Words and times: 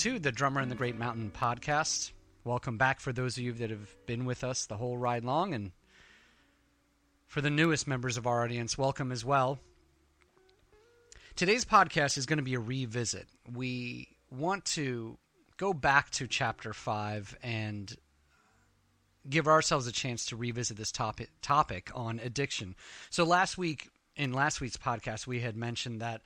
To 0.00 0.18
the 0.18 0.32
Drummer 0.32 0.62
and 0.62 0.70
the 0.70 0.76
Great 0.76 0.96
Mountain 0.96 1.30
podcast. 1.30 2.12
Welcome 2.44 2.78
back 2.78 3.00
for 3.00 3.12
those 3.12 3.36
of 3.36 3.44
you 3.44 3.52
that 3.52 3.68
have 3.68 3.94
been 4.06 4.24
with 4.24 4.44
us 4.44 4.64
the 4.64 4.78
whole 4.78 4.96
ride 4.96 5.26
long, 5.26 5.52
and 5.52 5.72
for 7.26 7.42
the 7.42 7.50
newest 7.50 7.86
members 7.86 8.16
of 8.16 8.26
our 8.26 8.42
audience, 8.42 8.78
welcome 8.78 9.12
as 9.12 9.26
well. 9.26 9.58
Today's 11.36 11.66
podcast 11.66 12.16
is 12.16 12.24
going 12.24 12.38
to 12.38 12.42
be 12.42 12.54
a 12.54 12.58
revisit. 12.58 13.26
We 13.52 14.16
want 14.30 14.64
to 14.66 15.18
go 15.58 15.74
back 15.74 16.08
to 16.12 16.26
chapter 16.26 16.72
5 16.72 17.36
and 17.42 17.94
give 19.28 19.46
ourselves 19.46 19.86
a 19.86 19.92
chance 19.92 20.24
to 20.26 20.36
revisit 20.36 20.78
this 20.78 20.92
topic 20.92 21.28
topic 21.42 21.90
on 21.94 22.20
addiction. 22.20 22.74
So 23.10 23.24
last 23.24 23.58
week 23.58 23.90
in 24.16 24.32
last 24.32 24.62
week's 24.62 24.78
podcast 24.78 25.26
we 25.26 25.40
had 25.40 25.56
mentioned 25.56 26.00
that 26.00 26.22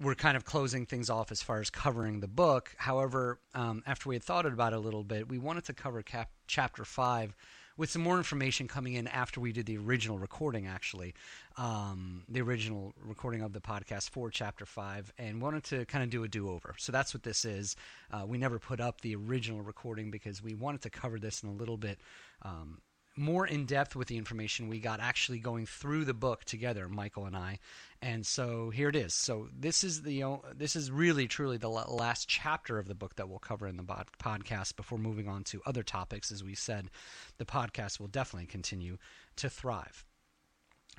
we're 0.00 0.14
kind 0.14 0.36
of 0.36 0.44
closing 0.44 0.86
things 0.86 1.10
off 1.10 1.30
as 1.30 1.42
far 1.42 1.60
as 1.60 1.70
covering 1.70 2.20
the 2.20 2.28
book. 2.28 2.74
However, 2.78 3.38
um, 3.54 3.82
after 3.86 4.08
we 4.08 4.14
had 4.14 4.22
thought 4.22 4.46
about 4.46 4.72
it 4.72 4.76
a 4.76 4.80
little 4.80 5.04
bit, 5.04 5.28
we 5.28 5.38
wanted 5.38 5.64
to 5.64 5.72
cover 5.72 6.02
cap- 6.02 6.30
chapter 6.46 6.84
five 6.84 7.36
with 7.76 7.90
some 7.90 8.02
more 8.02 8.18
information 8.18 8.68
coming 8.68 8.94
in 8.94 9.08
after 9.08 9.40
we 9.40 9.50
did 9.50 9.64
the 9.66 9.78
original 9.78 10.18
recording, 10.18 10.66
actually, 10.66 11.14
um, 11.56 12.22
the 12.28 12.40
original 12.40 12.92
recording 13.02 13.40
of 13.40 13.52
the 13.52 13.60
podcast 13.60 14.10
for 14.10 14.30
chapter 14.30 14.66
five, 14.66 15.12
and 15.18 15.40
wanted 15.40 15.64
to 15.64 15.84
kind 15.86 16.04
of 16.04 16.10
do 16.10 16.22
a 16.22 16.28
do 16.28 16.50
over. 16.50 16.74
So 16.78 16.92
that's 16.92 17.14
what 17.14 17.22
this 17.22 17.44
is. 17.44 17.76
Uh, 18.10 18.24
we 18.26 18.38
never 18.38 18.58
put 18.58 18.80
up 18.80 19.00
the 19.00 19.14
original 19.14 19.62
recording 19.62 20.10
because 20.10 20.42
we 20.42 20.54
wanted 20.54 20.82
to 20.82 20.90
cover 20.90 21.18
this 21.18 21.42
in 21.42 21.48
a 21.48 21.52
little 21.52 21.78
bit. 21.78 21.98
Um, 22.42 22.80
more 23.16 23.46
in 23.46 23.66
depth 23.66 23.94
with 23.94 24.08
the 24.08 24.16
information 24.16 24.68
we 24.68 24.78
got 24.78 25.00
actually 25.00 25.38
going 25.38 25.66
through 25.66 26.04
the 26.04 26.14
book 26.14 26.44
together, 26.44 26.88
Michael 26.88 27.26
and 27.26 27.36
I. 27.36 27.58
And 28.00 28.26
so 28.26 28.70
here 28.70 28.88
it 28.88 28.96
is. 28.96 29.14
So 29.14 29.48
this 29.56 29.84
is 29.84 30.02
the 30.02 30.24
this 30.56 30.74
is 30.74 30.90
really 30.90 31.28
truly 31.28 31.56
the 31.56 31.68
last 31.68 32.28
chapter 32.28 32.78
of 32.78 32.88
the 32.88 32.94
book 32.94 33.16
that 33.16 33.28
we'll 33.28 33.38
cover 33.38 33.68
in 33.68 33.76
the 33.76 33.84
podcast 33.84 34.76
before 34.76 34.98
moving 34.98 35.28
on 35.28 35.44
to 35.44 35.60
other 35.66 35.82
topics. 35.82 36.32
As 36.32 36.42
we 36.42 36.54
said, 36.54 36.90
the 37.38 37.44
podcast 37.44 38.00
will 38.00 38.08
definitely 38.08 38.46
continue 38.46 38.96
to 39.36 39.50
thrive. 39.50 40.04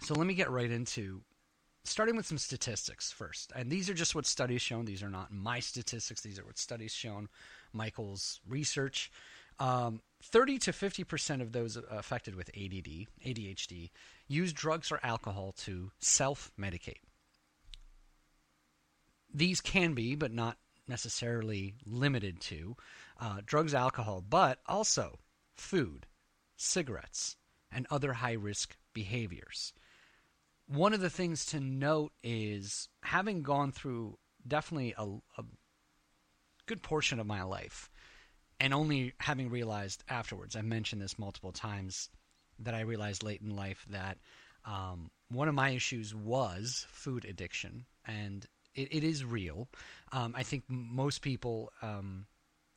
So 0.01 0.13
let 0.13 0.27
me 0.27 0.33
get 0.33 0.51
right 0.51 0.71
into 0.71 1.21
starting 1.83 2.15
with 2.15 2.25
some 2.25 2.37
statistics 2.37 3.11
first. 3.11 3.51
And 3.55 3.69
these 3.69 3.89
are 3.89 3.93
just 3.93 4.15
what 4.15 4.25
studies 4.25 4.61
shown. 4.61 4.85
These 4.85 5.03
are 5.03 5.09
not 5.09 5.31
my 5.31 5.59
statistics. 5.59 6.21
These 6.21 6.39
are 6.39 6.45
what 6.45 6.57
studies 6.57 6.93
shown. 6.93 7.27
Michael's 7.73 8.39
research. 8.47 9.11
Um, 9.59 10.01
30 10.23 10.57
to 10.59 10.71
50% 10.71 11.41
of 11.41 11.51
those 11.51 11.77
affected 11.91 12.35
with 12.35 12.49
ADD, 12.49 13.07
ADHD, 13.25 13.89
use 14.27 14.53
drugs 14.53 14.91
or 14.91 14.99
alcohol 15.03 15.53
to 15.57 15.91
self 15.99 16.51
medicate. 16.59 17.01
These 19.33 19.61
can 19.61 19.93
be, 19.93 20.15
but 20.15 20.31
not 20.31 20.57
necessarily 20.87 21.75
limited 21.85 22.39
to, 22.39 22.75
uh, 23.19 23.41
drugs, 23.45 23.73
alcohol, 23.73 24.21
but 24.21 24.59
also 24.65 25.19
food, 25.55 26.05
cigarettes, 26.55 27.35
and 27.71 27.85
other 27.89 28.13
high 28.13 28.33
risk 28.33 28.77
behaviors. 28.93 29.73
One 30.67 30.93
of 30.93 31.01
the 31.01 31.09
things 31.09 31.45
to 31.47 31.59
note 31.59 32.13
is 32.23 32.87
having 33.01 33.43
gone 33.43 33.71
through 33.71 34.17
definitely 34.47 34.93
a, 34.97 35.05
a 35.37 35.43
good 36.65 36.81
portion 36.81 37.19
of 37.19 37.27
my 37.27 37.43
life 37.43 37.89
and 38.59 38.73
only 38.73 39.13
having 39.19 39.49
realized 39.49 40.03
afterwards, 40.09 40.55
I 40.55 40.61
mentioned 40.61 41.01
this 41.01 41.19
multiple 41.19 41.51
times, 41.51 42.09
that 42.59 42.73
I 42.73 42.81
realized 42.81 43.23
late 43.23 43.41
in 43.41 43.55
life 43.55 43.85
that 43.89 44.17
um, 44.65 45.09
one 45.29 45.47
of 45.47 45.55
my 45.55 45.71
issues 45.71 46.13
was 46.13 46.85
food 46.89 47.25
addiction, 47.25 47.85
and 48.05 48.45
it, 48.75 48.93
it 48.93 49.03
is 49.03 49.25
real. 49.25 49.67
Um, 50.11 50.33
I 50.37 50.43
think 50.43 50.63
most 50.67 51.21
people 51.21 51.71
um, 51.81 52.25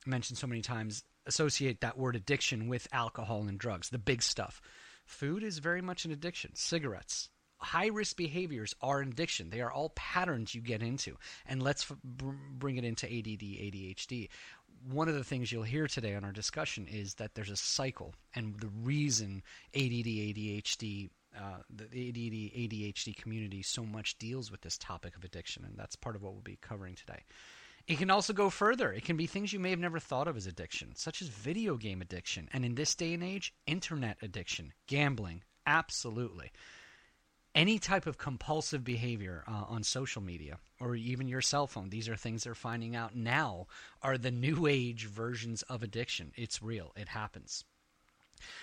mentioned 0.05 0.37
so 0.37 0.47
many 0.47 0.61
times 0.61 1.03
associate 1.25 1.81
that 1.81 1.97
word 1.97 2.15
addiction 2.15 2.67
with 2.67 2.87
alcohol 2.91 3.45
and 3.47 3.57
drugs, 3.57 3.89
the 3.89 3.97
big 3.97 4.21
stuff. 4.21 4.61
Food 5.05 5.43
is 5.43 5.59
very 5.59 5.81
much 5.81 6.05
an 6.05 6.11
addiction. 6.11 6.51
Cigarettes, 6.55 7.29
high 7.59 7.87
risk 7.87 8.17
behaviors 8.17 8.75
are 8.81 8.99
an 8.99 9.09
addiction. 9.09 9.49
They 9.49 9.61
are 9.61 9.71
all 9.71 9.89
patterns 9.95 10.53
you 10.53 10.61
get 10.61 10.81
into. 10.81 11.17
And 11.45 11.61
let's 11.61 11.89
f- 11.89 11.97
bring 12.03 12.77
it 12.77 12.83
into 12.83 13.05
ADD, 13.05 13.41
ADHD 13.41 14.29
one 14.91 15.07
of 15.07 15.15
the 15.15 15.23
things 15.23 15.51
you'll 15.51 15.63
hear 15.63 15.87
today 15.87 16.15
on 16.15 16.23
our 16.23 16.31
discussion 16.31 16.87
is 16.87 17.15
that 17.15 17.35
there's 17.35 17.49
a 17.49 17.55
cycle, 17.55 18.13
and 18.35 18.59
the 18.59 18.69
reason 18.83 19.43
ADD, 19.75 20.05
ADHD, 20.05 21.09
uh, 21.35 21.61
the 21.69 21.85
ADD, 21.85 22.53
ADHD 22.57 23.15
community 23.15 23.61
so 23.61 23.83
much 23.83 24.17
deals 24.17 24.51
with 24.51 24.61
this 24.61 24.77
topic 24.77 25.15
of 25.15 25.23
addiction, 25.23 25.63
and 25.65 25.77
that's 25.77 25.95
part 25.95 26.15
of 26.15 26.23
what 26.23 26.33
we'll 26.33 26.41
be 26.41 26.57
covering 26.61 26.95
today. 26.95 27.23
It 27.87 27.97
can 27.97 28.11
also 28.11 28.33
go 28.33 28.49
further. 28.49 28.91
It 28.91 29.05
can 29.05 29.15
be 29.15 29.27
things 29.27 29.53
you 29.53 29.59
may 29.59 29.69
have 29.69 29.79
never 29.79 29.99
thought 29.99 30.27
of 30.27 30.35
as 30.35 30.45
addiction, 30.45 30.95
such 30.95 31.21
as 31.21 31.29
video 31.29 31.77
game 31.77 32.01
addiction, 32.01 32.49
and 32.51 32.65
in 32.65 32.75
this 32.75 32.95
day 32.95 33.13
and 33.13 33.23
age, 33.23 33.53
internet 33.65 34.17
addiction, 34.21 34.73
gambling. 34.87 35.43
Absolutely 35.65 36.51
any 37.57 37.79
type 37.79 38.05
of 38.05 38.19
compulsive 38.19 38.83
behavior 38.83 39.43
uh, 39.47 39.63
on 39.67 39.81
social 39.81 40.21
media 40.21 40.59
or 40.79 40.95
even 40.95 41.27
your 41.27 41.41
cell 41.41 41.65
phone 41.65 41.89
these 41.89 42.07
are 42.07 42.15
things 42.15 42.43
they're 42.43 42.53
finding 42.53 42.95
out 42.95 43.15
now 43.15 43.65
are 44.03 44.17
the 44.17 44.31
new 44.31 44.67
age 44.69 45.07
versions 45.07 45.63
of 45.63 45.81
addiction. 45.83 46.31
It's 46.35 46.61
real. 46.61 46.93
It 46.95 47.09
happens. 47.09 47.65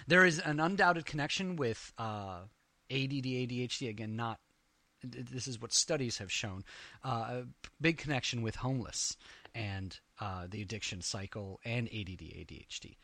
There 0.06 0.24
is 0.24 0.38
an 0.38 0.60
undoubted 0.60 1.04
connection 1.04 1.56
with 1.56 1.92
uh, 1.98 2.42
add 2.90 3.10
adhd 3.10 3.88
again 3.88 4.16
not 4.16 4.38
this 5.02 5.46
is 5.48 5.60
what 5.60 5.74
studies 5.74 6.16
have 6.18 6.32
shown. 6.32 6.64
Uh, 7.04 7.08
a 7.08 7.42
big 7.80 7.98
connection 7.98 8.40
with 8.40 8.54
homeless 8.56 9.18
and 9.54 9.98
uh, 10.20 10.46
the 10.48 10.62
addiction 10.62 11.02
cycle 11.02 11.60
and 11.64 11.88
add 11.88 12.06
adhd 12.06 12.96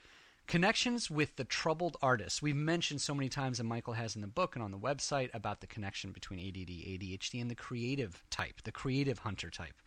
connections 0.50 1.08
with 1.08 1.36
the 1.36 1.44
troubled 1.44 1.96
artists. 2.02 2.42
We've 2.42 2.56
mentioned 2.56 3.00
so 3.00 3.14
many 3.14 3.28
times, 3.28 3.60
and 3.60 3.68
Michael 3.68 3.92
has 3.92 4.16
in 4.16 4.20
the 4.20 4.26
book 4.26 4.56
and 4.56 4.64
on 4.64 4.72
the 4.72 4.78
website 4.78 5.30
about 5.32 5.60
the 5.60 5.68
connection 5.68 6.10
between 6.10 6.40
ADD, 6.40 6.68
ADHD, 6.68 7.40
and 7.40 7.48
the 7.48 7.54
creative 7.54 8.24
type, 8.30 8.60
the 8.64 8.72
creative 8.72 9.20
hunter 9.20 9.48
type. 9.48 9.80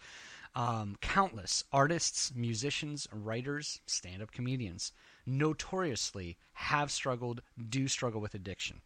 Um, 0.55 0.95
countless 1.01 1.65
artists, 1.73 2.31
musicians, 2.33 3.09
writers, 3.11 3.81
stand 3.87 4.21
up 4.21 4.31
comedians 4.31 4.93
notoriously 5.25 6.37
have 6.53 6.91
struggled, 6.91 7.41
do 7.69 7.89
struggle 7.89 8.21
with 8.21 8.33
addiction. 8.33 8.79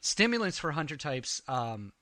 Stimulants 0.00 0.58
for 0.58 0.72
hunter 0.72 0.96
types 0.96 1.42
um, 1.46 1.92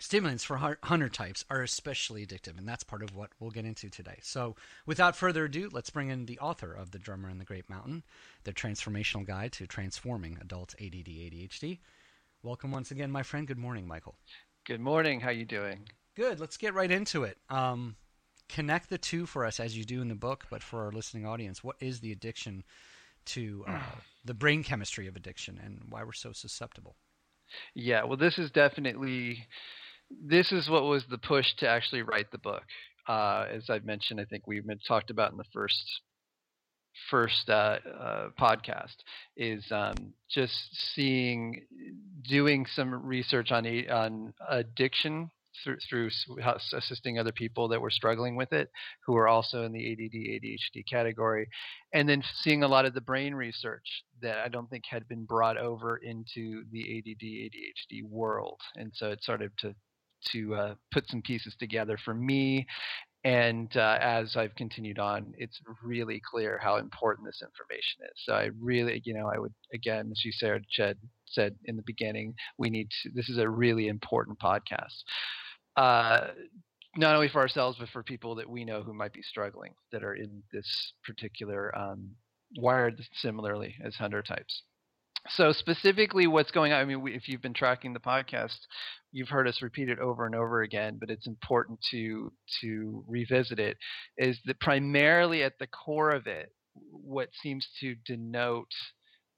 Stimulants 0.00 0.42
for 0.42 0.76
hunter 0.82 1.08
types 1.08 1.44
are 1.48 1.62
especially 1.62 2.26
addictive, 2.26 2.58
and 2.58 2.68
that's 2.68 2.82
part 2.82 3.02
of 3.02 3.14
what 3.14 3.30
we'll 3.38 3.52
get 3.52 3.64
into 3.64 3.88
today. 3.88 4.18
So, 4.22 4.56
without 4.86 5.14
further 5.14 5.44
ado, 5.44 5.68
let's 5.72 5.90
bring 5.90 6.08
in 6.08 6.26
the 6.26 6.38
author 6.40 6.72
of 6.72 6.90
The 6.90 6.98
Drummer 6.98 7.28
and 7.28 7.40
the 7.40 7.44
Great 7.44 7.70
Mountain, 7.70 8.02
the 8.42 8.52
transformational 8.52 9.24
guide 9.24 9.52
to 9.52 9.68
transforming 9.68 10.36
adult 10.40 10.74
ADD 10.80 11.06
ADHD. 11.06 11.78
Welcome 12.42 12.72
once 12.72 12.90
again, 12.90 13.12
my 13.12 13.22
friend. 13.22 13.46
Good 13.46 13.58
morning, 13.58 13.86
Michael. 13.86 14.16
Good 14.66 14.80
morning. 14.80 15.20
How 15.20 15.28
are 15.28 15.32
you 15.32 15.44
doing? 15.44 15.88
Good. 16.16 16.40
Let's 16.40 16.56
get 16.56 16.74
right 16.74 16.90
into 16.90 17.22
it. 17.22 17.38
Um, 17.48 17.94
connect 18.48 18.90
the 18.90 18.98
two 18.98 19.26
for 19.26 19.44
us 19.44 19.60
as 19.60 19.78
you 19.78 19.84
do 19.84 20.02
in 20.02 20.08
the 20.08 20.16
book, 20.16 20.46
but 20.50 20.62
for 20.62 20.84
our 20.86 20.92
listening 20.92 21.24
audience, 21.24 21.62
what 21.62 21.76
is 21.78 22.00
the 22.00 22.10
addiction 22.10 22.64
to 23.26 23.64
uh, 23.68 23.78
the 24.24 24.34
brain 24.34 24.64
chemistry 24.64 25.06
of 25.06 25.14
addiction 25.14 25.60
and 25.62 25.86
why 25.88 26.02
we're 26.02 26.12
so 26.12 26.32
susceptible? 26.32 26.96
Yeah, 27.74 28.04
well, 28.04 28.16
this 28.16 28.38
is 28.38 28.50
definitely 28.50 29.46
this 30.22 30.52
is 30.52 30.68
what 30.68 30.84
was 30.84 31.04
the 31.08 31.18
push 31.18 31.54
to 31.58 31.68
actually 31.68 32.02
write 32.02 32.30
the 32.30 32.38
book. 32.38 32.62
Uh, 33.08 33.46
as 33.50 33.68
I've 33.68 33.84
mentioned, 33.84 34.20
I 34.20 34.24
think 34.24 34.46
we've 34.46 34.64
talked 34.86 35.10
about 35.10 35.32
in 35.32 35.38
the 35.38 35.44
first 35.52 36.00
first 37.10 37.50
uh, 37.50 37.78
uh, 38.00 38.28
podcast 38.40 38.94
is 39.36 39.64
um, 39.72 40.14
just 40.30 40.54
seeing 40.94 41.62
doing 42.22 42.66
some 42.66 42.94
research 42.94 43.50
on 43.50 43.66
on 43.90 44.32
addiction 44.48 45.30
through, 45.62 45.76
through 45.88 46.10
assisting 46.72 47.18
other 47.18 47.32
people 47.32 47.68
that 47.68 47.80
were 47.80 47.90
struggling 47.90 48.36
with 48.36 48.52
it 48.52 48.70
who 49.06 49.16
are 49.16 49.28
also 49.28 49.62
in 49.62 49.72
the 49.72 49.92
ADD 49.92 50.14
ADHD 50.14 50.84
category 50.88 51.48
and 51.92 52.08
then 52.08 52.22
seeing 52.40 52.62
a 52.62 52.68
lot 52.68 52.86
of 52.86 52.94
the 52.94 53.00
brain 53.00 53.34
research 53.34 54.04
that 54.20 54.38
I 54.38 54.48
don't 54.48 54.68
think 54.68 54.84
had 54.88 55.06
been 55.08 55.24
brought 55.24 55.56
over 55.56 55.96
into 55.96 56.64
the 56.72 56.98
ADD 56.98 57.22
ADHD 57.22 58.02
world 58.02 58.60
and 58.76 58.90
so 58.94 59.10
it 59.10 59.22
started 59.22 59.52
to 59.58 59.74
to 60.32 60.54
uh, 60.54 60.74
put 60.92 61.08
some 61.08 61.22
pieces 61.22 61.54
together 61.58 61.98
for 62.04 62.14
me. 62.14 62.66
And 63.24 63.74
uh, 63.74 63.96
as 64.02 64.36
I've 64.36 64.54
continued 64.54 64.98
on, 64.98 65.32
it's 65.38 65.58
really 65.82 66.20
clear 66.30 66.60
how 66.62 66.76
important 66.76 67.26
this 67.26 67.40
information 67.42 68.02
is. 68.02 68.20
So 68.24 68.34
I 68.34 68.50
really, 68.60 69.00
you 69.04 69.14
know, 69.14 69.30
I 69.34 69.38
would 69.38 69.54
again, 69.72 70.10
as 70.10 70.24
you 70.24 70.32
said, 70.32 70.64
Jed 70.70 70.98
said 71.26 71.54
in 71.64 71.76
the 71.76 71.82
beginning, 71.86 72.34
we 72.58 72.68
need 72.68 72.88
to. 73.02 73.10
This 73.14 73.30
is 73.30 73.38
a 73.38 73.48
really 73.48 73.88
important 73.88 74.38
podcast, 74.38 75.04
uh, 75.76 76.28
not 76.96 77.14
only 77.14 77.28
for 77.28 77.40
ourselves 77.40 77.78
but 77.78 77.88
for 77.88 78.02
people 78.02 78.34
that 78.34 78.48
we 78.48 78.64
know 78.64 78.82
who 78.82 78.92
might 78.92 79.12
be 79.12 79.22
struggling 79.22 79.72
that 79.90 80.04
are 80.04 80.14
in 80.14 80.42
this 80.52 80.92
particular 81.02 81.76
um, 81.76 82.10
wired 82.56 83.00
similarly 83.14 83.74
as 83.82 83.94
hunter 83.94 84.22
types 84.22 84.62
so 85.28 85.52
specifically 85.52 86.26
what's 86.26 86.50
going 86.50 86.72
on 86.72 86.80
i 86.80 86.84
mean 86.84 87.06
if 87.08 87.28
you've 87.28 87.42
been 87.42 87.54
tracking 87.54 87.92
the 87.92 88.00
podcast 88.00 88.56
you've 89.12 89.28
heard 89.28 89.48
us 89.48 89.62
repeat 89.62 89.88
it 89.88 89.98
over 89.98 90.26
and 90.26 90.34
over 90.34 90.62
again 90.62 90.96
but 90.98 91.10
it's 91.10 91.26
important 91.26 91.78
to 91.90 92.32
to 92.60 93.04
revisit 93.08 93.58
it 93.58 93.76
is 94.18 94.38
that 94.44 94.60
primarily 94.60 95.42
at 95.42 95.58
the 95.58 95.66
core 95.66 96.10
of 96.10 96.26
it 96.26 96.52
what 96.90 97.28
seems 97.42 97.66
to 97.80 97.94
denote 98.06 98.72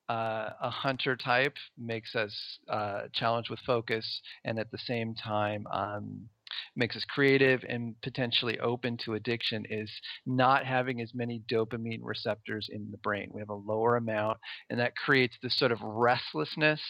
uh, 0.08 0.50
a 0.62 0.70
hunter 0.70 1.16
type 1.16 1.56
makes 1.76 2.14
us 2.14 2.32
uh, 2.68 3.02
challenged 3.12 3.50
with 3.50 3.58
focus 3.66 4.20
and 4.44 4.58
at 4.58 4.70
the 4.70 4.78
same 4.78 5.14
time 5.14 5.66
um, 5.72 6.28
makes 6.74 6.96
us 6.96 7.04
creative 7.04 7.64
and 7.68 7.94
potentially 8.02 8.58
open 8.60 8.96
to 8.98 9.14
addiction 9.14 9.64
is 9.68 9.90
not 10.24 10.64
having 10.64 11.00
as 11.00 11.14
many 11.14 11.42
dopamine 11.50 12.00
receptors 12.02 12.68
in 12.70 12.90
the 12.90 12.98
brain. 12.98 13.30
We 13.32 13.40
have 13.40 13.50
a 13.50 13.54
lower 13.54 13.96
amount, 13.96 14.38
and 14.70 14.78
that 14.80 14.96
creates 14.96 15.36
this 15.42 15.56
sort 15.56 15.72
of 15.72 15.80
restlessness 15.82 16.80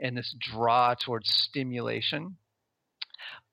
and 0.00 0.16
this 0.16 0.34
draw 0.38 0.94
towards 0.94 1.28
stimulation. 1.30 2.36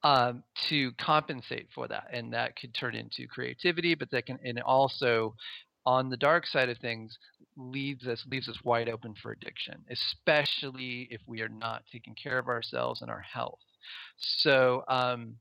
Um, 0.04 0.44
to 0.69 0.92
compensate 0.94 1.68
for 1.75 1.88
that, 1.88 2.08
and 2.12 2.34
that 2.34 2.56
could 2.56 2.74
turn 2.74 2.96
into 2.96 3.28
creativity, 3.28 3.94
but 3.94 4.10
that 4.10 4.25
can, 4.25 4.40
and 4.44 4.60
also 4.60 5.36
on 5.86 6.10
the 6.10 6.18
dark 6.18 6.48
side 6.48 6.69
of 6.69 6.78
things 6.80 7.18
leaves 7.56 8.08
us 8.08 8.25
leaves 8.30 8.50
us 8.50 8.58
wide 8.63 8.90
open 8.90 9.13
for 9.22 9.31
addiction, 9.31 9.75
especially 9.90 11.08
if 11.12 11.22
we 11.28 11.42
are 11.42 11.50
not 11.50 11.84
taking 11.92 12.16
care 12.16 12.40
of 12.40 12.48
ourselves 12.48 13.02
and 13.02 13.12
our 13.12 13.22
health. 13.22 13.60
So 14.18 14.84
um, 14.88 15.36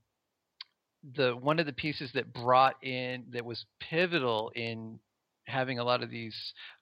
the 1.15 1.35
one 1.35 1.59
of 1.59 1.65
the 1.65 1.73
pieces 1.73 2.11
that 2.13 2.33
brought 2.33 2.75
in 2.83 3.25
that 3.31 3.45
was 3.45 3.65
pivotal 3.79 4.51
in 4.55 4.99
having 5.47 5.79
a 5.79 5.83
lot 5.83 6.03
of 6.03 6.09
these 6.09 6.35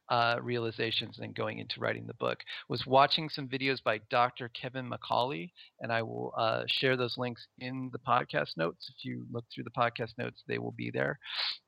uh, 0.10 0.38
realizations 0.42 1.20
and 1.20 1.36
going 1.36 1.60
into 1.60 1.80
writing 1.80 2.06
the 2.08 2.14
book 2.16 2.40
was 2.68 2.86
watching 2.86 3.30
some 3.30 3.48
videos 3.48 3.82
by 3.84 4.00
Dr. 4.10 4.50
Kevin 4.50 4.90
McCauley, 4.90 5.52
and 5.80 5.92
I 5.92 6.02
will 6.02 6.34
uh, 6.38 6.64
share 6.68 6.98
those 6.98 7.18
links 7.18 7.46
in 7.60 7.90
the 7.92 8.00
podcast 8.00 8.58
notes. 8.58 8.90
If 8.90 9.06
you 9.06 9.26
look 9.32 9.46
through 9.54 9.66
the 9.66 9.70
podcast 9.70 10.18
notes, 10.18 10.44
they 10.48 10.58
will 10.58 10.72
be 10.72 10.90
there. 10.92 11.20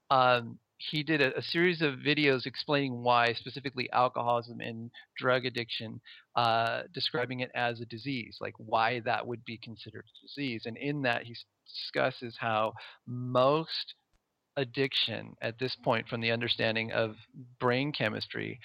Um, 0.10 0.58
he 0.78 1.04
did 1.04 1.22
a, 1.22 1.38
a, 1.38 1.42
series 1.44 1.82
of 1.82 1.96
videos 1.96 2.48
explaining 2.48 3.04
why, 3.04 3.34
specifically 3.34 3.90
alcoholism 3.92 4.60
and 4.62 4.90
drug 5.16 5.46
addiction, 5.46 6.02
uh, 6.36 6.82
describing 6.94 7.42
it 7.42 7.52
as 7.54 7.80
a 7.80 7.86
disease, 7.86 8.38
like 8.42 8.56
why 8.58 9.00
that 9.02 9.26
would 9.26 9.46
be 9.46 9.58
considered 9.58 10.06
a 10.06 10.28
disease. 10.28 10.64
And 10.66 10.78
in 10.78 11.04
that, 11.04 11.24
he 11.24 11.36
discusses 11.72 12.36
how 12.40 12.74
most 13.08 13.96
addiction 14.58 15.34
at 15.42 15.60
this 15.60 15.76
point, 15.84 16.08
from 16.08 16.22
the 16.22 16.32
understanding 16.32 16.92
of 16.92 17.16
brain 17.60 17.92
chemistry, 17.92 18.60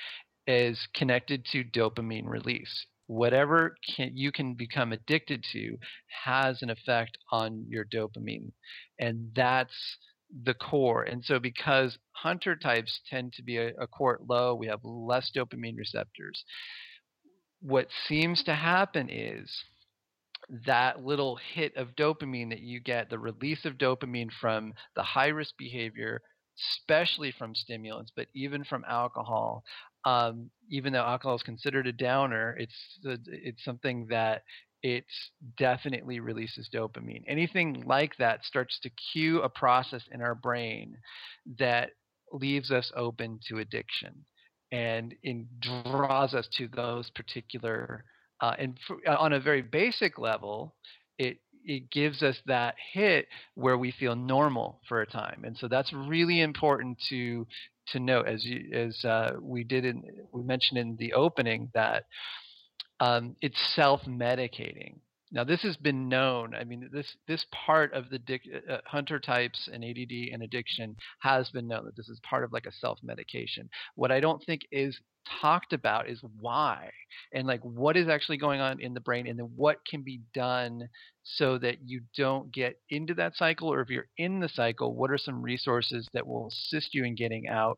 is 0.47 0.87
connected 0.95 1.45
to 1.53 1.65
dopamine 1.65 2.27
release. 2.27 2.87
Whatever 3.09 3.77
can, 3.97 4.11
you 4.15 4.33
can 4.33 4.55
become 4.55 4.93
addicted 4.93 5.45
to 5.53 5.77
has 6.25 6.63
an 6.63 6.71
effect 6.71 7.17
on 7.31 7.65
your 7.69 7.85
dopamine. 7.85 8.51
And 8.99 9.31
that's 9.35 9.97
the 10.45 10.55
core. 10.55 11.05
And 11.05 11.25
so, 11.25 11.39
because 11.39 11.99
hunter 12.13 12.57
types 12.57 13.01
tend 13.09 13.33
to 13.35 13.43
be 13.43 13.59
a, 13.59 13.69
a 13.81 13.87
quart 13.87 14.23
low, 14.29 14.55
we 14.55 14.67
have 14.67 14.81
less 14.83 15.31
dopamine 15.35 15.77
receptors. 15.77 16.45
What 17.61 17.89
seems 18.07 18.43
to 18.45 18.55
happen 18.55 19.09
is 19.09 19.51
that 20.67 21.05
little 21.05 21.39
hit 21.55 21.77
of 21.77 21.97
dopamine 21.97 22.51
that 22.51 22.61
you 22.61 22.81
get, 22.81 23.11
the 23.11 23.19
release 23.19 23.65
of 23.65 23.75
dopamine 23.75 24.31
from 24.41 24.73
the 24.95 25.03
high 25.03 25.29
risk 25.29 25.57
behavior, 25.59 26.23
especially 26.81 27.33
from 27.33 27.55
stimulants, 27.55 28.13
but 28.15 28.29
even 28.35 28.65
from 28.65 28.85
alcohol. 28.89 29.65
Um, 30.05 30.51
even 30.71 30.93
though 30.93 31.01
alcohol 31.01 31.35
is 31.35 31.43
considered 31.43 31.87
a 31.89 31.93
downer, 31.93 32.57
it's 32.59 32.75
it's 33.03 33.65
something 33.65 34.07
that 34.09 34.43
it 34.83 35.05
definitely 35.59 36.21
releases 36.21 36.69
dopamine. 36.73 37.25
Anything 37.27 37.83
like 37.87 38.17
that 38.19 38.45
starts 38.45 38.79
to 38.81 38.91
cue 39.13 39.43
a 39.43 39.49
process 39.49 40.03
in 40.13 40.21
our 40.23 40.37
brain 40.37 40.97
that 41.59 41.91
leaves 42.33 42.71
us 42.71 42.93
open 42.95 43.41
to 43.49 43.59
addiction 43.59 44.25
and 44.71 45.15
in, 45.23 45.49
draws 45.61 46.35
us 46.35 46.49
to 46.57 46.69
those 46.69 47.11
particular 47.11 48.05
uh, 48.41 48.55
and 48.59 48.79
for, 48.87 48.97
uh, 49.07 49.17
on 49.17 49.33
a 49.33 49.41
very 49.41 49.63
basic 49.63 50.19
level, 50.19 50.75
it 51.19 51.39
it 51.65 51.91
gives 51.91 52.23
us 52.23 52.37
that 52.47 52.77
hit 52.93 53.27
where 53.55 53.77
we 53.77 53.91
feel 53.91 54.15
normal 54.15 54.81
for 54.89 55.03
a 55.03 55.07
time, 55.07 55.43
and 55.45 55.57
so 55.57 55.69
that's 55.69 55.93
really 55.93 56.41
important 56.41 56.99
to 57.09 57.47
to 57.89 58.01
note. 58.01 58.27
As 58.27 58.45
you, 58.45 58.71
as 58.73 59.05
uh, 59.05 59.33
we 59.41 59.65
did 59.65 59.85
in 59.85 60.03
we 60.33 60.43
mentioned 60.43 60.79
in 60.79 60.97
the 60.97 61.13
opening 61.15 61.71
that 61.75 62.05
um, 63.01 63.37
it's 63.41 63.59
self 63.75 64.03
medicating. 64.03 64.97
Now, 65.37 65.45
this 65.45 65.61
has 65.65 65.77
been 65.77 66.09
known. 66.09 66.55
I 66.55 66.65
mean, 66.65 66.89
this 66.91 67.15
this 67.29 67.45
part 67.53 67.93
of 67.93 68.09
the 68.09 68.19
dic- 68.19 68.49
uh, 68.51 68.73
uh 68.73 68.81
hunter 68.87 69.21
types 69.21 69.69
and 69.71 69.85
ADD 69.85 70.33
and 70.33 70.43
addiction 70.43 70.97
has 71.19 71.51
been 71.51 71.69
known 71.69 71.85
that 71.85 71.95
this 71.95 72.09
is 72.09 72.19
part 72.21 72.43
of 72.43 72.55
like 72.55 72.65
a 72.65 72.73
self 72.73 72.99
medication. 73.03 73.69
What 73.97 74.11
I 74.11 74.19
don't 74.19 74.43
think 74.47 74.63
is 74.73 74.99
talked 75.43 75.75
about 75.75 76.09
is 76.09 76.23
why 76.41 76.91
and 77.35 77.47
like 77.47 77.61
what 77.61 77.99
is 77.99 78.09
actually 78.09 78.39
going 78.39 78.61
on 78.61 78.81
in 78.81 78.95
the 78.95 79.01
brain 79.01 79.27
and 79.27 79.39
then 79.39 79.51
what 79.57 79.85
can 79.85 80.03
be 80.03 80.21
done 80.33 80.89
so 81.25 81.59
that 81.59 81.77
you 81.85 82.01
don't 82.17 82.51
get 82.53 82.81
into 82.91 83.13
that 83.13 83.37
cycle 83.37 83.71
or 83.71 83.81
if 83.81 83.91
you're 83.91 84.07
in 84.19 84.39
the 84.39 84.49
cycle 84.49 84.95
what 84.95 85.11
are 85.11 85.19
some 85.19 85.43
resources 85.43 86.09
that 86.13 86.25
will 86.25 86.47
assist 86.47 86.95
you 86.95 87.05
in 87.05 87.17
getting 87.17 87.49
out 87.49 87.77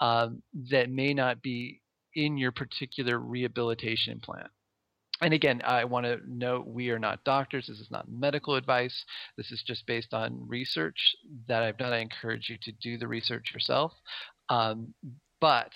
um, 0.00 0.42
that 0.72 0.90
may 0.90 1.14
not 1.14 1.40
be 1.40 1.80
in 2.16 2.36
your 2.36 2.50
particular 2.50 3.20
rehabilitation 3.20 4.18
plan 4.18 4.48
and 5.20 5.34
again, 5.34 5.62
I 5.64 5.84
want 5.84 6.06
to 6.06 6.20
note 6.26 6.66
we 6.66 6.90
are 6.90 6.98
not 6.98 7.24
doctors. 7.24 7.66
This 7.66 7.80
is 7.80 7.90
not 7.90 8.10
medical 8.10 8.54
advice. 8.54 9.04
This 9.36 9.50
is 9.50 9.62
just 9.66 9.86
based 9.86 10.14
on 10.14 10.46
research 10.46 11.16
that 11.48 11.62
I've 11.62 11.78
done. 11.78 11.92
I 11.92 11.98
encourage 11.98 12.48
you 12.48 12.56
to 12.62 12.72
do 12.72 12.98
the 12.98 13.08
research 13.08 13.52
yourself. 13.52 13.92
Um, 14.48 14.94
but 15.40 15.72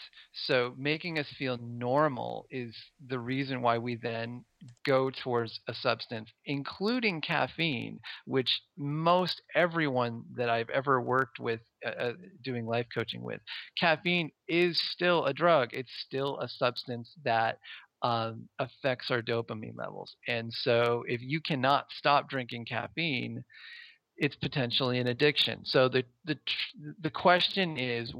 so 0.46 0.74
making 0.76 1.18
us 1.18 1.28
feel 1.38 1.56
normal 1.58 2.46
is 2.50 2.74
the 3.06 3.18
reason 3.18 3.62
why 3.62 3.78
we 3.78 3.94
then 3.94 4.44
go 4.84 5.10
towards 5.10 5.60
a 5.68 5.74
substance, 5.74 6.30
including 6.46 7.20
caffeine, 7.20 8.00
which 8.26 8.60
most 8.76 9.40
everyone 9.54 10.24
that 10.36 10.48
I've 10.48 10.70
ever 10.70 11.00
worked 11.00 11.38
with 11.38 11.60
uh, 11.86 11.90
uh, 11.90 12.12
doing 12.42 12.66
life 12.66 12.86
coaching 12.92 13.22
with, 13.22 13.40
caffeine 13.78 14.32
is 14.48 14.80
still 14.80 15.26
a 15.26 15.34
drug. 15.34 15.70
It's 15.72 15.92
still 16.06 16.38
a 16.40 16.48
substance 16.48 17.14
that 17.24 17.58
um, 18.02 18.48
affects 18.58 19.10
our 19.10 19.22
dopamine 19.22 19.76
levels. 19.76 20.16
And 20.28 20.52
so 20.52 21.04
if 21.06 21.20
you 21.22 21.40
cannot 21.40 21.86
stop 21.96 22.28
drinking 22.28 22.66
caffeine, 22.66 23.44
it's 24.16 24.36
potentially 24.36 24.98
an 24.98 25.08
addiction. 25.08 25.64
So 25.64 25.88
the 25.88 26.04
the 26.24 26.36
the 27.00 27.10
question 27.10 27.78
is 27.78 28.12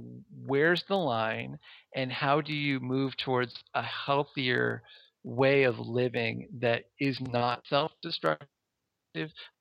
where's 0.46 0.82
the 0.88 0.96
line 0.96 1.58
and 1.94 2.10
how 2.10 2.40
do 2.40 2.54
you 2.54 2.80
move 2.80 3.16
towards 3.16 3.54
a 3.74 3.82
healthier 3.82 4.82
way 5.24 5.64
of 5.64 5.78
living 5.78 6.48
that 6.58 6.84
is 6.98 7.20
not 7.20 7.62
self-destructive 7.68 8.48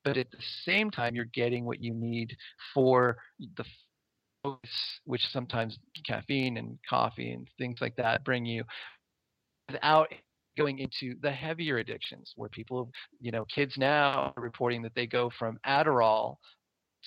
but 0.02 0.16
at 0.16 0.30
the 0.30 0.38
same 0.64 0.90
time 0.90 1.14
you're 1.14 1.24
getting 1.26 1.64
what 1.64 1.80
you 1.80 1.94
need 1.94 2.36
for 2.74 3.16
the 3.56 3.64
focus 4.42 4.70
which 5.04 5.24
sometimes 5.30 5.78
caffeine 6.04 6.56
and 6.56 6.78
coffee 6.88 7.30
and 7.30 7.46
things 7.58 7.78
like 7.80 7.94
that 7.94 8.24
bring 8.24 8.44
you 8.44 8.64
without 9.72 10.08
going 10.56 10.78
into 10.78 11.14
the 11.22 11.30
heavier 11.30 11.78
addictions 11.78 12.32
where 12.36 12.48
people, 12.48 12.90
you 13.20 13.30
know, 13.30 13.44
kids 13.46 13.74
now 13.78 14.32
are 14.36 14.42
reporting 14.42 14.82
that 14.82 14.94
they 14.94 15.06
go 15.06 15.30
from 15.38 15.58
Adderall 15.66 16.36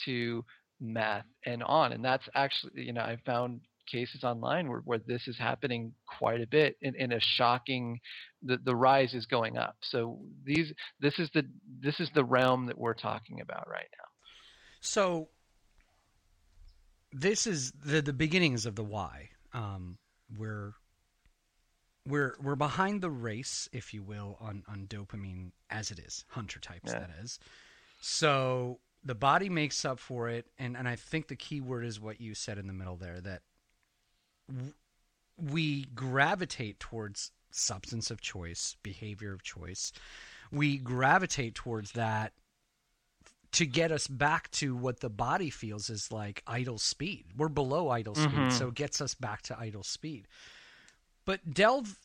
to 0.05 0.43
meth 0.81 1.25
and 1.45 1.61
on. 1.63 1.93
And 1.93 2.03
that's 2.03 2.27
actually, 2.33 2.71
you 2.75 2.93
know, 2.93 3.01
I 3.01 3.17
found 3.25 3.61
cases 3.89 4.23
online 4.23 4.67
where, 4.67 4.79
where 4.79 4.99
this 5.05 5.27
is 5.27 5.37
happening 5.37 5.93
quite 6.19 6.41
a 6.41 6.47
bit 6.47 6.75
in, 6.81 6.95
in 6.95 7.11
a 7.11 7.19
shocking 7.19 7.99
the, 8.41 8.57
the 8.65 8.75
rise 8.75 9.13
is 9.13 9.27
going 9.27 9.59
up 9.59 9.75
so 9.81 10.17
these 10.43 10.73
this 10.99 11.19
is 11.19 11.29
the 11.35 11.43
this 11.81 11.99
is 11.99 12.09
the 12.15 12.23
realm 12.25 12.65
that 12.65 12.75
we're 12.79 12.95
talking 12.95 13.41
about 13.41 13.69
right 13.69 13.85
now 13.95 14.07
so 14.81 15.29
this 17.11 17.45
is 17.45 17.73
the 17.85 18.01
the 18.01 18.11
beginnings 18.11 18.65
of 18.65 18.75
the 18.75 18.83
why 18.83 19.29
um, 19.53 19.99
we're 20.35 20.73
we're 22.07 22.35
we're 22.41 22.55
behind 22.55 23.01
the 23.01 23.09
race, 23.09 23.69
if 23.71 23.93
you 23.93 24.03
will, 24.03 24.37
on 24.39 24.63
on 24.67 24.87
dopamine 24.87 25.51
as 25.69 25.91
it 25.91 25.99
is, 25.99 26.25
hunter 26.29 26.59
types 26.59 26.91
yeah. 26.91 26.99
that 26.99 27.09
is. 27.21 27.39
So 27.99 28.79
the 29.03 29.15
body 29.15 29.49
makes 29.49 29.83
up 29.85 29.99
for 29.99 30.29
it, 30.29 30.45
and 30.59 30.77
and 30.77 30.87
I 30.87 30.95
think 30.95 31.27
the 31.27 31.35
key 31.35 31.61
word 31.61 31.85
is 31.85 31.99
what 31.99 32.21
you 32.21 32.35
said 32.35 32.57
in 32.57 32.67
the 32.67 32.73
middle 32.73 32.95
there 32.95 33.19
that 33.21 33.41
w- 34.47 34.73
we 35.37 35.85
gravitate 35.95 36.79
towards 36.79 37.31
substance 37.51 38.11
of 38.11 38.21
choice, 38.21 38.75
behavior 38.83 39.33
of 39.33 39.43
choice. 39.43 39.91
We 40.51 40.77
gravitate 40.77 41.55
towards 41.55 41.93
that 41.93 42.33
to 43.53 43.65
get 43.65 43.91
us 43.91 44.07
back 44.07 44.51
to 44.51 44.75
what 44.75 44.99
the 44.99 45.09
body 45.09 45.49
feels 45.49 45.89
is 45.89 46.11
like 46.11 46.43
idle 46.45 46.77
speed. 46.77 47.25
We're 47.35 47.47
below 47.47 47.89
idle 47.89 48.13
mm-hmm. 48.13 48.49
speed, 48.49 48.53
so 48.53 48.67
it 48.67 48.75
gets 48.75 49.01
us 49.01 49.15
back 49.15 49.41
to 49.43 49.57
idle 49.57 49.83
speed 49.83 50.27
but 51.25 51.53
delve 51.53 51.97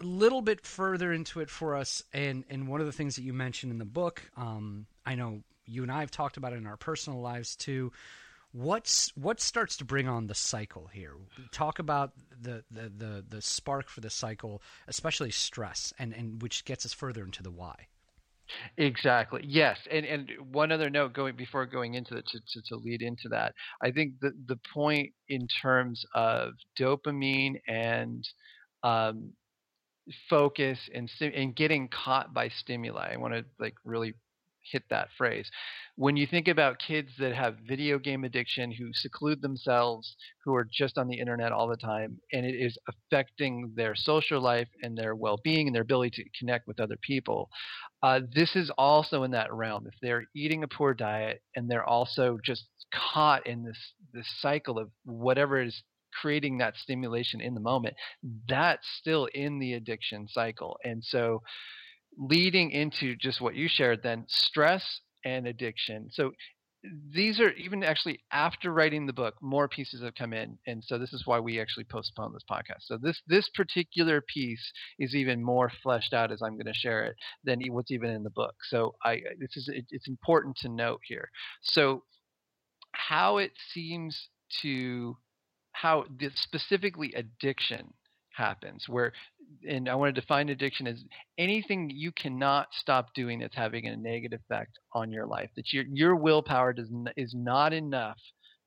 a 0.00 0.04
little 0.04 0.42
bit 0.42 0.64
further 0.64 1.12
into 1.12 1.40
it 1.40 1.50
for 1.50 1.76
us. 1.76 2.02
And 2.12 2.44
and 2.50 2.68
one 2.68 2.80
of 2.80 2.86
the 2.86 2.92
things 2.92 3.16
that 3.16 3.22
you 3.22 3.32
mentioned 3.32 3.72
in 3.72 3.78
the 3.78 3.84
book, 3.84 4.22
um, 4.36 4.86
I 5.04 5.14
know 5.14 5.42
you 5.66 5.82
and 5.82 5.92
I 5.92 6.00
have 6.00 6.10
talked 6.10 6.36
about 6.36 6.52
it 6.52 6.56
in 6.56 6.66
our 6.66 6.76
personal 6.76 7.20
lives 7.20 7.56
too. 7.56 7.92
What's 8.52 9.16
what 9.16 9.40
starts 9.40 9.78
to 9.78 9.84
bring 9.84 10.08
on 10.08 10.26
the 10.26 10.34
cycle 10.34 10.86
here? 10.92 11.14
Talk 11.52 11.78
about 11.78 12.12
the, 12.38 12.64
the, 12.70 12.92
the, 12.94 13.24
the 13.26 13.40
spark 13.40 13.88
for 13.88 14.02
the 14.02 14.10
cycle, 14.10 14.60
especially 14.86 15.30
stress, 15.30 15.94
and, 15.98 16.12
and 16.12 16.42
which 16.42 16.66
gets 16.66 16.84
us 16.84 16.92
further 16.92 17.24
into 17.24 17.42
the 17.42 17.50
why. 17.50 17.86
Exactly. 18.78 19.42
Yes. 19.46 19.78
And 19.90 20.04
and 20.04 20.30
one 20.50 20.72
other 20.72 20.90
note 20.90 21.12
going 21.12 21.36
before 21.36 21.66
going 21.66 21.94
into 21.94 22.16
it 22.16 22.26
to, 22.28 22.38
to, 22.40 22.62
to, 22.68 22.76
lead 22.76 23.02
into 23.02 23.28
that, 23.30 23.54
I 23.82 23.90
think 23.90 24.14
the 24.20 24.32
the 24.46 24.58
point 24.72 25.10
in 25.28 25.46
terms 25.62 26.04
of 26.14 26.52
dopamine 26.78 27.54
and 27.68 28.24
um, 28.82 29.32
focus 30.28 30.78
and 30.94 31.10
and 31.20 31.54
getting 31.56 31.88
caught 31.88 32.34
by 32.34 32.48
stimuli. 32.48 33.12
I 33.12 33.16
want 33.16 33.34
to 33.34 33.44
like 33.58 33.74
really 33.84 34.14
hit 34.70 34.82
that 34.90 35.08
phrase. 35.16 35.50
When 35.96 36.16
you 36.16 36.26
think 36.26 36.48
about 36.48 36.78
kids 36.78 37.10
that 37.18 37.34
have 37.34 37.56
video 37.66 37.98
game 37.98 38.24
addiction, 38.24 38.70
who 38.70 38.92
seclude 38.92 39.42
themselves, 39.42 40.16
who 40.44 40.54
are 40.54 40.68
just 40.70 40.98
on 40.98 41.08
the 41.08 41.18
internet 41.18 41.52
all 41.52 41.68
the 41.68 41.76
time, 41.76 42.18
and 42.32 42.46
it 42.46 42.54
is 42.54 42.76
affecting 42.88 43.72
their 43.76 43.94
social 43.94 44.40
life 44.40 44.68
and 44.82 44.96
their 44.96 45.14
well 45.14 45.38
being 45.42 45.68
and 45.68 45.74
their 45.74 45.82
ability 45.82 46.22
to 46.22 46.38
connect 46.38 46.66
with 46.66 46.80
other 46.80 46.96
people, 47.02 47.50
uh, 48.02 48.20
this 48.34 48.56
is 48.56 48.70
also 48.78 49.22
in 49.22 49.30
that 49.32 49.52
realm. 49.52 49.86
If 49.86 49.94
they're 50.00 50.24
eating 50.34 50.62
a 50.64 50.68
poor 50.68 50.94
diet 50.94 51.42
and 51.56 51.70
they're 51.70 51.84
also 51.84 52.38
just 52.44 52.64
caught 52.92 53.46
in 53.46 53.64
this 53.64 53.78
this 54.12 54.28
cycle 54.40 54.78
of 54.78 54.90
whatever 55.04 55.60
is 55.62 55.82
creating 56.20 56.58
that 56.58 56.76
stimulation 56.76 57.40
in 57.40 57.54
the 57.54 57.60
moment, 57.60 57.94
that's 58.48 58.86
still 58.98 59.26
in 59.34 59.58
the 59.58 59.74
addiction 59.74 60.28
cycle. 60.28 60.76
And 60.84 61.02
so 61.02 61.42
leading 62.18 62.70
into 62.70 63.16
just 63.16 63.40
what 63.40 63.54
you 63.54 63.68
shared 63.68 64.02
then 64.02 64.24
stress 64.28 65.00
and 65.24 65.46
addiction. 65.46 66.08
So 66.10 66.32
these 67.14 67.38
are 67.38 67.50
even 67.52 67.84
actually 67.84 68.20
after 68.32 68.72
writing 68.72 69.06
the 69.06 69.12
book 69.12 69.34
more 69.40 69.68
pieces 69.68 70.02
have 70.02 70.16
come 70.16 70.32
in 70.32 70.58
and 70.66 70.82
so 70.84 70.98
this 70.98 71.12
is 71.12 71.22
why 71.26 71.38
we 71.38 71.60
actually 71.60 71.84
postponed 71.84 72.34
this 72.34 72.42
podcast. 72.50 72.82
So 72.82 72.98
this 73.00 73.22
this 73.28 73.48
particular 73.50 74.20
piece 74.20 74.72
is 74.98 75.14
even 75.14 75.44
more 75.44 75.70
fleshed 75.82 76.12
out 76.12 76.32
as 76.32 76.42
i'm 76.42 76.54
going 76.54 76.66
to 76.66 76.74
share 76.74 77.04
it 77.04 77.16
than 77.44 77.60
what's 77.70 77.92
even 77.92 78.10
in 78.10 78.24
the 78.24 78.30
book. 78.30 78.54
So 78.68 78.94
i 79.04 79.20
this 79.38 79.56
is 79.56 79.70
it's 79.72 80.08
important 80.08 80.56
to 80.58 80.68
note 80.68 81.00
here. 81.06 81.30
So 81.62 82.02
how 82.92 83.38
it 83.38 83.52
seems 83.72 84.28
to 84.62 85.16
how 85.72 86.04
specifically 86.34 87.14
addiction 87.14 87.94
happens 88.34 88.86
where 88.88 89.12
and 89.68 89.88
I 89.88 89.94
want 89.94 90.14
to 90.14 90.20
define 90.20 90.48
addiction 90.48 90.86
as 90.86 91.04
anything 91.38 91.90
you 91.92 92.12
cannot 92.12 92.68
stop 92.72 93.14
doing 93.14 93.40
that's 93.40 93.56
having 93.56 93.86
a 93.86 93.96
negative 93.96 94.40
effect 94.48 94.78
on 94.92 95.10
your 95.10 95.26
life. 95.26 95.50
That 95.56 95.72
your 95.72 95.84
your 95.92 96.16
willpower 96.16 96.72
does 96.72 96.90
is 97.16 97.34
not 97.34 97.72
enough 97.72 98.18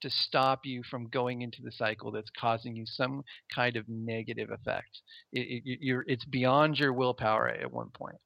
to 0.02 0.10
stop 0.10 0.62
you 0.66 0.84
from 0.90 1.08
going 1.10 1.42
into 1.42 1.62
the 1.64 1.72
cycle 1.72 2.12
that's 2.12 2.30
causing 2.38 2.76
you 2.76 2.86
some 2.86 3.24
kind 3.54 3.76
of 3.76 3.86
negative 3.88 4.50
effect. 4.52 5.02
It, 5.32 5.64
it, 5.66 6.04
it's 6.08 6.26
beyond 6.26 6.78
your 6.78 6.94
willpower 6.94 7.50
at 7.50 7.72
one 7.72 7.90
point. 7.90 8.18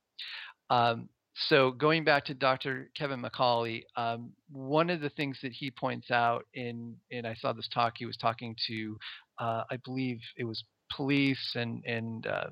Um, 0.70 1.10
so 1.36 1.72
going 1.72 2.04
back 2.04 2.26
to 2.26 2.34
Dr. 2.34 2.90
Kevin 2.98 3.22
McCauley, 3.22 3.84
um, 3.96 4.32
one 4.52 4.90
of 4.90 5.00
the 5.00 5.10
things 5.10 5.40
that 5.42 5.54
he 5.54 5.72
points 5.72 6.12
out 6.12 6.46
in, 6.54 6.96
and 7.12 7.26
I 7.26 7.34
saw 7.36 7.54
this 7.54 7.70
talk, 7.74 7.94
he 7.98 8.06
was 8.06 8.18
talking 8.18 8.56
to, 8.68 8.98
uh, 9.40 9.64
I 9.72 9.78
believe 9.86 10.20
it 10.38 10.44
was 10.44 10.64
police 10.96 11.54
and 11.56 11.84
and 11.86 12.28
uh, 12.28 12.50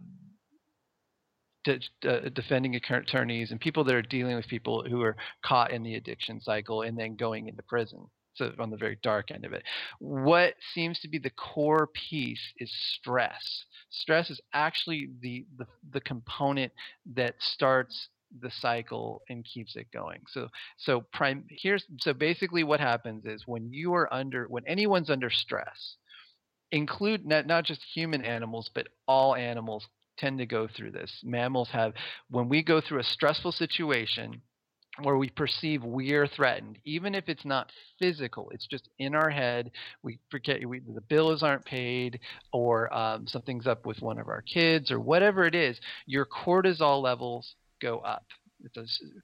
de- 1.64 1.80
de- 2.02 2.30
defending 2.30 2.76
attorneys 2.76 3.52
and 3.52 3.60
people 3.60 3.84
that 3.84 3.96
are 3.96 4.02
dealing 4.02 4.36
with 4.36 4.48
people 4.48 4.84
who 4.90 5.02
are 5.02 5.16
caught 5.44 5.72
in 5.72 5.84
the 5.84 5.96
addiction 5.96 6.40
cycle 6.40 6.82
and 6.84 6.98
then 6.98 7.16
going 7.16 7.48
into 7.48 7.64
prison. 7.64 8.08
So 8.36 8.52
on 8.60 8.70
the 8.70 8.78
very 8.78 9.00
dark 9.02 9.32
end 9.32 9.46
of 9.46 9.54
it, 9.54 9.64
what 10.00 10.54
seems 10.74 11.00
to 11.00 11.08
be 11.08 11.18
the 11.18 11.32
core 11.32 11.88
piece 11.88 12.54
is 12.60 12.72
stress. 12.72 13.66
Stress 13.90 14.30
is 14.30 14.40
actually 14.54 15.10
the 15.22 15.46
the, 15.58 15.66
the 15.92 16.02
component 16.02 16.72
that 17.16 17.34
starts 17.40 18.10
the 18.42 18.52
cycle 18.52 19.22
and 19.30 19.44
keeps 19.44 19.76
it 19.76 19.88
going. 19.92 20.22
So 20.28 20.50
so 20.78 21.02
prime 21.14 21.46
here's 21.50 21.84
so 22.00 22.14
basically 22.14 22.64
what 22.64 22.80
happens 22.80 23.26
is 23.26 23.48
when 23.48 23.74
you 23.74 23.94
are 23.96 24.14
under 24.14 24.46
when 24.48 24.68
anyone's 24.68 25.10
under 25.10 25.32
stress, 25.32 25.96
include 26.72 27.26
not, 27.26 27.48
not 27.48 27.64
just 27.64 27.82
human 27.94 28.24
animals, 28.24 28.70
but 28.74 28.88
all 29.08 29.36
animals 29.36 29.88
tend 30.18 30.40
to 30.40 30.46
go 30.46 30.68
through 30.68 30.92
this. 30.92 31.12
Mammals 31.24 31.70
have, 31.72 31.94
when 32.30 32.50
we 32.50 32.64
go 32.64 32.82
through 32.82 33.00
a 33.00 33.04
stressful 33.04 33.52
situation 33.52 34.42
where 35.04 35.18
we 35.18 35.30
perceive 35.30 35.84
we 35.84 36.14
are 36.14 36.28
threatened, 36.28 36.80
even 36.84 37.14
if 37.14 37.30
it's 37.30 37.46
not 37.46 37.72
physical, 38.00 38.50
it's 38.50 38.66
just 38.66 38.90
in 38.98 39.14
our 39.14 39.30
head. 39.30 39.72
We 40.02 40.20
forget 40.32 40.68
we, 40.68 40.80
the 40.80 41.02
bills 41.02 41.44
aren't 41.44 41.66
paid, 41.66 42.20
or 42.52 42.92
um, 42.94 43.28
something's 43.28 43.68
up 43.68 43.86
with 43.86 44.02
one 44.02 44.18
of 44.18 44.28
our 44.28 44.42
kids, 44.42 44.90
or 44.90 45.00
whatever 45.00 45.46
it 45.46 45.54
is. 45.54 45.80
Your 46.08 46.26
cortisol 46.26 47.02
levels 47.02 47.56
go 47.80 48.00
up. 48.00 48.26
A, 48.76 48.82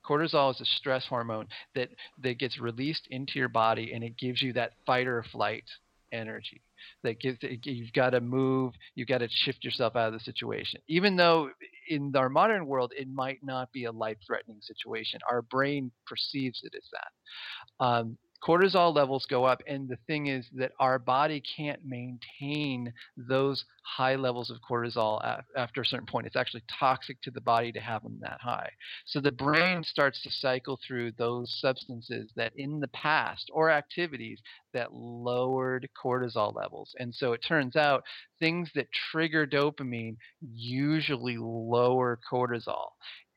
cortisol 0.08 0.54
is 0.54 0.62
a 0.62 0.66
stress 0.66 1.08
hormone 1.08 1.48
that 1.74 1.90
that 2.22 2.38
gets 2.38 2.60
released 2.60 3.08
into 3.10 3.40
your 3.40 3.50
body, 3.50 3.94
and 3.94 4.04
it 4.04 4.16
gives 4.16 4.44
you 4.44 4.54
that 4.54 4.74
fight 4.86 5.08
or 5.08 5.24
flight 5.32 5.64
energy 6.12 6.62
that 7.04 7.20
gives 7.20 7.38
you've 7.42 7.94
got 7.94 8.12
to 8.12 8.22
move, 8.22 8.74
you've 8.96 9.08
got 9.08 9.20
to 9.20 9.28
shift 9.30 9.64
yourself 9.64 9.96
out 9.96 10.08
of 10.08 10.14
the 10.14 10.20
situation. 10.20 10.82
Even 10.88 11.16
though 11.16 11.50
in 11.90 12.14
our 12.16 12.30
modern 12.30 12.66
world 12.66 12.94
it 12.96 13.08
might 13.08 13.40
not 13.44 13.72
be 13.72 13.86
a 13.86 13.92
life-threatening 13.92 14.60
situation, 14.62 15.20
our 15.30 15.42
brain 15.42 15.92
perceives 16.06 16.62
it 16.64 16.74
as 16.76 16.84
that. 16.92 17.86
Um, 17.86 18.18
cortisol 18.44 18.94
levels 18.94 19.26
go 19.30 19.46
up 19.46 19.62
and 19.68 19.88
the 19.88 19.98
thing 20.08 20.28
is 20.28 20.46
that 20.54 20.72
our 20.80 21.00
body 21.00 21.42
can't 21.56 21.80
maintain 21.86 22.92
those 23.16 23.64
high 23.84 24.16
levels 24.16 24.50
of 24.50 24.58
cortisol 24.70 25.22
after 25.56 25.82
a 25.82 25.86
certain 25.86 26.06
point. 26.06 26.28
It's 26.28 26.36
actually 26.36 26.64
toxic 26.80 27.22
to 27.22 27.32
the 27.32 27.42
body 27.42 27.72
to 27.72 27.80
have 27.80 28.04
them 28.04 28.18
that 28.22 28.40
high. 28.42 28.70
So 29.06 29.20
the 29.20 29.32
brain 29.32 29.84
starts 29.84 30.22
to 30.24 30.32
cycle 30.32 30.80
through 30.86 31.14
those 31.18 31.56
substances 31.62 32.32
that 32.36 32.54
in 32.56 32.80
the 32.80 32.88
past 32.90 33.50
or 33.54 33.70
activities 33.70 34.40
that 34.74 34.94
lowered 34.94 35.88
cortisol 36.02 36.54
levels. 36.56 36.94
And 37.00 37.14
so 37.14 37.34
it 37.34 37.42
turns 37.48 37.76
out 37.76 38.04
things 38.40 38.70
that 38.76 38.88
trigger 39.12 39.48
dopamine 39.48 40.18
usually 40.42 41.38
lower 41.38 42.20
cortisol. 42.32 42.90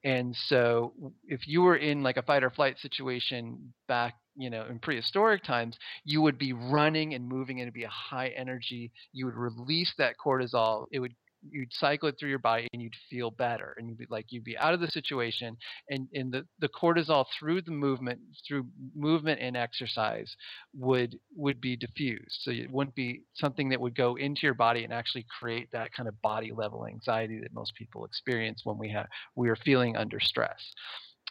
And 0.05 0.37
so 0.49 0.93
if 1.27 1.49
you 1.49 1.63
were 1.63 1.77
in 1.77 2.03
like 2.03 2.17
a 2.17 2.23
fight 2.23 2.45
or 2.45 2.51
flight 2.51 2.79
situation 2.79 3.73
back, 3.89 4.15
you 4.37 4.51
know, 4.51 4.67
in 4.67 4.79
prehistoric 4.79 5.43
times, 5.43 5.77
you 6.05 6.23
would 6.23 6.39
be 6.39 6.53
running 6.53 7.15
and 7.15 7.27
moving 7.27 7.61
and 7.61 7.67
it'd 7.67 7.75
be 7.75 7.85
a 7.85 7.89
high 7.89 8.29
energy. 8.29 8.93
You 9.13 9.27
would 9.27 9.37
release 9.37 9.93
that 9.99 10.17
cortisol. 10.25 10.87
It 10.93 11.01
would 11.01 11.15
you'd 11.51 11.73
cycle 11.73 12.09
it 12.09 12.17
through 12.19 12.31
your 12.31 12.39
body 12.39 12.69
and 12.73 12.83
you'd 12.83 12.95
feel 13.11 13.31
better 13.31 13.75
and 13.79 13.89
you'd 13.89 13.99
be 13.99 14.07
like 14.11 14.27
you'd 14.31 14.45
be 14.45 14.57
out 14.59 14.75
of 14.75 14.81
the 14.81 14.89
situation 14.89 15.57
and, 15.91 16.09
and 16.15 16.33
the, 16.33 16.45
the 16.61 16.69
cortisol 16.69 17.25
through 17.39 17.61
the 17.63 17.71
movement 17.71 18.19
through 18.47 18.67
movement 18.95 19.41
and 19.41 19.57
exercise 19.57 20.35
would 20.75 21.19
would 21.37 21.61
be 21.61 21.77
diffused 21.77 22.41
so 22.43 22.51
it 22.51 22.71
wouldn't 22.71 22.95
be 22.95 23.23
something 23.35 23.69
that 23.69 23.81
would 23.81 23.95
go 23.95 24.17
into 24.17 24.41
your 24.43 24.55
body 24.55 24.85
and 24.85 24.93
actually 24.93 25.25
create 25.39 25.69
that 25.73 25.93
kind 25.93 26.09
of 26.09 26.21
body 26.23 26.53
level 26.53 26.87
anxiety 26.87 27.39
that 27.41 27.53
most 27.53 27.75
people 27.75 28.05
experience 28.05 28.63
when 28.65 28.79
we 28.79 28.91
have 28.91 29.07
we 29.35 29.49
are 29.49 29.57
feeling 29.57 29.97
under 29.97 30.21
stress 30.21 30.73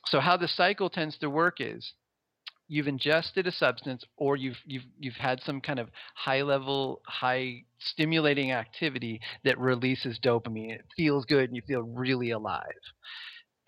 so 0.05 0.19
how 0.19 0.37
the 0.37 0.47
cycle 0.47 0.89
tends 0.89 1.17
to 1.17 1.29
work 1.29 1.55
is 1.59 1.93
you've 2.67 2.87
ingested 2.87 3.47
a 3.47 3.51
substance 3.51 4.03
or 4.17 4.35
you've 4.35 4.57
you've 4.65 4.85
you've 4.99 5.15
had 5.15 5.41
some 5.41 5.61
kind 5.61 5.79
of 5.79 5.89
high 6.15 6.41
level 6.41 7.01
high 7.05 7.63
stimulating 7.79 8.51
activity 8.51 9.21
that 9.43 9.59
releases 9.59 10.19
dopamine. 10.19 10.73
It 10.73 10.85
feels 10.95 11.25
good 11.25 11.49
and 11.49 11.55
you 11.55 11.61
feel 11.67 11.81
really 11.81 12.31
alive. 12.31 12.63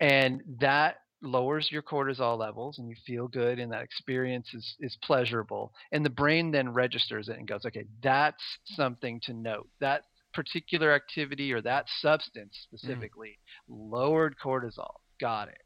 And 0.00 0.42
that 0.60 0.96
lowers 1.20 1.68
your 1.70 1.82
cortisol 1.82 2.38
levels 2.38 2.78
and 2.78 2.88
you 2.88 2.94
feel 3.04 3.26
good 3.26 3.58
and 3.58 3.72
that 3.72 3.82
experience 3.82 4.54
is, 4.54 4.76
is 4.78 4.96
pleasurable. 5.02 5.72
And 5.90 6.04
the 6.04 6.10
brain 6.10 6.52
then 6.52 6.72
registers 6.72 7.28
it 7.28 7.38
and 7.38 7.48
goes 7.48 7.64
okay 7.66 7.84
that's 8.02 8.42
something 8.64 9.20
to 9.24 9.32
note. 9.32 9.68
That 9.80 10.02
particular 10.34 10.92
activity 10.92 11.52
or 11.52 11.60
that 11.62 11.86
substance 12.00 12.52
mm. 12.52 12.78
specifically 12.78 13.38
mm. 13.70 13.90
lowered 13.92 14.36
cortisol. 14.42 14.92
Got 15.20 15.48
it 15.48 15.58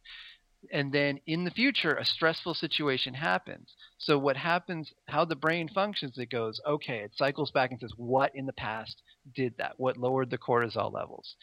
and 0.71 0.93
then 0.93 1.19
in 1.27 1.45
the 1.45 1.51
future 1.51 1.95
a 1.95 2.05
stressful 2.05 2.55
situation 2.55 3.15
happens. 3.15 3.75
So 3.99 4.19
what 4.19 4.37
happens 4.37 4.93
how 5.07 5.25
the 5.25 5.37
brain 5.37 5.69
functions 5.69 6.19
it 6.19 6.31
goes 6.31 6.61
okay 6.67 6.99
it 6.99 7.13
cycles 7.17 7.51
back 7.51 7.71
and 7.71 7.81
says 7.81 7.93
what 7.97 8.35
in 8.35 8.47
the 8.47 8.53
past 8.53 9.03
did 9.35 9.55
that? 9.59 9.75
What 9.79 9.97
lowered 9.97 10.31
the 10.31 10.39
cortisol 10.39 10.93
levels? 10.93 11.35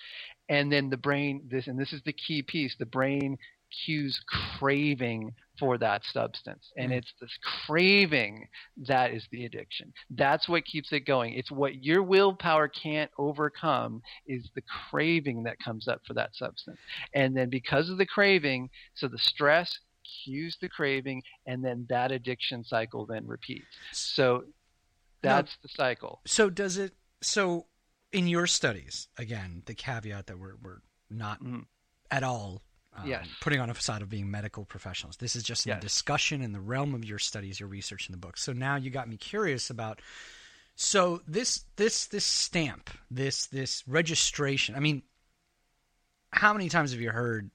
And 0.48 0.72
then 0.72 0.90
the 0.90 0.98
brain 0.98 1.48
this 1.50 1.68
and 1.68 1.80
this 1.80 1.94
is 1.94 2.02
the 2.06 2.14
key 2.14 2.42
piece 2.42 2.76
the 2.78 2.86
brain 2.86 3.38
cues 3.86 4.20
craving 4.58 5.34
for 5.60 5.78
that 5.78 6.04
substance. 6.06 6.72
And 6.78 6.92
mm. 6.92 6.98
it's 6.98 7.14
this 7.20 7.38
craving 7.66 8.48
that 8.88 9.12
is 9.12 9.28
the 9.32 9.46
addiction. 9.46 9.94
That's 10.10 10.48
what 10.48 10.66
keeps 10.66 10.92
it 10.92 11.02
going. 11.02 11.34
It's 11.34 11.52
what 11.52 11.84
your 11.84 12.04
willpower 12.04 12.68
can't 12.68 13.12
overcome 13.18 14.02
is 14.28 14.50
the 14.56 14.64
craving 14.90 15.44
that 15.44 15.58
comes 15.64 15.88
up 15.88 16.02
for 16.08 16.14
that 16.14 16.36
substance. 16.36 16.78
And 17.14 17.36
then 17.36 17.50
because 17.50 17.90
of 17.90 17.98
the 17.98 18.06
craving, 18.06 18.70
so 18.96 19.08
the 19.08 19.18
stress 19.18 19.78
cues 20.24 20.58
the 20.62 20.70
craving 20.70 21.22
and 21.46 21.64
then 21.64 21.86
that 21.90 22.12
addiction 22.12 22.64
cycle 22.64 23.06
then 23.06 23.28
repeats. 23.28 23.66
So 23.92 24.46
that's 25.22 25.52
now, 25.52 25.58
the 25.64 25.70
cycle. 25.70 26.22
So 26.26 26.50
does 26.50 26.78
it 26.78 26.94
so 27.22 27.66
in 28.12 28.28
your 28.28 28.48
studies, 28.48 29.08
again, 29.18 29.64
the 29.66 29.76
caveat 29.76 30.28
that 30.28 30.40
we're 30.40 30.56
we're 30.62 30.82
not 31.10 31.44
mm. 31.44 31.66
at 32.10 32.24
all 32.24 32.64
um, 32.96 33.08
yes. 33.08 33.28
putting 33.42 33.60
on 33.60 33.70
a 33.70 33.74
facade 33.74 34.02
of 34.02 34.10
being 34.10 34.30
medical 34.30 34.66
professionals. 34.66 35.18
This 35.18 35.36
is 35.36 35.44
just 35.44 35.66
yes. 35.66 35.82
discussion 35.82 36.42
in 36.42 36.52
the 36.52 36.60
realm 36.60 36.94
of 36.96 37.06
your 37.06 37.20
studies, 37.20 37.60
your 37.60 37.70
research 37.70 38.08
in 38.08 38.14
the 38.14 38.18
book. 38.18 38.38
So 38.38 38.54
now 38.54 38.76
you 38.76 38.90
got 38.90 39.08
me 39.08 39.18
curious 39.18 39.70
about. 39.70 40.02
So 40.76 41.22
this 41.28 41.66
this 41.76 42.08
this 42.08 42.26
stamp, 42.26 42.90
this 43.12 43.48
this 43.48 43.84
registration. 43.88 44.76
I 44.76 44.80
mean, 44.80 45.04
how 46.32 46.54
many 46.54 46.70
times 46.70 46.92
have 46.92 47.02
you 47.02 47.12
heard 47.12 47.52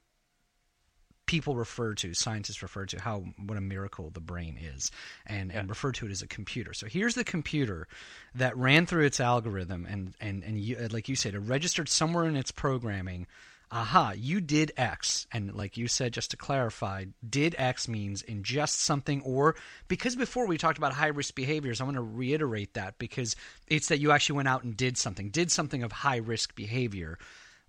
people 1.27 1.57
refer 1.57 1.95
to 1.95 2.13
scientists 2.13 2.63
refer 2.63 2.85
to 2.87 3.01
how 3.01 3.25
what 3.47 3.57
a 3.57 3.61
miracle 3.61 4.11
the 4.11 4.21
brain 4.21 4.59
is 4.61 4.91
and 5.27 5.51
yeah. 5.51 5.61
and 5.61 5.69
refer 5.69 5.91
to 5.91 6.07
it 6.07 6.11
as 6.11 6.23
a 6.23 6.27
computer 6.27 6.75
so 6.75 6.87
here's 6.87 7.15
the 7.15 7.25
computer 7.25 7.89
that 8.35 8.57
ran 8.57 8.85
through 8.85 9.05
its 9.05 9.21
algorithm 9.21 9.87
and 9.87 10.15
and 10.21 10.45
and 10.45 10.61
you, 10.61 10.77
like 10.91 11.09
you 11.09 11.17
said 11.17 11.35
it 11.35 11.39
registered 11.41 11.89
somewhere 11.89 12.27
in 12.27 12.37
its 12.37 12.51
programming 12.51 13.27
aha, 13.75 14.13
you 14.17 14.41
did 14.41 14.73
X. 14.77 15.27
And 15.33 15.53
like 15.55 15.77
you 15.77 15.89
said, 15.89 16.13
just 16.13 16.31
to 16.31 16.37
clarify, 16.37 17.07
did 17.29 17.57
X 17.59 17.89
means 17.89 18.23
ingest 18.23 18.77
something 18.77 19.21
or 19.23 19.57
because 19.89 20.15
before 20.15 20.47
we 20.47 20.57
talked 20.57 20.79
about 20.79 20.93
high 20.93 21.09
risk 21.09 21.35
behaviors, 21.35 21.81
I 21.81 21.85
want 21.85 21.97
to 21.97 22.03
reiterate 22.03 22.75
that 22.75 22.99
because 22.99 23.35
it's 23.67 23.89
that 23.89 23.99
you 23.99 24.13
actually 24.13 24.37
went 24.37 24.49
out 24.49 24.63
and 24.63 24.77
did 24.77 24.97
something, 24.97 25.31
did 25.31 25.51
something 25.51 25.83
of 25.83 25.91
high 25.91 26.19
risk 26.19 26.55
behavior. 26.55 27.19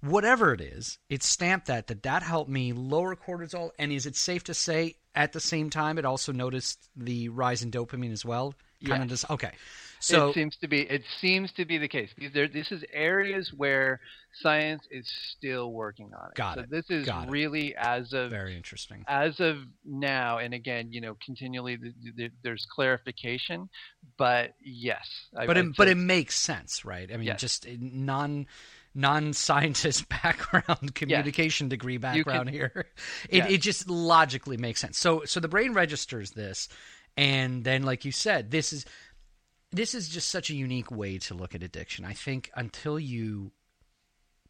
Whatever 0.02 0.54
it 0.54 0.62
is, 0.62 1.00
it's 1.10 1.28
stamped 1.28 1.68
that 1.68 1.88
that 1.88 2.04
that 2.04 2.22
helped 2.22 2.52
me 2.52 2.72
lower 2.72 3.16
cortisol. 3.16 3.72
And 3.80 3.92
is 3.92 4.06
it 4.06 4.16
safe 4.16 4.44
to 4.44 4.54
say 4.54 4.98
at 5.16 5.34
the 5.34 5.40
same 5.40 5.72
time 5.72 5.98
it 5.98 6.06
also 6.06 6.32
noticed 6.32 6.88
the 6.96 7.30
rise 7.30 7.64
in 7.64 7.72
dopamine 7.72 8.12
as 8.12 8.24
well? 8.24 8.54
Kind 8.86 9.00
yes. 9.00 9.02
of 9.02 9.10
just 9.10 9.30
okay. 9.32 9.52
So 10.06 10.30
it 10.30 10.34
seems 10.34 10.56
to 10.58 10.68
be 10.68 10.82
it 10.82 11.04
seems 11.20 11.52
to 11.54 11.66
be 11.66 11.78
the 11.78 11.88
case. 11.88 12.10
There, 12.34 12.48
this 12.48 12.72
is 12.72 12.84
areas 12.94 13.52
where 13.56 14.00
science 14.42 14.84
is 14.92 15.12
still 15.38 15.72
working 15.72 16.12
on 16.14 16.30
it. 16.30 16.36
Got 16.36 16.56
so 16.56 16.62
it. 16.62 16.70
this 16.70 16.86
is 16.90 17.06
Got 17.06 17.30
really 17.30 17.70
it. 17.70 17.78
as 17.78 18.14
of 18.14 18.30
very 18.30 18.56
interesting. 18.56 19.04
As 19.08 19.40
of 19.40 19.58
now, 19.84 20.38
and 20.38 20.54
again, 20.54 20.92
you 20.92 21.02
know, 21.02 21.16
continually 21.24 21.78
the, 21.78 21.94
the, 22.16 22.30
there's 22.44 22.66
clarification, 22.70 23.70
but 24.18 24.54
yes, 24.64 25.28
but 25.34 25.58
it, 25.58 25.76
but 25.76 25.88
it 25.88 25.98
makes 25.98 26.38
sense, 26.38 26.86
right? 26.86 27.12
I 27.12 27.18
mean, 27.18 27.28
yes. 27.28 27.42
just 27.42 27.66
uh, 27.66 27.72
non 27.80 28.46
non-scientist 28.96 30.08
background 30.24 30.96
communication 30.96 31.66
yes. 31.66 31.70
degree 31.70 31.98
background 31.98 32.48
can, 32.48 32.54
here 32.54 32.86
it, 33.30 33.38
yes. 33.38 33.52
it 33.52 33.58
just 33.62 33.90
logically 33.90 34.56
makes 34.56 34.80
sense 34.80 34.98
so 34.98 35.22
so 35.26 35.42
the 35.42 35.50
brain 35.50 35.74
registers 35.74 36.32
this 36.32 36.70
and 37.18 37.66
then 37.66 37.84
like 37.84 38.06
you 38.06 38.12
said 38.14 38.52
this 38.52 38.72
is 38.72 38.86
this 39.76 39.94
is 39.94 40.08
just 40.08 40.30
such 40.30 40.50
a 40.50 40.56
unique 40.56 40.90
way 40.90 41.18
to 41.18 41.34
look 41.34 41.54
at 41.54 41.64
addiction. 41.64 42.06
I 42.06 42.14
think 42.14 42.50
until 42.56 43.00
you 43.00 43.52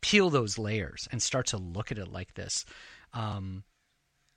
peel 0.01 0.29
those 0.29 0.57
layers 0.57 1.07
and 1.11 1.21
start 1.21 1.47
to 1.47 1.57
look 1.57 1.91
at 1.91 1.97
it 1.97 2.11
like 2.11 2.35
this, 2.35 2.65
um, 3.13 3.63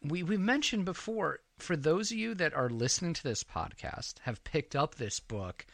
we 0.03 0.23
we 0.23 0.37
mentioned 0.37 0.85
before 0.85 1.41
for 1.59 1.77
those 1.77 2.11
of 2.11 2.17
you 2.17 2.35
that 2.35 2.55
are 2.55 2.71
listening 2.71 3.13
to 3.15 3.23
this 3.23 3.45
podcast 3.45 4.15
have 4.21 4.45
picked 4.45 4.77
up 4.77 4.95
this 4.95 5.21
book 5.21 5.67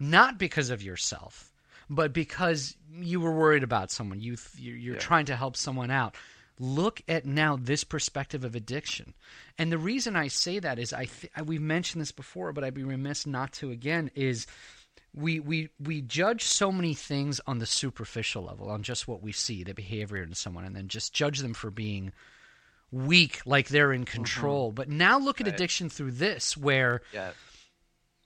not 0.00 0.38
because 0.38 0.70
of 0.70 0.82
yourself, 0.82 1.52
but 1.90 2.12
because 2.12 2.76
you 2.90 3.20
were 3.20 3.32
worried 3.32 3.62
about 3.62 3.90
someone. 3.90 4.20
You 4.20 4.36
you're 4.56 4.94
yeah. 4.94 5.00
trying 5.00 5.26
to 5.26 5.36
help 5.36 5.56
someone 5.56 5.90
out 5.90 6.14
look 6.58 7.02
at 7.08 7.24
now 7.24 7.56
this 7.56 7.84
perspective 7.84 8.44
of 8.44 8.54
addiction. 8.54 9.14
And 9.58 9.70
the 9.70 9.78
reason 9.78 10.16
I 10.16 10.28
say 10.28 10.58
that 10.58 10.78
is 10.78 10.92
I 10.92 11.04
th- 11.06 11.32
we've 11.44 11.60
mentioned 11.60 12.00
this 12.00 12.12
before, 12.12 12.52
but 12.52 12.64
I'd 12.64 12.74
be 12.74 12.84
remiss 12.84 13.26
not 13.26 13.52
to 13.54 13.70
again 13.70 14.10
is 14.14 14.46
we 15.14 15.40
we 15.40 15.68
we 15.80 16.02
judge 16.02 16.44
so 16.44 16.70
many 16.70 16.94
things 16.94 17.40
on 17.46 17.58
the 17.58 17.66
superficial 17.66 18.44
level, 18.44 18.70
on 18.70 18.82
just 18.82 19.08
what 19.08 19.22
we 19.22 19.32
see, 19.32 19.64
the 19.64 19.74
behavior 19.74 20.22
in 20.22 20.34
someone, 20.34 20.64
and 20.64 20.76
then 20.76 20.88
just 20.88 21.12
judge 21.12 21.40
them 21.40 21.54
for 21.54 21.70
being 21.70 22.12
weak, 22.90 23.40
like 23.44 23.68
they're 23.68 23.92
in 23.92 24.04
control. 24.04 24.68
Mm-hmm. 24.68 24.76
But 24.76 24.88
now 24.88 25.18
look 25.18 25.40
at 25.40 25.46
right. 25.46 25.54
addiction 25.54 25.88
through 25.88 26.12
this, 26.12 26.56
where 26.56 27.02
yeah. 27.12 27.30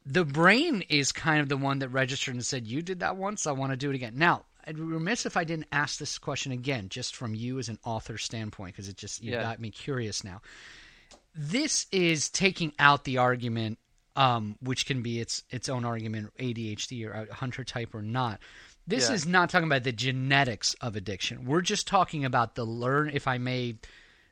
the 0.04 0.24
brain 0.24 0.82
is 0.88 1.12
kind 1.12 1.40
of 1.40 1.48
the 1.48 1.56
one 1.56 1.78
that 1.80 1.88
registered 1.88 2.34
and 2.34 2.44
said, 2.44 2.66
"You 2.66 2.82
did 2.82 3.00
that 3.00 3.16
once, 3.16 3.46
I 3.46 3.52
want 3.52 3.72
to 3.72 3.76
do 3.76 3.90
it 3.90 3.94
again." 3.94 4.14
Now 4.16 4.44
I'd 4.66 4.76
be 4.76 4.82
remiss 4.82 5.26
if 5.26 5.36
I 5.36 5.44
didn't 5.44 5.66
ask 5.72 5.98
this 5.98 6.18
question 6.18 6.52
again, 6.52 6.88
just 6.88 7.16
from 7.16 7.34
you 7.34 7.58
as 7.58 7.68
an 7.68 7.78
author 7.84 8.18
standpoint, 8.18 8.74
because 8.74 8.88
it 8.88 8.96
just 8.96 9.22
you 9.22 9.32
yeah. 9.32 9.42
got 9.42 9.60
me 9.60 9.70
curious 9.70 10.24
now. 10.24 10.40
This 11.34 11.86
is 11.90 12.28
taking 12.28 12.72
out 12.78 13.04
the 13.04 13.18
argument, 13.18 13.78
um, 14.16 14.56
which 14.60 14.86
can 14.86 15.02
be 15.02 15.20
its 15.20 15.42
its 15.50 15.68
own 15.68 15.84
argument, 15.84 16.32
ADHD 16.38 17.06
or 17.06 17.32
hunter 17.32 17.64
type 17.64 17.94
or 17.94 18.02
not. 18.02 18.40
This 18.86 19.08
yeah. 19.08 19.14
is 19.14 19.26
not 19.26 19.50
talking 19.50 19.68
about 19.68 19.84
the 19.84 19.92
genetics 19.92 20.74
of 20.80 20.96
addiction. 20.96 21.44
We're 21.44 21.60
just 21.60 21.86
talking 21.86 22.24
about 22.24 22.56
the 22.56 22.64
learn, 22.64 23.10
if 23.14 23.28
I 23.28 23.38
may, 23.38 23.76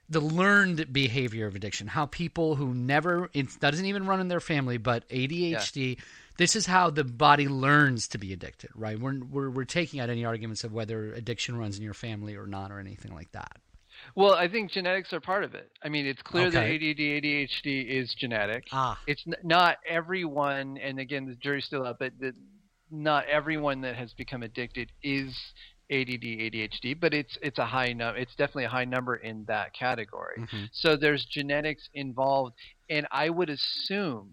the 0.09 0.21
learned 0.21 0.93
behavior 0.93 1.47
of 1.47 1.55
addiction. 1.55 1.87
How 1.87 2.07
people 2.07 2.57
who 2.57 2.75
never 2.75 3.31
it 3.33 3.59
doesn't 3.61 3.87
even 3.87 4.07
run 4.07 4.21
in 4.21 4.29
their 4.29 4.41
family, 4.41 4.79
but 4.79 5.09
ADHD. 5.09 5.97
Yeah 5.97 6.05
this 6.41 6.57
is 6.57 6.65
how 6.65 6.89
the 6.89 7.05
body 7.05 7.47
learns 7.49 8.09
to 8.09 8.17
be 8.19 8.33
addicted, 8.33 8.71
right? 8.75 8.99
We're, 8.99 9.21
we're, 9.31 9.51
we're 9.51 9.65
taking 9.67 10.01
out 10.01 10.09
any 10.09 10.25
arguments 10.25 10.65
of 10.65 10.73
whether 10.73 11.13
addiction 11.13 11.57
runs 11.59 11.77
in 11.77 11.85
your 11.85 11.93
family 11.95 12.35
or 12.35 12.47
not 12.47 12.73
or 12.73 12.81
anything 12.81 13.15
like 13.15 13.31
that. 13.33 13.59
Well, 14.17 14.33
I 14.35 14.49
think 14.49 14.71
genetics 14.71 15.13
are 15.13 15.21
part 15.21 15.45
of 15.45 15.55
it. 15.55 15.71
I 15.85 15.91
mean, 15.91 16.07
it's 16.07 16.23
clear 16.23 16.51
that 16.51 16.65
ADD, 16.65 16.99
ADHD 16.99 17.87
is 17.87 18.15
genetic. 18.19 18.65
Ah, 18.73 18.99
It's 19.07 19.23
n- 19.27 19.35
not 19.45 19.77
everyone, 19.87 20.79
and 20.79 20.99
again, 20.99 21.27
the 21.27 21.35
jury's 21.35 21.67
still 21.67 21.87
out, 21.87 21.99
but 21.99 22.13
the, 22.19 22.33
not 22.91 23.27
everyone 23.27 23.83
that 23.83 23.97
has 23.97 24.15
become 24.15 24.43
addicted 24.43 24.91
is 25.03 25.37
ADD, 25.93 26.23
ADHD, 26.23 26.99
but 26.99 27.13
it's 27.13 27.37
it's 27.43 27.59
a 27.59 27.67
high 27.67 27.93
number. 27.93 28.19
It's 28.19 28.35
definitely 28.37 28.65
a 28.65 28.69
high 28.71 28.87
number 28.87 29.17
in 29.17 29.45
that 29.49 29.75
category. 29.75 30.37
mhm. 30.39 30.71
So 30.73 30.97
there's 30.97 31.27
genetics 31.27 31.89
involved, 31.93 32.55
and 32.89 33.07
I 33.11 33.29
would 33.29 33.51
assume 33.51 34.31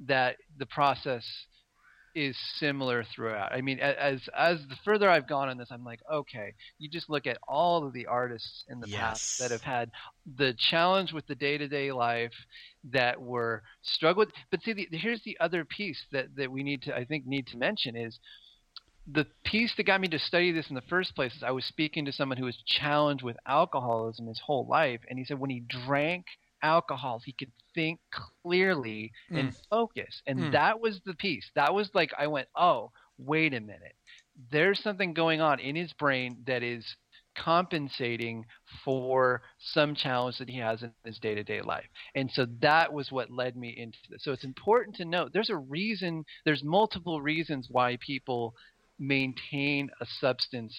that 0.00 0.36
the 0.58 0.66
process 0.66 1.24
is 2.14 2.36
similar 2.58 3.04
throughout. 3.04 3.52
I 3.52 3.60
mean, 3.60 3.80
as 3.80 4.20
as 4.36 4.60
the 4.68 4.76
further 4.84 5.10
I've 5.10 5.28
gone 5.28 5.48
on 5.48 5.58
this, 5.58 5.68
I'm 5.70 5.84
like, 5.84 6.00
okay, 6.10 6.54
you 6.78 6.88
just 6.88 7.10
look 7.10 7.26
at 7.26 7.38
all 7.48 7.84
of 7.84 7.92
the 7.92 8.06
artists 8.06 8.64
in 8.68 8.80
the 8.80 8.86
past 8.88 9.38
that 9.40 9.50
have 9.50 9.62
had 9.62 9.90
the 10.36 10.54
challenge 10.56 11.12
with 11.12 11.26
the 11.26 11.34
day 11.34 11.58
to 11.58 11.66
day 11.66 11.90
life 11.90 12.32
that 12.92 13.20
were 13.20 13.62
struggled. 13.82 14.32
But 14.50 14.62
see, 14.62 14.72
the, 14.72 14.88
here's 14.92 15.22
the 15.24 15.36
other 15.40 15.64
piece 15.64 16.04
that 16.12 16.36
that 16.36 16.50
we 16.50 16.62
need 16.62 16.82
to, 16.82 16.94
I 16.94 17.04
think, 17.04 17.26
need 17.26 17.48
to 17.48 17.56
mention 17.56 17.96
is 17.96 18.18
the 19.06 19.26
piece 19.44 19.74
that 19.76 19.84
got 19.84 20.00
me 20.00 20.08
to 20.08 20.18
study 20.18 20.52
this 20.52 20.70
in 20.70 20.76
the 20.76 20.82
first 20.82 21.14
place 21.14 21.34
is 21.34 21.42
I 21.42 21.50
was 21.50 21.64
speaking 21.64 22.04
to 22.06 22.12
someone 22.12 22.38
who 22.38 22.46
was 22.46 22.62
challenged 22.64 23.22
with 23.22 23.36
alcoholism 23.46 24.26
his 24.26 24.40
whole 24.40 24.66
life, 24.66 25.00
and 25.08 25.18
he 25.18 25.24
said 25.24 25.38
when 25.38 25.50
he 25.50 25.60
drank 25.60 26.26
alcohol, 26.64 27.20
he 27.24 27.32
could 27.32 27.52
think 27.74 28.00
clearly 28.42 29.12
and 29.30 29.54
focus, 29.70 30.22
and 30.26 30.38
Mm. 30.38 30.52
that 30.52 30.80
was 30.80 31.00
the 31.04 31.14
piece. 31.14 31.50
That 31.54 31.74
was 31.74 31.90
like 31.94 32.12
I 32.18 32.26
went, 32.26 32.48
oh, 32.56 32.90
wait 33.18 33.54
a 33.54 33.60
minute, 33.60 33.94
there's 34.50 34.82
something 34.82 35.14
going 35.14 35.40
on 35.40 35.60
in 35.60 35.76
his 35.76 35.92
brain 35.92 36.42
that 36.46 36.62
is 36.62 36.84
compensating 37.36 38.44
for 38.84 39.42
some 39.58 39.94
challenge 39.94 40.38
that 40.38 40.48
he 40.48 40.58
has 40.58 40.82
in 40.82 40.92
his 41.04 41.18
day-to-day 41.18 41.60
life. 41.62 41.86
And 42.14 42.30
so 42.30 42.46
that 42.60 42.92
was 42.92 43.10
what 43.10 43.30
led 43.30 43.56
me 43.56 43.70
into 43.76 43.98
this. 44.08 44.22
So 44.24 44.32
it's 44.32 44.44
important 44.44 44.96
to 44.96 45.04
note 45.04 45.32
there's 45.32 45.50
a 45.50 45.56
reason 45.56 46.24
there's 46.44 46.62
multiple 46.64 47.20
reasons 47.20 47.68
why 47.70 47.98
people 48.00 48.54
maintain 48.98 49.90
a 50.00 50.06
substance 50.20 50.76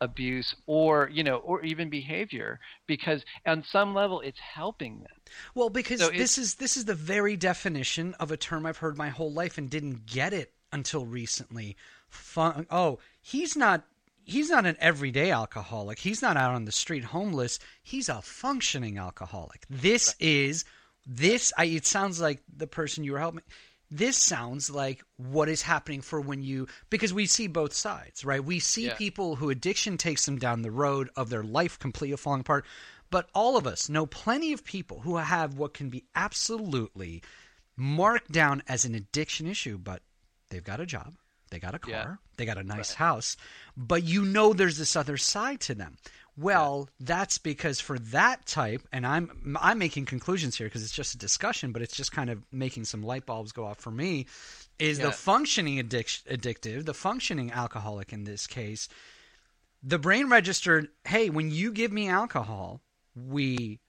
abuse 0.00 0.54
or 0.66 1.10
you 1.12 1.22
know 1.22 1.36
or 1.38 1.62
even 1.62 1.90
behavior 1.90 2.58
because 2.86 3.22
on 3.46 3.62
some 3.70 3.94
level 3.94 4.20
it's 4.20 4.38
helping 4.38 5.00
them 5.00 5.20
Well, 5.54 5.70
because 5.70 6.00
So 6.00 6.10
this 6.10 6.38
is 6.38 6.54
this 6.56 6.76
is 6.76 6.84
the 6.84 6.94
very 6.94 7.36
definition 7.36 8.14
of 8.14 8.30
a 8.30 8.36
term 8.36 8.66
I've 8.66 8.78
heard 8.78 8.96
my 8.96 9.08
whole 9.08 9.32
life 9.32 9.58
and 9.58 9.68
didn't 9.68 10.06
get 10.06 10.32
it 10.32 10.52
until 10.72 11.06
recently. 11.06 11.76
Fun- 12.08 12.66
oh, 12.70 12.98
he's 13.20 13.56
not 13.56 13.84
he's 14.24 14.50
not 14.50 14.66
an 14.66 14.76
everyday 14.80 15.30
alcoholic. 15.30 15.98
He's 15.98 16.22
not 16.22 16.36
out 16.36 16.54
on 16.54 16.64
the 16.64 16.72
street 16.72 17.04
homeless. 17.04 17.58
He's 17.82 18.08
a 18.08 18.22
functioning 18.22 18.98
alcoholic. 18.98 19.66
This 19.68 20.14
is 20.18 20.64
this 21.06 21.52
I 21.56 21.64
it 21.66 21.86
sounds 21.86 22.20
like 22.20 22.42
the 22.54 22.66
person 22.66 23.04
you 23.04 23.12
were 23.12 23.18
helping 23.18 23.42
this 23.90 24.16
sounds 24.16 24.70
like 24.70 25.02
what 25.16 25.48
is 25.48 25.62
happening 25.62 26.00
for 26.00 26.20
when 26.20 26.42
you 26.42 26.68
because 26.90 27.12
we 27.12 27.26
see 27.26 27.46
both 27.48 27.72
sides, 27.72 28.24
right? 28.24 28.44
We 28.44 28.60
see 28.60 28.86
Yeah. 28.86 28.94
people 28.94 29.36
who 29.36 29.50
addiction 29.50 29.98
takes 29.98 30.24
them 30.26 30.38
down 30.38 30.62
the 30.62 30.70
road 30.70 31.10
of 31.16 31.28
their 31.30 31.42
life 31.42 31.78
completely 31.78 32.16
falling 32.16 32.40
apart. 32.42 32.64
But 33.10 33.28
all 33.34 33.56
of 33.56 33.66
us 33.66 33.88
know 33.88 34.06
plenty 34.06 34.52
of 34.52 34.64
people 34.64 35.00
who 35.00 35.16
have 35.16 35.54
what 35.54 35.74
can 35.74 35.90
be 35.90 36.04
absolutely 36.14 37.22
marked 37.76 38.30
down 38.30 38.62
as 38.68 38.84
an 38.84 38.94
addiction 38.94 39.46
issue, 39.48 39.78
but 39.78 40.02
they've 40.50 40.62
got 40.62 40.80
a 40.80 40.86
job, 40.86 41.14
they 41.50 41.58
got 41.58 41.74
a 41.74 41.78
car, 41.80 41.90
Yeah. 41.92 42.14
they 42.36 42.44
got 42.44 42.58
a 42.58 42.62
nice 42.62 42.94
house, 42.94 43.36
but 43.76 44.04
you 44.04 44.24
know 44.24 44.52
there's 44.52 44.78
this 44.78 44.94
other 44.94 45.16
side 45.16 45.60
to 45.62 45.74
them. 45.74 45.96
Well, 46.40 46.88
that's 46.98 47.36
because 47.36 47.80
for 47.80 47.98
that 47.98 48.46
type, 48.46 48.80
and 48.92 49.06
I'm 49.06 49.56
I'm 49.60 49.78
making 49.78 50.06
conclusions 50.06 50.56
here 50.56 50.68
because 50.68 50.82
it's 50.82 50.94
just 50.94 51.14
a 51.14 51.18
discussion, 51.18 51.70
but 51.70 51.82
it's 51.82 51.94
just 51.94 52.12
kind 52.12 52.30
of 52.30 52.42
making 52.50 52.84
some 52.84 53.02
light 53.02 53.26
bulbs 53.26 53.52
go 53.52 53.66
off 53.66 53.78
for 53.78 53.90
me. 53.90 54.24
Is 54.78 54.98
Yeah. 54.98 55.06
the 55.06 55.12
functioning 55.12 55.76
addic- 55.78 56.22
addictive, 56.24 56.86
the 56.86 56.94
functioning 56.94 57.52
alcoholic 57.52 58.10
in 58.14 58.24
this 58.24 58.46
case, 58.46 58.88
the 59.82 59.98
brain 59.98 60.30
registered, 60.30 60.88
hey, 61.04 61.28
when 61.28 61.50
you 61.50 61.72
give 61.72 61.92
me 61.92 62.08
alcohol, 62.08 62.80
we 63.14 63.80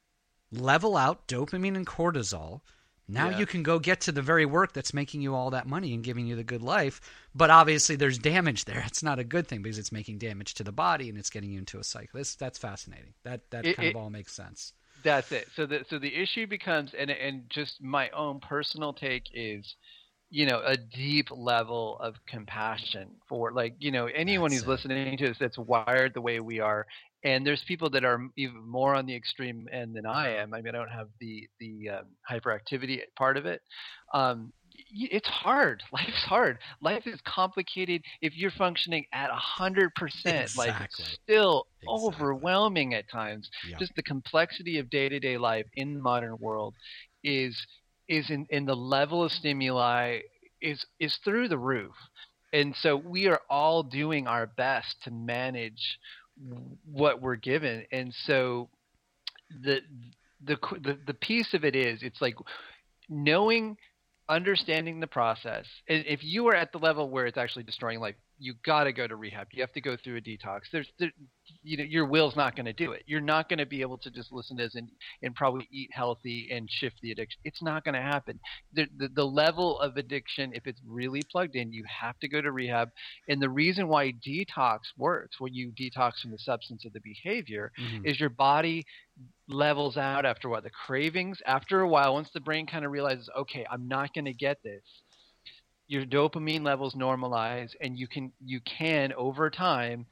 level 0.51 0.97
out 0.97 1.27
dopamine 1.29 1.77
and 1.77 1.87
cortisol. 1.87 2.59
Now 3.11 3.29
Yeah. 3.29 3.39
you 3.39 3.45
can 3.45 3.61
go 3.63 3.77
get 3.79 4.01
to 4.01 4.11
the 4.11 4.21
very 4.21 4.45
work 4.45 4.73
that's 4.73 4.93
making 4.93 5.21
you 5.21 5.35
all 5.35 5.49
that 5.51 5.67
money 5.67 5.93
and 5.93 6.03
giving 6.03 6.25
you 6.27 6.35
the 6.35 6.43
good 6.43 6.61
life. 6.61 7.01
But 7.35 7.49
obviously, 7.49 7.95
there's 7.95 8.17
damage 8.17 8.65
there. 8.65 8.83
It's 8.87 9.03
not 9.03 9.19
a 9.19 9.23
good 9.23 9.47
thing 9.47 9.61
because 9.61 9.77
it's 9.77 9.91
making 9.91 10.17
damage 10.19 10.53
to 10.55 10.63
the 10.63 10.71
body 10.71 11.09
and 11.09 11.17
it's 11.17 11.29
getting 11.29 11.51
you 11.51 11.59
into 11.59 11.79
a 11.79 11.83
cycle. 11.83 12.17
This, 12.19 12.35
that's 12.35 12.57
fascinating. 12.57 13.13
That 13.23 13.49
that 13.51 13.65
It- 13.65 13.75
kind 13.75 13.87
it- 13.89 13.95
of 13.95 14.01
all 14.01 14.09
makes 14.09 14.33
sense. 14.33 14.73
That's 15.03 15.31
it. 15.31 15.47
So 15.55 15.65
the 15.65 15.83
so 15.89 15.97
the 15.97 16.13
issue 16.15 16.45
becomes, 16.47 16.93
and 16.93 17.09
and 17.09 17.49
just 17.49 17.81
my 17.81 18.09
own 18.11 18.39
personal 18.39 18.93
take 18.93 19.23
is, 19.33 19.75
you 20.29 20.45
know, 20.45 20.61
a 20.63 20.77
deep 20.77 21.29
level 21.31 21.97
of 21.99 22.15
compassion 22.27 23.09
for 23.27 23.51
like 23.51 23.73
you 23.79 23.91
know 23.91 24.05
anyone 24.05 24.51
That's 24.51 24.61
who's 24.63 24.67
it. 24.67 24.71
listening 24.71 25.17
to 25.17 25.31
us 25.31 25.37
that's 25.39 25.57
wired 25.57 26.13
the 26.13 26.21
way 26.21 26.39
we 26.39 26.59
are. 26.59 26.85
And 27.23 27.45
there's 27.45 27.63
people 27.63 27.89
that 27.91 28.03
are 28.03 28.19
even 28.37 28.67
more 28.67 28.95
on 28.95 29.05
the 29.05 29.15
extreme 29.15 29.67
end 29.71 29.95
than 29.95 30.05
I 30.05 30.29
am. 30.37 30.53
I 30.53 30.61
mean, 30.61 30.73
I 30.75 30.77
don't 30.77 30.89
have 30.91 31.09
the 31.19 31.47
the 31.59 31.89
um, 31.89 32.05
hyperactivity 32.29 33.01
part 33.15 33.37
of 33.37 33.45
it. 33.45 33.61
Um, 34.13 34.53
it's 34.93 35.27
hard. 35.27 35.83
Life's 35.93 36.23
hard. 36.23 36.57
Life 36.81 37.05
is 37.07 37.19
complicated. 37.21 38.01
If 38.21 38.35
you're 38.35 38.51
functioning 38.51 39.05
at 39.13 39.29
a 39.29 39.35
hundred 39.35 39.93
percent, 39.95 40.51
like 40.57 40.73
is 40.81 41.05
still 41.23 41.67
Exactly. 41.83 42.07
overwhelming 42.13 42.93
at 42.93 43.09
times 43.09 43.49
Yeah. 43.67 43.77
just 43.79 43.95
the 43.95 44.03
complexity 44.03 44.77
of 44.79 44.89
day-to-day 44.89 45.37
life 45.37 45.65
in 45.75 45.95
the 45.95 45.99
modern 46.01 46.37
world 46.39 46.75
is 47.23 47.65
is 48.07 48.29
in, 48.29 48.45
in 48.49 48.65
the 48.65 48.75
level 48.75 49.23
of 49.23 49.31
stimuli 49.31 50.19
is 50.61 50.85
is 50.99 51.15
through 51.17 51.47
the 51.47 51.57
roof 51.57 51.95
and 52.53 52.75
so 52.75 52.95
we 52.95 53.27
are 53.27 53.41
all 53.49 53.83
doing 53.83 54.27
our 54.27 54.45
best 54.45 55.01
to 55.03 55.11
manage 55.11 55.97
what 56.85 57.21
we're 57.21 57.35
given. 57.35 57.85
And 57.91 58.13
so 58.25 58.69
the 59.63 59.81
the 60.43 60.57
the, 60.81 60.97
the 61.05 61.13
piece 61.13 61.53
of 61.53 61.63
it 61.65 61.75
is 61.75 62.01
it's 62.03 62.21
like 62.21 62.35
knowing 63.09 63.77
understanding 64.29 64.99
the 64.99 65.07
process. 65.07 65.65
And 65.87 66.05
if 66.07 66.23
you 66.23 66.47
are 66.47 66.55
at 66.55 66.71
the 66.71 66.77
level 66.77 67.09
where 67.09 67.25
it's 67.25 67.37
actually 67.37 67.63
destroying 67.63 67.99
life 67.99 68.15
you 68.41 68.55
got 68.65 68.85
to 68.85 68.91
go 68.93 69.05
to 69.07 69.15
rehab. 69.15 69.47
You 69.51 69.61
have 69.61 69.71
to 69.73 69.81
go 69.81 69.95
through 69.95 70.17
a 70.17 70.21
detox. 70.21 70.61
There's 70.71 70.89
there, 70.97 71.11
you 71.63 71.77
know 71.77 71.83
your 71.83 72.05
will's 72.05 72.35
not 72.35 72.55
going 72.55 72.65
to 72.65 72.73
do 72.73 72.91
it. 72.91 73.03
You're 73.05 73.21
not 73.21 73.47
going 73.49 73.59
to 73.59 73.65
be 73.67 73.81
able 73.81 73.99
to 73.99 74.09
just 74.09 74.31
listen 74.31 74.57
to 74.57 74.63
this 74.63 74.75
and, 74.75 74.89
and 75.21 75.35
probably 75.35 75.67
eat 75.71 75.89
healthy 75.93 76.49
and 76.51 76.67
shift 76.69 76.95
the 77.01 77.11
addiction. 77.11 77.39
It's 77.43 77.61
not 77.61 77.83
going 77.83 77.93
to 77.95 78.01
happen. 78.01 78.39
The, 78.73 78.87
the, 78.97 79.09
the 79.13 79.23
level 79.25 79.79
of 79.79 79.97
addiction 79.97 80.51
if 80.55 80.65
it's 80.65 80.81
really 80.87 81.21
plugged 81.31 81.55
in 81.55 81.71
you 81.71 81.83
have 82.01 82.17
to 82.19 82.27
go 82.27 82.41
to 82.41 82.51
rehab. 82.51 82.89
And 83.29 83.41
the 83.41 83.49
reason 83.49 83.87
why 83.87 84.11
detox 84.27 84.79
works 84.97 85.35
when 85.39 85.53
you 85.53 85.71
detox 85.79 86.19
from 86.21 86.31
the 86.31 86.39
substance 86.39 86.83
of 86.85 86.93
the 86.93 87.01
behavior 87.01 87.71
Mhm. 87.79 88.05
is 88.09 88.19
your 88.19 88.29
body 88.29 88.85
levels 89.47 89.97
out 89.97 90.25
after 90.25 90.49
what 90.49 90.63
the 90.63 90.69
cravings 90.69 91.39
after 91.45 91.81
a 91.81 91.87
while 91.87 92.13
once 92.13 92.29
the 92.33 92.39
brain 92.39 92.65
kind 92.65 92.85
of 92.85 92.91
realizes 92.91 93.29
okay 93.37 93.65
i'm 93.69 93.87
not 93.87 94.13
going 94.13 94.25
to 94.25 94.33
get 94.33 94.57
this 94.63 94.81
your 95.91 96.05
dopamine 96.05 96.63
levels 96.63 96.95
normalize 96.95 97.71
and 97.81 97.99
you 97.99 98.07
can 98.07 98.31
you 98.39 98.61
can 98.61 99.11
over 99.17 99.49
time 99.49 100.05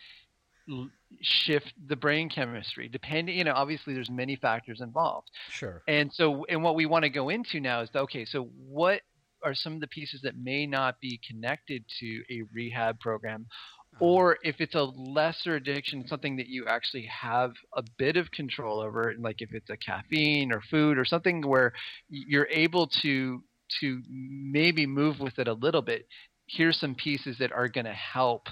l- 0.69 0.89
shift 1.21 1.73
the 1.87 1.95
brain 1.95 2.29
chemistry 2.29 2.89
depending 2.89 3.37
you 3.37 3.45
know 3.45 3.53
obviously 3.55 3.93
there's 3.93 4.09
many 4.09 4.35
factors 4.35 4.81
involved. 4.81 5.29
Sure. 5.49 5.81
and 5.87 6.11
so 6.13 6.45
and 6.49 6.61
what 6.61 6.75
we 6.75 6.85
want 6.85 7.03
to 7.03 7.09
go 7.09 7.29
into 7.29 7.61
now 7.61 7.79
is 7.79 7.89
okay 7.95 8.25
so 8.25 8.49
what 8.57 8.99
are 9.41 9.55
some 9.55 9.73
of 9.73 9.79
the 9.79 9.87
pieces 9.87 10.19
that 10.23 10.35
may 10.37 10.65
not 10.65 10.99
be 10.99 11.17
connected 11.25 11.85
to 12.01 12.21
a 12.29 12.41
rehab 12.53 12.99
program? 12.99 13.47
Uh-huh. 13.95 14.05
Or 14.05 14.37
if 14.43 14.59
it's 14.59 14.75
a 14.75 14.83
lesser 14.83 15.55
addiction 15.55 16.05
something 16.09 16.35
that 16.35 16.47
you 16.47 16.65
actually 16.67 17.05
have 17.05 17.53
a 17.73 17.83
bit 17.97 18.17
of 18.17 18.29
control 18.31 18.81
over 18.81 19.15
like 19.17 19.41
if 19.41 19.53
it's 19.53 19.69
a 19.69 19.77
caffeine 19.77 20.51
or 20.51 20.61
food 20.69 20.97
or 20.97 21.05
something 21.05 21.41
where 21.41 21.71
you're 22.09 22.49
able 22.51 22.87
to 23.01 23.41
to 23.79 24.01
maybe 24.09 24.85
move 24.85 25.19
with 25.19 25.39
it 25.39 25.47
a 25.47 25.53
little 25.53 25.81
bit 25.81 26.07
here's 26.47 26.79
some 26.79 26.95
pieces 26.95 27.37
that 27.39 27.51
are 27.51 27.67
going 27.67 27.85
to 27.85 27.93
help 27.93 28.47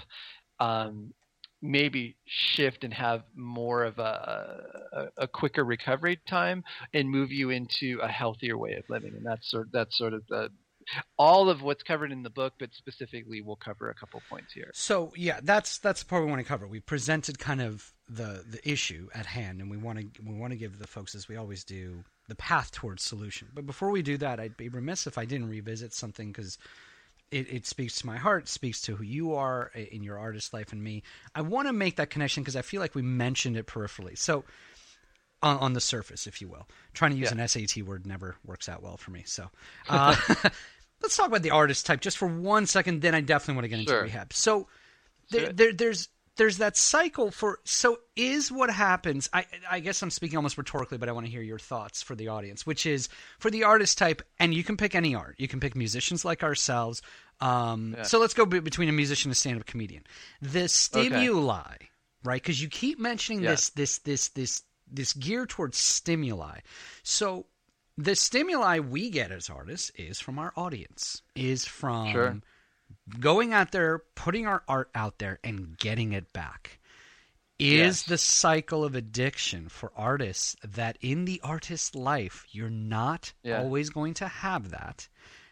um, 0.60 1.12
maybe 1.60 2.16
shift 2.26 2.84
and 2.84 2.94
have 2.94 3.22
more 3.34 3.84
of 3.84 3.98
a, 3.98 4.60
a, 4.92 5.22
a 5.22 5.28
quicker 5.28 5.64
recovery 5.64 6.20
time 6.28 6.62
and 6.94 7.10
move 7.10 7.32
you 7.32 7.50
into 7.50 7.98
a 8.02 8.08
healthier 8.08 8.56
way 8.56 8.74
of 8.74 8.84
living 8.88 9.12
and 9.16 9.26
that's 9.26 9.50
sort 9.50 9.68
that's 9.72 9.96
sort 9.98 10.14
of 10.14 10.22
the 10.28 10.48
all 11.18 11.50
of 11.50 11.60
what's 11.62 11.82
covered 11.82 12.12
in 12.12 12.22
the 12.22 12.30
book 12.30 12.54
but 12.58 12.70
specifically 12.72 13.42
we'll 13.42 13.56
cover 13.56 13.90
a 13.90 13.94
couple 13.94 14.22
points 14.30 14.52
here 14.52 14.70
So 14.72 15.12
yeah, 15.16 15.40
that's 15.42 15.78
that's 15.78 16.02
the 16.02 16.06
part 16.08 16.24
we 16.24 16.30
want 16.30 16.40
to 16.40 16.48
cover. 16.48 16.66
We 16.66 16.80
presented 16.80 17.38
kind 17.38 17.60
of 17.60 17.92
the 18.08 18.44
the 18.48 18.60
issue 18.68 19.08
at 19.14 19.26
hand, 19.26 19.60
and 19.60 19.70
we 19.70 19.76
want 19.76 19.98
to 19.98 20.22
we 20.24 20.34
want 20.34 20.52
to 20.52 20.56
give 20.56 20.78
the 20.78 20.86
folks, 20.86 21.14
as 21.14 21.28
we 21.28 21.36
always 21.36 21.64
do, 21.64 22.04
the 22.28 22.34
path 22.34 22.70
towards 22.70 23.02
solution. 23.02 23.48
But 23.54 23.66
before 23.66 23.90
we 23.90 24.02
do 24.02 24.16
that, 24.18 24.38
I'd 24.38 24.56
be 24.56 24.68
remiss 24.68 25.06
if 25.06 25.18
I 25.18 25.24
didn't 25.24 25.48
revisit 25.48 25.92
something 25.92 26.30
because 26.30 26.58
it, 27.30 27.52
it 27.52 27.66
speaks 27.66 27.96
to 28.00 28.06
my 28.06 28.16
heart, 28.16 28.48
speaks 28.48 28.80
to 28.82 28.96
who 28.96 29.04
you 29.04 29.34
are 29.34 29.70
in 29.74 30.02
your 30.02 30.18
artist 30.18 30.52
life 30.52 30.72
and 30.72 30.82
me. 30.82 31.02
I 31.34 31.40
want 31.40 31.68
to 31.68 31.72
make 31.72 31.96
that 31.96 32.10
connection 32.10 32.42
because 32.42 32.56
I 32.56 32.62
feel 32.62 32.80
like 32.80 32.94
we 32.94 33.02
mentioned 33.02 33.56
it 33.56 33.66
peripherally. 33.66 34.16
So 34.16 34.44
on, 35.42 35.58
on 35.58 35.72
the 35.72 35.80
surface, 35.80 36.26
if 36.26 36.40
you 36.40 36.48
will. 36.48 36.66
Trying 36.94 37.12
to 37.12 37.16
use 37.16 37.32
yeah. 37.34 37.42
an 37.42 37.48
SAT 37.48 37.82
word 37.82 38.06
never 38.06 38.36
works 38.44 38.68
out 38.68 38.82
well 38.82 38.96
for 38.96 39.10
me. 39.10 39.22
So 39.26 39.48
uh, 39.88 40.16
let's 41.02 41.16
talk 41.16 41.26
about 41.26 41.42
the 41.42 41.50
artist 41.50 41.86
type 41.86 42.00
just 42.00 42.18
for 42.18 42.28
one 42.28 42.66
second. 42.66 43.02
Then 43.02 43.14
I 43.14 43.20
definitely 43.20 43.54
want 43.54 43.64
to 43.64 43.68
get 43.68 43.78
into 43.80 43.92
sure. 43.92 44.02
rehab. 44.02 44.32
So 44.32 44.68
there, 45.30 45.52
there, 45.52 45.72
there's 45.72 46.08
there's 46.38 46.58
that 46.58 46.76
cycle 46.76 47.30
for 47.30 47.58
so 47.64 47.98
is 48.16 48.50
what 48.50 48.70
happens 48.70 49.28
I, 49.32 49.44
I 49.70 49.80
guess 49.80 50.02
i'm 50.02 50.10
speaking 50.10 50.36
almost 50.36 50.56
rhetorically 50.56 50.96
but 50.96 51.08
i 51.08 51.12
want 51.12 51.26
to 51.26 51.32
hear 51.32 51.42
your 51.42 51.58
thoughts 51.58 52.00
for 52.02 52.14
the 52.14 52.28
audience 52.28 52.64
which 52.64 52.86
is 52.86 53.08
for 53.38 53.50
the 53.50 53.64
artist 53.64 53.98
type 53.98 54.22
and 54.40 54.54
you 54.54 54.64
can 54.64 54.78
pick 54.78 54.94
any 54.94 55.14
art 55.14 55.34
you 55.38 55.48
can 55.48 55.60
pick 55.60 55.76
musicians 55.76 56.24
like 56.24 56.42
ourselves 56.42 57.02
um, 57.40 57.94
yeah. 57.96 58.02
so 58.02 58.18
let's 58.18 58.34
go 58.34 58.46
between 58.46 58.88
a 58.88 58.92
musician 58.92 59.28
and 59.28 59.34
a 59.34 59.38
stand-up 59.38 59.66
comedian 59.66 60.04
the 60.40 60.68
stimuli 60.68 61.60
okay. 61.60 61.88
right 62.24 62.42
because 62.42 62.62
you 62.62 62.68
keep 62.68 62.98
mentioning 62.98 63.42
yeah. 63.42 63.50
this 63.50 63.70
this 63.70 63.98
this 63.98 64.28
this 64.28 64.62
this 64.90 65.12
gear 65.12 65.44
towards 65.44 65.76
stimuli 65.76 66.60
so 67.02 67.46
the 67.96 68.14
stimuli 68.14 68.78
we 68.78 69.10
get 69.10 69.30
as 69.30 69.50
artists 69.50 69.90
is 69.96 70.20
from 70.20 70.38
our 70.38 70.52
audience 70.56 71.22
is 71.34 71.64
from 71.64 72.10
sure 72.10 72.40
going 73.20 73.52
out 73.52 73.72
there, 73.72 74.02
putting 74.14 74.46
our 74.46 74.62
art 74.68 74.90
out 74.94 75.18
there, 75.18 75.38
and 75.42 75.76
getting 75.78 76.12
it 76.12 76.32
back 76.32 76.78
is 77.58 77.78
yes. 77.78 78.02
the 78.04 78.18
cycle 78.18 78.84
of 78.84 78.94
addiction 78.94 79.68
for 79.68 79.90
artists 79.96 80.54
that 80.62 80.96
in 81.00 81.24
the 81.24 81.40
artist's 81.42 81.94
life 81.94 82.46
you're 82.50 82.70
not 82.70 83.32
yeah. 83.42 83.58
always 83.58 83.90
going 83.90 84.14
to 84.14 84.28
have 84.28 84.70
that. 84.70 85.08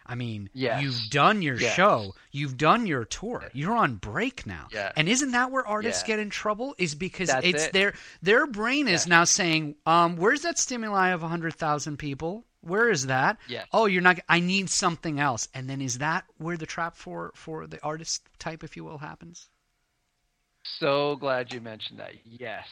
I 0.08 0.14
mean, 0.14 0.48
yes. 0.52 0.82
you've 0.82 1.10
done 1.10 1.42
your 1.42 1.58
yes. 1.58 1.74
show, 1.74 2.14
you've 2.30 2.56
done 2.56 2.86
your 2.86 3.04
tour, 3.04 3.50
you're 3.52 3.76
on 3.76 3.96
break 3.96 4.46
now, 4.46 4.68
and 4.96 5.08
isn't 5.08 5.32
that 5.32 5.50
where 5.50 5.66
artists 5.66 6.04
get 6.04 6.20
in 6.20 6.30
trouble? 6.30 6.76
Is 6.78 6.94
because 6.94 7.28
That's 7.28 7.44
it's 7.44 7.64
it. 7.64 7.72
their 7.72 7.94
their 8.22 8.46
brain 8.46 8.86
is 8.86 9.08
now 9.08 9.24
saying, 9.24 9.74
um, 9.84 10.16
"Where's 10.16 10.42
that 10.42 10.60
stimuli 10.60 11.08
of 11.08 11.22
hundred 11.22 11.54
thousand 11.54 11.96
people? 11.96 12.44
Where 12.66 12.90
is 12.90 13.06
that? 13.06 13.38
Yeah. 13.48 13.64
Oh, 13.72 13.86
you're 13.86 14.02
not. 14.02 14.18
I 14.28 14.40
need 14.40 14.68
something 14.70 15.20
else. 15.20 15.48
And 15.54 15.68
then 15.70 15.80
is 15.80 15.98
that 15.98 16.24
where 16.38 16.56
the 16.56 16.66
trap 16.66 16.96
for 16.96 17.32
for 17.34 17.66
the 17.66 17.82
artist 17.82 18.22
type, 18.38 18.64
if 18.64 18.76
you 18.76 18.84
will, 18.84 18.98
happens? 18.98 19.48
So 20.78 21.16
glad 21.16 21.52
you 21.52 21.60
mentioned 21.60 22.00
that. 22.00 22.12
Yes. 22.24 22.66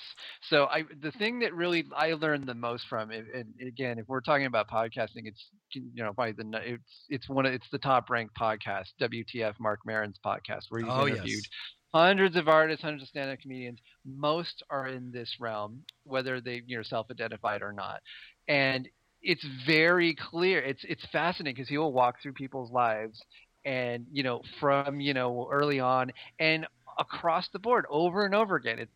So 0.50 0.66
I 0.66 0.82
the 1.00 1.12
thing 1.12 1.40
that 1.40 1.54
really 1.54 1.84
I 1.96 2.12
learned 2.14 2.46
the 2.46 2.54
most 2.54 2.86
from, 2.88 3.10
and 3.10 3.54
again, 3.60 3.98
if 3.98 4.08
we're 4.08 4.20
talking 4.20 4.46
about 4.46 4.68
podcasting, 4.68 5.26
it's 5.26 5.50
you 5.70 6.02
know 6.02 6.12
probably 6.12 6.32
the 6.32 6.72
it's 6.72 7.04
it's 7.08 7.28
one 7.28 7.46
of 7.46 7.52
it's 7.52 7.66
the 7.70 7.78
top 7.78 8.10
ranked 8.10 8.36
podcast, 8.36 8.88
WTF 9.00 9.54
Marc 9.60 9.80
Maron's 9.86 10.18
podcast, 10.24 10.64
where 10.68 10.82
he's 10.82 10.90
oh, 10.90 11.06
interviewed 11.06 11.28
yes. 11.28 11.50
hundreds 11.94 12.36
of 12.36 12.48
artists, 12.48 12.82
hundreds 12.82 13.04
of 13.04 13.08
stand-up 13.08 13.38
comedians. 13.40 13.78
Most 14.04 14.62
are 14.70 14.88
in 14.88 15.12
this 15.12 15.36
realm, 15.40 15.82
whether 16.04 16.40
they 16.40 16.62
you 16.66 16.76
know 16.76 16.82
self-identified 16.82 17.62
or 17.62 17.72
not, 17.72 18.00
and 18.48 18.88
it's 19.24 19.46
very 19.66 20.14
clear. 20.14 20.60
It's 20.60 20.84
it's 20.84 21.04
fascinating 21.10 21.54
because 21.54 21.68
he 21.68 21.78
will 21.78 21.92
walk 21.92 22.16
through 22.22 22.34
people's 22.34 22.70
lives 22.70 23.20
and 23.64 24.06
you 24.12 24.22
know 24.22 24.42
from 24.60 25.00
you 25.00 25.14
know 25.14 25.48
early 25.50 25.80
on 25.80 26.12
and 26.38 26.66
across 26.98 27.48
the 27.52 27.58
board 27.58 27.86
over 27.90 28.24
and 28.24 28.34
over 28.34 28.56
again. 28.56 28.78
It 28.78 28.90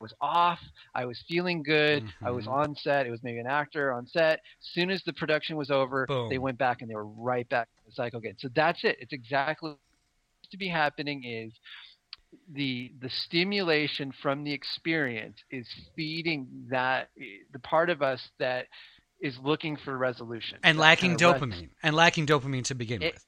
was 0.00 0.14
off. 0.20 0.60
I 0.94 1.04
was 1.04 1.22
feeling 1.28 1.62
good. 1.62 2.04
Mm-hmm. 2.04 2.26
I 2.26 2.30
was 2.30 2.46
mm-hmm. 2.46 2.54
on 2.54 2.76
set. 2.76 3.06
It 3.06 3.10
was 3.10 3.22
maybe 3.22 3.38
an 3.38 3.46
actor 3.46 3.92
on 3.92 4.06
set. 4.06 4.34
As 4.34 4.68
soon 4.72 4.90
as 4.90 5.02
the 5.04 5.12
production 5.12 5.56
was 5.56 5.70
over, 5.70 6.06
Boom. 6.06 6.30
they 6.30 6.38
went 6.38 6.56
back 6.56 6.80
and 6.80 6.90
they 6.90 6.94
were 6.94 7.06
right 7.06 7.46
back 7.50 7.68
in 7.76 7.90
the 7.90 7.94
cycle 7.94 8.18
again. 8.18 8.36
So 8.38 8.48
that's 8.54 8.82
it. 8.84 8.96
It's 8.98 9.12
exactly 9.12 9.74
to 10.50 10.56
be 10.56 10.68
happening 10.68 11.24
is 11.24 11.52
the 12.52 12.92
the 13.00 13.10
stimulation 13.10 14.12
from 14.22 14.44
the 14.44 14.52
experience 14.52 15.36
is 15.50 15.66
feeding 15.96 16.46
that 16.70 17.08
the 17.52 17.58
part 17.58 17.90
of 17.90 18.02
us 18.02 18.20
that 18.38 18.66
is 19.20 19.36
looking 19.42 19.76
for 19.76 19.96
resolution. 19.96 20.58
And 20.62 20.78
lacking 20.78 21.16
dopamine. 21.16 21.68
And 21.82 21.94
lacking 21.94 22.26
dopamine 22.26 22.64
to 22.64 22.74
begin 22.74 23.02
it, 23.02 23.14
with. 23.14 23.24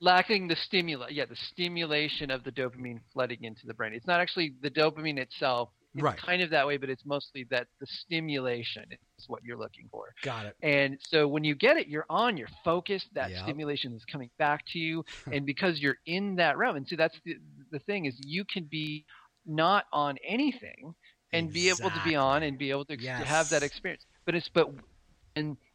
lacking 0.00 0.48
the 0.48 0.56
stimulus 0.56 1.10
yeah 1.10 1.24
the 1.24 1.36
stimulation 1.36 2.30
of 2.30 2.44
the 2.44 2.52
dopamine 2.52 3.00
flooding 3.12 3.44
into 3.44 3.66
the 3.66 3.74
brain. 3.74 3.92
It's 3.94 4.06
not 4.06 4.20
actually 4.20 4.54
the 4.62 4.70
dopamine 4.70 5.18
itself. 5.18 5.70
It's 5.94 6.02
right. 6.02 6.18
kind 6.18 6.42
of 6.42 6.50
that 6.50 6.66
way 6.66 6.76
but 6.76 6.90
it's 6.90 7.04
mostly 7.06 7.46
that 7.50 7.66
the 7.80 7.86
stimulation 7.86 8.84
is 9.18 9.24
what 9.26 9.42
you're 9.42 9.56
looking 9.56 9.88
for. 9.90 10.12
Got 10.22 10.46
it. 10.46 10.56
And 10.62 10.98
so 11.08 11.26
when 11.26 11.44
you 11.44 11.54
get 11.54 11.76
it 11.76 11.88
you're 11.88 12.06
on 12.10 12.36
you're 12.36 12.48
focused 12.64 13.08
that 13.14 13.30
yep. 13.30 13.42
stimulation 13.42 13.92
is 13.94 14.04
coming 14.04 14.30
back 14.38 14.64
to 14.72 14.78
you. 14.78 15.04
And 15.32 15.46
because 15.46 15.80
you're 15.80 15.98
in 16.06 16.36
that 16.36 16.58
realm 16.58 16.76
and 16.76 16.86
so 16.86 16.96
that's 16.96 17.18
the, 17.24 17.36
the 17.70 17.78
thing 17.80 18.06
is 18.06 18.14
you 18.18 18.44
can 18.44 18.64
be 18.64 19.04
not 19.46 19.84
on 19.92 20.16
anything 20.26 20.94
and 21.32 21.48
exactly. 21.48 21.60
be 21.60 21.68
able 21.68 21.90
to 21.90 22.04
be 22.04 22.14
on 22.16 22.42
and 22.42 22.58
be 22.58 22.70
able 22.70 22.84
to 22.86 22.98
yes. 22.98 23.24
have 23.24 23.50
that 23.50 23.62
experience. 23.62 24.04
But 24.24 24.34
it's 24.34 24.48
but 24.48 24.70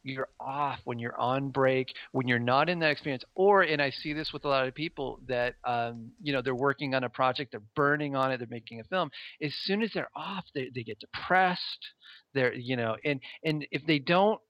you're 0.02 0.28
off, 0.38 0.80
when 0.84 0.98
you're 0.98 1.18
on 1.18 1.50
break, 1.50 1.88
when 2.12 2.28
you're 2.28 2.38
not 2.38 2.68
in 2.68 2.78
that 2.80 2.90
experience, 2.90 3.24
or 3.34 3.62
and 3.62 3.80
I 3.80 3.90
see 3.90 4.12
this 4.12 4.32
with 4.32 4.44
a 4.44 4.48
lot 4.48 4.66
of 4.66 4.74
people 4.74 5.20
that 5.28 5.54
um, 5.64 6.10
you 6.22 6.32
know 6.32 6.42
they're 6.42 6.54
working 6.54 6.94
on 6.94 7.04
a 7.04 7.08
project, 7.08 7.52
they're 7.52 7.62
burning 7.74 8.14
on 8.14 8.32
it, 8.32 8.38
they're 8.38 8.48
making 8.50 8.80
a 8.80 8.84
film. 8.84 9.10
As 9.42 9.54
soon 9.62 9.82
as 9.82 9.90
they're 9.92 10.10
off, 10.14 10.44
they 10.54 10.70
they 10.74 10.82
get 10.82 11.00
depressed. 11.00 11.88
They're 12.34 12.54
you 12.54 12.76
know, 12.76 12.96
and 13.04 13.20
and 13.44 13.66
if 13.70 13.86
they 13.86 13.98
don't 13.98 14.40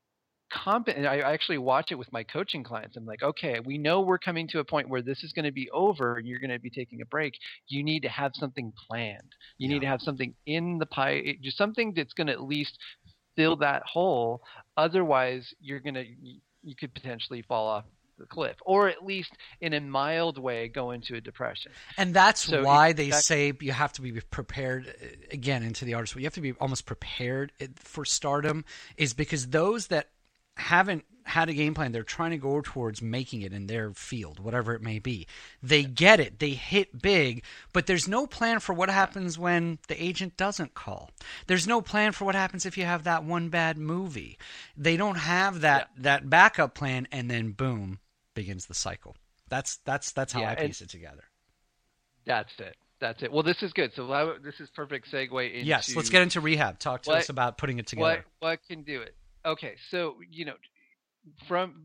comp 0.55 0.89
and 0.89 1.07
I 1.07 1.19
actually 1.19 1.59
watch 1.59 1.91
it 1.91 1.97
with 1.97 2.13
my 2.13 2.23
coaching 2.23 2.63
clients. 2.63 2.97
I'm 2.97 3.07
like, 3.07 3.23
okay, 3.23 3.61
we 3.65 3.79
know 3.79 4.01
we're 4.01 4.19
coming 4.19 4.47
to 4.49 4.61
a 4.61 4.65
point 4.65 4.89
where 4.89 5.03
this 5.03 5.23
is 5.25 5.33
going 5.33 5.45
to 5.45 5.53
be 5.53 5.69
over 5.71 6.17
and 6.17 6.27
you're 6.27 6.39
going 6.39 6.51
to 6.51 6.59
be 6.59 6.71
taking 6.71 7.01
a 7.03 7.07
break. 7.07 7.35
You 7.69 7.83
need 7.83 8.01
to 8.01 8.09
have 8.09 8.33
something 8.35 8.73
planned. 8.89 9.35
You 9.59 9.69
yeah. 9.69 9.75
need 9.75 9.81
to 9.81 9.87
have 9.87 10.01
something 10.01 10.35
in 10.47 10.79
the 10.79 10.87
pie, 10.87 11.37
just 11.43 11.59
something 11.59 11.93
that's 11.97 12.13
going 12.13 12.29
to 12.29 12.33
at 12.33 12.43
least 12.43 12.79
fill 13.37 13.57
that 13.57 13.83
hole. 13.85 14.43
Otherwise, 14.77 15.55
you're 15.61 15.81
gonna 15.81 16.05
you 16.63 16.75
could 16.75 16.95
potentially 16.95 17.43
fall 17.43 17.67
off 17.67 17.85
the 18.19 18.27
cliff, 18.27 18.57
or 18.65 18.89
at 18.89 19.05
least 19.05 19.33
in 19.61 19.73
a 19.73 19.81
mild 19.81 20.39
way 20.39 20.69
go 20.69 20.93
into 20.93 21.17
a 21.17 21.21
depression. 21.21 21.73
And 21.99 22.15
that's 22.15 22.43
so 22.43 22.63
why 22.63 22.93
they 22.93 23.11
say 23.11 23.53
you 23.61 23.73
have 23.73 23.93
to 23.95 24.03
be 24.03 24.13
prepared. 24.13 24.87
Uh, 24.89 25.07
again, 25.31 25.63
into 25.63 25.85
the 25.85 25.95
artist, 25.95 26.15
you 26.17 26.25
have 26.25 26.35
to 26.35 26.41
be 26.41 26.53
almost 26.61 26.87
prepared 26.87 27.53
for 27.77 28.05
stardom, 28.05 28.65
is 28.97 29.15
because 29.15 29.49
those 29.49 29.89
that 29.89 30.09
haven't 30.57 31.05
had 31.25 31.49
a 31.49 31.55
game 31.55 31.75
plan. 31.75 31.93
They're 31.93 32.03
trying 32.03 32.31
to 32.33 32.37
go 32.37 32.61
towards 32.63 33.01
making 33.01 33.43
it 33.43 33.53
in 33.53 33.67
their 33.67 33.93
field, 33.93 34.39
whatever 34.39 34.75
it 34.75 34.83
may 34.83 34.99
be. 34.99 35.27
They 35.63 35.83
get 35.83 36.21
it. 36.21 36.39
They 36.39 36.51
hit 36.51 37.01
big, 37.01 37.43
but 37.73 37.87
there's 37.87 38.07
no 38.07 38.27
plan 38.27 38.61
for 38.61 38.75
what 38.75 38.91
happens 38.91 39.39
when 39.39 39.79
the 39.89 40.03
agent 40.03 40.37
doesn't 40.37 40.75
call. 40.75 41.11
There's 41.47 41.67
no 41.67 41.81
plan 41.81 42.13
for 42.13 42.25
what 42.25 42.35
happens 42.35 42.67
if 42.67 42.77
you 42.77 42.85
have 42.85 43.05
that 43.05 43.25
one 43.25 43.49
bad 43.49 43.79
movie. 43.79 44.39
They 44.77 44.97
don't 44.97 45.17
have 45.17 45.63
that 45.63 45.91
yeah. 45.97 46.03
that 46.03 46.31
backup 46.31 46.75
plan 46.75 47.09
and 47.11 47.31
then 47.31 47.53
boom, 47.53 48.01
begins 48.35 48.67
the 48.67 48.75
cycle. 48.75 49.17
That's 49.49 49.79
that's 49.85 50.13
that's 50.13 50.33
how 50.33 50.41
yeah, 50.41 50.51
I 50.53 50.55
piece 50.57 50.83
it 50.83 50.91
together. 50.91 51.25
That's 52.27 52.53
it. 52.59 52.77
That's 53.01 53.23
it. 53.23 53.33
Well, 53.33 53.43
this 53.43 53.63
is 53.63 53.73
good. 53.73 53.93
So 53.95 54.37
this 54.43 54.61
is 54.61 54.71
perfect 54.71 55.11
segue 55.11 55.53
into 55.53 55.67
Yes, 55.67 55.95
let's 55.97 56.11
get 56.11 56.23
into 56.23 56.41
rehab. 56.41 56.79
Talk 56.79 57.03
to 57.03 57.11
what, 57.11 57.19
us 57.19 57.29
about 57.29 57.59
putting 57.59 57.79
it 57.79 57.87
together. 57.87 58.25
What 58.39 58.51
what 58.51 58.61
can 58.69 58.83
do 58.83 59.01
it? 59.03 59.15
Okay, 59.47 59.75
so 59.91 60.17
you 60.31 60.45
know 60.45 60.55
from 61.49 61.85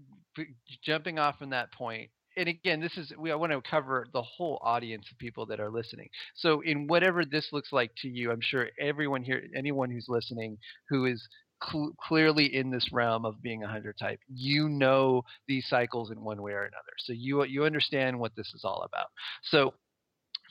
jumping 0.84 1.18
off 1.20 1.38
from 1.40 1.50
that 1.50 1.72
point 1.74 2.10
and 2.38 2.48
again 2.48 2.80
this 2.80 2.98
is 2.98 3.12
we 3.18 3.32
I 3.32 3.36
want 3.36 3.52
to 3.52 3.62
cover 3.70 4.08
the 4.14 4.22
whole 4.22 4.60
audience 4.64 5.06
of 5.12 5.18
people 5.18 5.46
that 5.48 5.60
are 5.60 5.72
listening. 5.72 6.08
So 6.36 6.62
in 6.62 6.88
whatever 6.88 7.26
this 7.26 7.50
looks 7.52 7.72
like 7.74 7.92
to 8.02 8.08
you 8.08 8.32
i'm 8.32 8.42
sure 8.42 8.68
everyone 8.80 9.24
here 9.24 9.44
anyone 9.56 9.90
who's 9.90 10.06
listening 10.08 10.58
who 10.90 11.06
is 11.06 11.28
cl- 11.64 11.94
clearly 12.02 12.54
in 12.56 12.70
this 12.70 12.88
realm 12.92 13.26
of 13.26 13.42
being 13.42 13.64
a 13.64 13.68
hunter 13.68 13.94
type 14.00 14.20
you 14.34 14.70
know 14.70 15.24
these 15.48 15.68
cycles 15.68 16.12
in 16.12 16.22
one 16.24 16.42
way 16.42 16.52
or 16.52 16.62
another. 16.64 16.94
So 17.00 17.14
you 17.14 17.44
you 17.46 17.66
understand 17.66 18.20
what 18.20 18.36
this 18.36 18.52
is 18.54 18.64
all 18.64 18.84
about. 18.84 19.08
So 19.44 19.74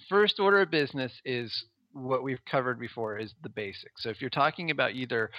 first 0.09 0.41
order 0.41 0.61
of 0.63 0.71
business 0.71 1.13
is 1.25 1.53
what 1.93 2.23
we've 2.23 2.45
covered 2.51 2.79
before 2.79 3.19
is 3.19 3.35
the 3.43 3.49
basics. 3.49 4.03
So 4.03 4.11
if 4.11 4.21
you're 4.21 4.31
talking 4.31 4.71
about 4.71 4.93
either 4.95 5.31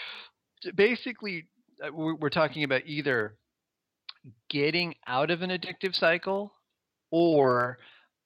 basically 0.75 1.47
we're 1.91 2.29
talking 2.29 2.63
about 2.63 2.81
either 2.85 3.35
getting 4.49 4.95
out 5.07 5.31
of 5.31 5.41
an 5.41 5.49
addictive 5.49 5.95
cycle 5.95 6.53
or 7.11 7.77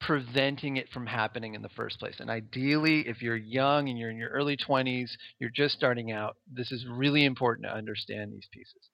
preventing 0.02 0.78
it 0.78 0.90
from 0.90 1.06
happening 1.06 1.54
in 1.54 1.62
the 1.62 1.70
first 1.70 2.00
place. 2.00 2.16
And 2.20 2.30
ideally, 2.30 3.08
if 3.08 3.22
you're 3.22 3.38
young 3.38 3.88
and 3.88 3.98
you're 3.98 4.10
in 4.10 4.18
your 4.18 4.30
early 4.30 4.58
20s, 4.58 5.12
you're 5.40 5.50
just 5.50 5.76
starting 5.76 6.12
out, 6.12 6.36
this 6.52 6.72
is 6.72 6.86
really 6.90 7.24
important 7.24 7.68
to 7.68 7.74
understand 7.74 8.34
these 8.34 8.48
pieces. 8.52 8.90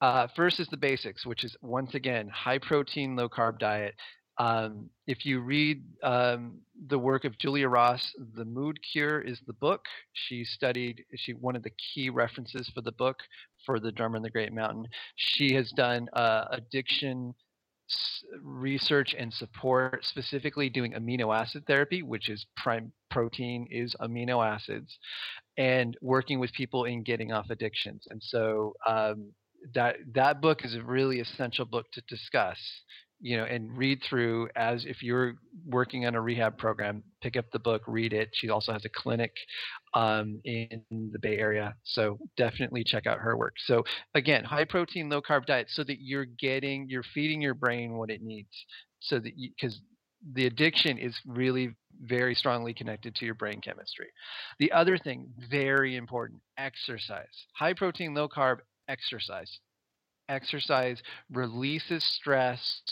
Uh, 0.00 0.28
first 0.36 0.60
is 0.60 0.68
the 0.68 0.76
basics, 0.76 1.26
which 1.26 1.44
is 1.44 1.56
once 1.62 1.94
again 1.94 2.28
high 2.28 2.58
protein, 2.58 3.16
low 3.16 3.28
carb 3.28 3.58
diet. 3.58 3.94
Um, 4.38 4.88
if 5.06 5.26
you 5.26 5.40
read 5.40 5.82
um, 6.02 6.58
the 6.86 6.98
work 6.98 7.24
of 7.24 7.36
Julia 7.38 7.68
Ross, 7.68 8.14
The 8.36 8.44
Mood 8.44 8.78
Cure 8.92 9.20
is 9.20 9.40
the 9.46 9.52
book. 9.52 9.86
She 10.12 10.44
studied, 10.44 11.04
she 11.16 11.32
one 11.32 11.56
of 11.56 11.64
the 11.64 11.72
key 11.94 12.08
references 12.08 12.70
for 12.72 12.80
the 12.80 12.92
book 12.92 13.16
for 13.66 13.80
The 13.80 13.90
Drummer 13.90 14.16
and 14.16 14.24
the 14.24 14.30
Great 14.30 14.52
Mountain. 14.52 14.86
She 15.16 15.52
has 15.54 15.70
done 15.72 16.08
uh, 16.12 16.44
addiction 16.52 17.34
research 18.42 19.14
and 19.18 19.32
support 19.32 20.04
specifically 20.04 20.68
doing 20.68 20.92
amino 20.92 21.34
acid 21.34 21.64
therapy 21.66 22.02
which 22.02 22.28
is 22.28 22.44
prime 22.54 22.92
protein 23.10 23.66
is 23.70 23.94
amino 24.02 24.46
acids 24.46 24.98
and 25.56 25.96
working 26.02 26.38
with 26.38 26.52
people 26.52 26.84
in 26.84 27.02
getting 27.02 27.32
off 27.32 27.48
addictions 27.48 28.06
and 28.10 28.22
so 28.22 28.74
um, 28.86 29.32
that 29.74 29.96
that 30.12 30.42
book 30.42 30.66
is 30.66 30.74
a 30.74 30.82
really 30.82 31.20
essential 31.20 31.64
book 31.64 31.86
to 31.92 32.02
discuss 32.08 32.58
you 33.20 33.36
know 33.36 33.44
and 33.44 33.76
read 33.76 34.00
through 34.08 34.48
as 34.56 34.84
if 34.84 35.02
you're 35.02 35.34
working 35.66 36.06
on 36.06 36.14
a 36.14 36.20
rehab 36.20 36.56
program 36.56 37.02
pick 37.20 37.36
up 37.36 37.46
the 37.52 37.58
book 37.58 37.82
read 37.86 38.12
it. 38.12 38.30
She 38.32 38.48
also 38.48 38.72
has 38.72 38.84
a 38.84 38.88
clinic 38.88 39.32
um, 39.94 40.40
in 40.44 40.82
the 40.90 41.18
bay 41.20 41.36
area 41.38 41.74
so 41.84 42.18
definitely 42.36 42.84
check 42.84 43.06
out 43.06 43.18
her 43.18 43.36
work. 43.36 43.54
So 43.66 43.84
again 44.14 44.44
high 44.44 44.64
protein 44.64 45.08
low 45.08 45.20
carb 45.20 45.46
diet 45.46 45.68
so 45.70 45.84
that 45.84 45.98
you're 46.00 46.26
getting 46.26 46.86
you're 46.88 47.04
feeding 47.14 47.40
your 47.40 47.54
brain 47.54 47.96
what 47.96 48.10
it 48.10 48.22
needs 48.22 48.50
so 49.00 49.18
that 49.18 49.32
because 49.36 49.80
the 50.34 50.46
addiction 50.46 50.98
is 50.98 51.16
really 51.26 51.70
very 52.02 52.34
strongly 52.34 52.74
connected 52.74 53.14
to 53.14 53.24
your 53.24 53.34
brain 53.34 53.60
chemistry. 53.60 54.08
The 54.58 54.72
other 54.72 54.98
thing 54.98 55.28
very 55.50 55.96
important 55.96 56.40
exercise. 56.56 57.26
High 57.56 57.74
protein 57.74 58.14
low 58.14 58.28
carb 58.28 58.58
exercise 58.88 59.60
exercise 60.28 61.00
releases 61.32 62.04
stress. 62.04 62.82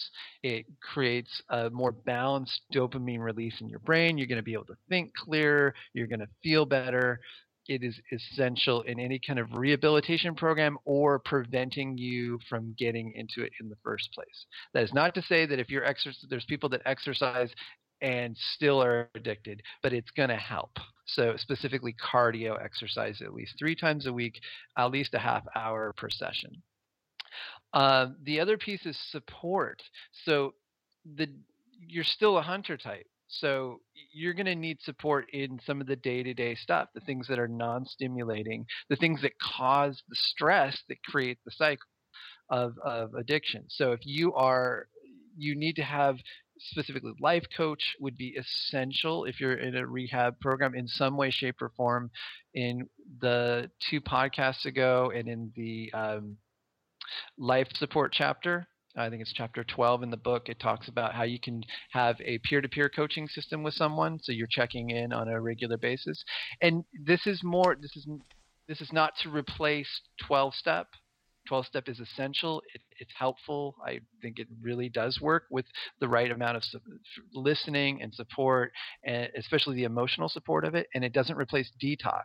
It 0.43 0.67
creates 0.81 1.43
a 1.51 1.71
more 1.71 1.93
balanced 1.93 2.61
dopamine 2.73 3.21
release 3.21 3.61
in 3.61 3.69
your 3.69 3.81
brain. 3.81 4.19
You're 4.19 4.27
going 4.27 4.37
to 4.37 4.43
be 4.43 4.55
able 4.55 4.67
to 4.67 4.77
think 4.89 5.13
clearer. 5.15 5.75
You're 5.93 6.07
going 6.07 6.21
to 6.21 6.29
feel 6.43 6.67
better. 6.67 7.21
It 7.69 7.83
is 7.83 7.99
essential 8.13 8.83
in 8.83 9.01
any 9.01 9.19
kind 9.19 9.39
of 9.39 9.53
rehabilitation 9.53 10.37
program 10.37 10.79
or 10.85 11.19
preventing 11.19 11.99
you 11.99 12.39
from 12.49 12.75
getting 12.79 13.13
into 13.17 13.43
it 13.43 13.53
in 13.61 13.69
the 13.69 13.77
first 13.83 14.13
place. 14.13 14.47
That 14.73 14.85
is 14.85 14.95
not 14.95 15.15
to 15.15 15.23
say 15.23 15.47
that 15.47 15.59
if 15.59 15.69
you're 15.69 15.85
there's 16.31 16.45
people 16.45 16.69
that 16.71 16.83
exercise 16.87 17.51
and 18.03 18.37
still 18.55 18.83
are 18.83 19.09
addicted, 19.15 19.63
but 19.83 19.93
it's 19.93 20.11
going 20.11 20.29
to 20.29 20.37
help. 20.37 20.71
So, 21.07 21.37
specifically, 21.37 21.95
cardio 21.95 22.63
exercise 22.63 23.23
at 23.23 23.33
least 23.33 23.55
three 23.59 23.75
times 23.75 24.07
a 24.07 24.13
week, 24.13 24.41
at 24.77 24.91
least 24.91 25.15
a 25.15 25.19
half 25.19 25.45
hour 25.55 25.93
per 25.97 26.11
session. 26.11 26.63
Uh, 27.73 28.09
the 28.23 28.41
other 28.41 28.57
piece 28.57 28.87
is 28.87 28.99
support. 29.11 29.83
So 30.25 30.55
the 31.05 31.29
you're 31.81 32.05
still 32.05 32.39
a 32.39 32.43
hunter 32.43 32.77
type. 32.77 33.07
So 33.29 33.81
you're 34.13 34.35
going 34.35 34.47
to 34.47 34.55
need 34.55 34.81
support 34.81 35.27
in 35.33 35.59
some 35.67 35.81
of 35.81 35.87
the 35.87 35.97
day-to-day 35.97 36.55
stuff, 36.55 36.89
the 36.95 37.01
things 37.01 37.27
that 37.29 37.39
are 37.39 37.49
non-stimulating, 37.49 38.67
the 38.89 38.97
things 38.97 39.21
that 39.23 39.33
cause 39.41 40.01
the 40.09 40.15
stress 40.15 40.81
that 40.89 41.03
create 41.03 41.39
the 41.45 41.51
cycle 41.51 41.87
of 42.49 42.75
of 42.85 43.15
addiction. 43.15 43.65
So 43.69 43.93
if 43.93 44.01
you 44.05 44.33
are 44.35 44.87
you 45.37 45.57
need 45.57 45.77
to 45.77 45.83
have 45.83 46.17
specifically 46.59 47.13
life 47.21 47.45
coach 47.55 47.97
would 48.01 48.17
be 48.17 48.37
essential 48.39 49.25
if 49.25 49.41
you're 49.41 49.55
in 49.55 49.77
a 49.77 49.87
rehab 49.87 50.41
program 50.41 50.75
in 50.75 50.89
some 50.89 51.17
way 51.17 51.31
shape 51.31 51.61
or 51.61 51.71
form 51.77 52.11
in 52.55 52.89
the 53.21 53.71
two 53.91 54.01
podcasts 54.01 54.65
ago 54.65 55.13
and 55.15 55.29
in 55.29 55.53
the 55.55 55.93
um, 55.93 56.37
life 57.39 57.69
support 57.75 58.13
chapter. 58.13 58.67
I 58.97 59.11
think 59.11 59.21
it's 59.21 59.33
chapter 59.33 59.63
12 59.63 60.05
in 60.05 60.11
the 60.11 60.17
book. 60.17 60.49
It 60.49 60.59
talks 60.59 60.89
about 60.89 61.15
how 61.15 61.25
you 61.25 61.39
can 61.39 61.63
have 61.93 62.17
a 62.23 62.39
peer 62.39 62.63
to 62.63 62.69
peer 62.69 62.89
coaching 62.89 63.29
system 63.29 63.63
with 63.63 63.75
someone. 63.75 64.19
So 64.23 64.33
you're 64.33 64.49
checking 64.51 64.91
in 64.91 65.13
on 65.13 65.29
a 65.29 65.41
regular 65.41 65.77
basis. 65.77 66.25
And 66.63 66.85
this 67.05 67.27
is 67.27 67.43
more, 67.45 67.77
this 67.79 67.95
is, 67.95 68.07
this 68.69 68.81
is 68.81 68.93
not 68.93 69.13
to 69.23 69.31
replace 69.31 70.01
12 70.27 70.55
step 70.55 70.87
12 71.47 71.67
step 71.67 71.89
is 71.89 72.01
essential. 72.01 72.63
It, 72.75 72.83
it's 72.99 73.13
helpful. 73.19 73.77
I 73.85 74.01
think 74.23 74.39
it 74.39 74.49
really 74.61 74.89
does 74.89 75.21
work 75.21 75.45
with 75.51 75.67
the 76.01 76.09
right 76.09 76.31
amount 76.31 76.57
of 76.57 76.65
su- 76.65 76.81
listening 77.35 78.03
and 78.03 78.15
support, 78.15 78.73
and 79.05 79.29
especially 79.37 79.77
the 79.77 79.85
emotional 79.85 80.29
support 80.29 80.65
of 80.65 80.75
it. 80.75 80.87
And 80.95 81.05
it 81.05 81.13
doesn't 81.13 81.37
replace 81.37 81.71
detox, 81.83 82.25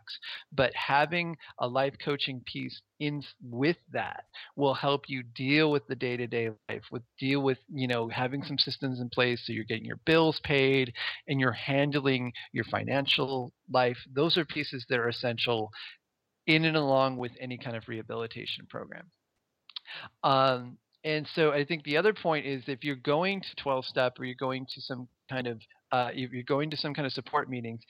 but 0.52 0.72
having 0.74 1.36
a 1.58 1.66
life 1.66 1.94
coaching 2.04 2.42
piece 2.46 2.80
in 3.00 3.22
with 3.42 3.76
that 3.92 4.24
will 4.56 4.74
help 4.74 5.08
you 5.08 5.22
deal 5.22 5.72
with 5.72 5.86
the 5.88 5.94
day 5.96 6.16
to 6.16 6.26
day 6.26 6.50
life, 6.68 6.82
with 6.90 7.02
deal 7.18 7.40
with 7.42 7.58
you 7.72 7.88
know 7.88 8.08
having 8.08 8.42
some 8.44 8.58
systems 8.58 9.00
in 9.00 9.08
place 9.08 9.42
so 9.44 9.52
you're 9.52 9.64
getting 9.64 9.84
your 9.84 9.98
bills 10.06 10.40
paid 10.44 10.92
and 11.26 11.40
you're 11.40 11.52
handling 11.52 12.32
your 12.52 12.64
financial 12.64 13.52
life. 13.70 13.98
Those 14.12 14.36
are 14.36 14.44
pieces 14.44 14.86
that 14.88 14.98
are 14.98 15.08
essential 15.08 15.70
in 16.46 16.64
and 16.64 16.76
along 16.76 17.16
with 17.16 17.32
any 17.40 17.58
kind 17.58 17.76
of 17.76 17.88
rehabilitation 17.88 18.66
program. 18.68 19.04
Um, 20.24 20.78
and 21.04 21.26
so 21.34 21.52
I 21.52 21.64
think 21.64 21.84
the 21.84 21.96
other 21.96 22.12
point 22.12 22.46
is 22.46 22.62
if 22.66 22.84
you're 22.84 22.96
going 22.96 23.40
to 23.40 23.62
12 23.62 23.84
step 23.86 24.18
or 24.18 24.24
you're 24.24 24.34
going 24.38 24.66
to 24.74 24.80
some 24.80 25.08
kind 25.28 25.46
of 25.46 25.60
uh, 25.90 26.10
you're 26.14 26.42
going 26.44 26.70
to 26.70 26.76
some 26.76 26.94
kind 26.94 27.06
of 27.06 27.12
support 27.12 27.50
meetings, 27.50 27.80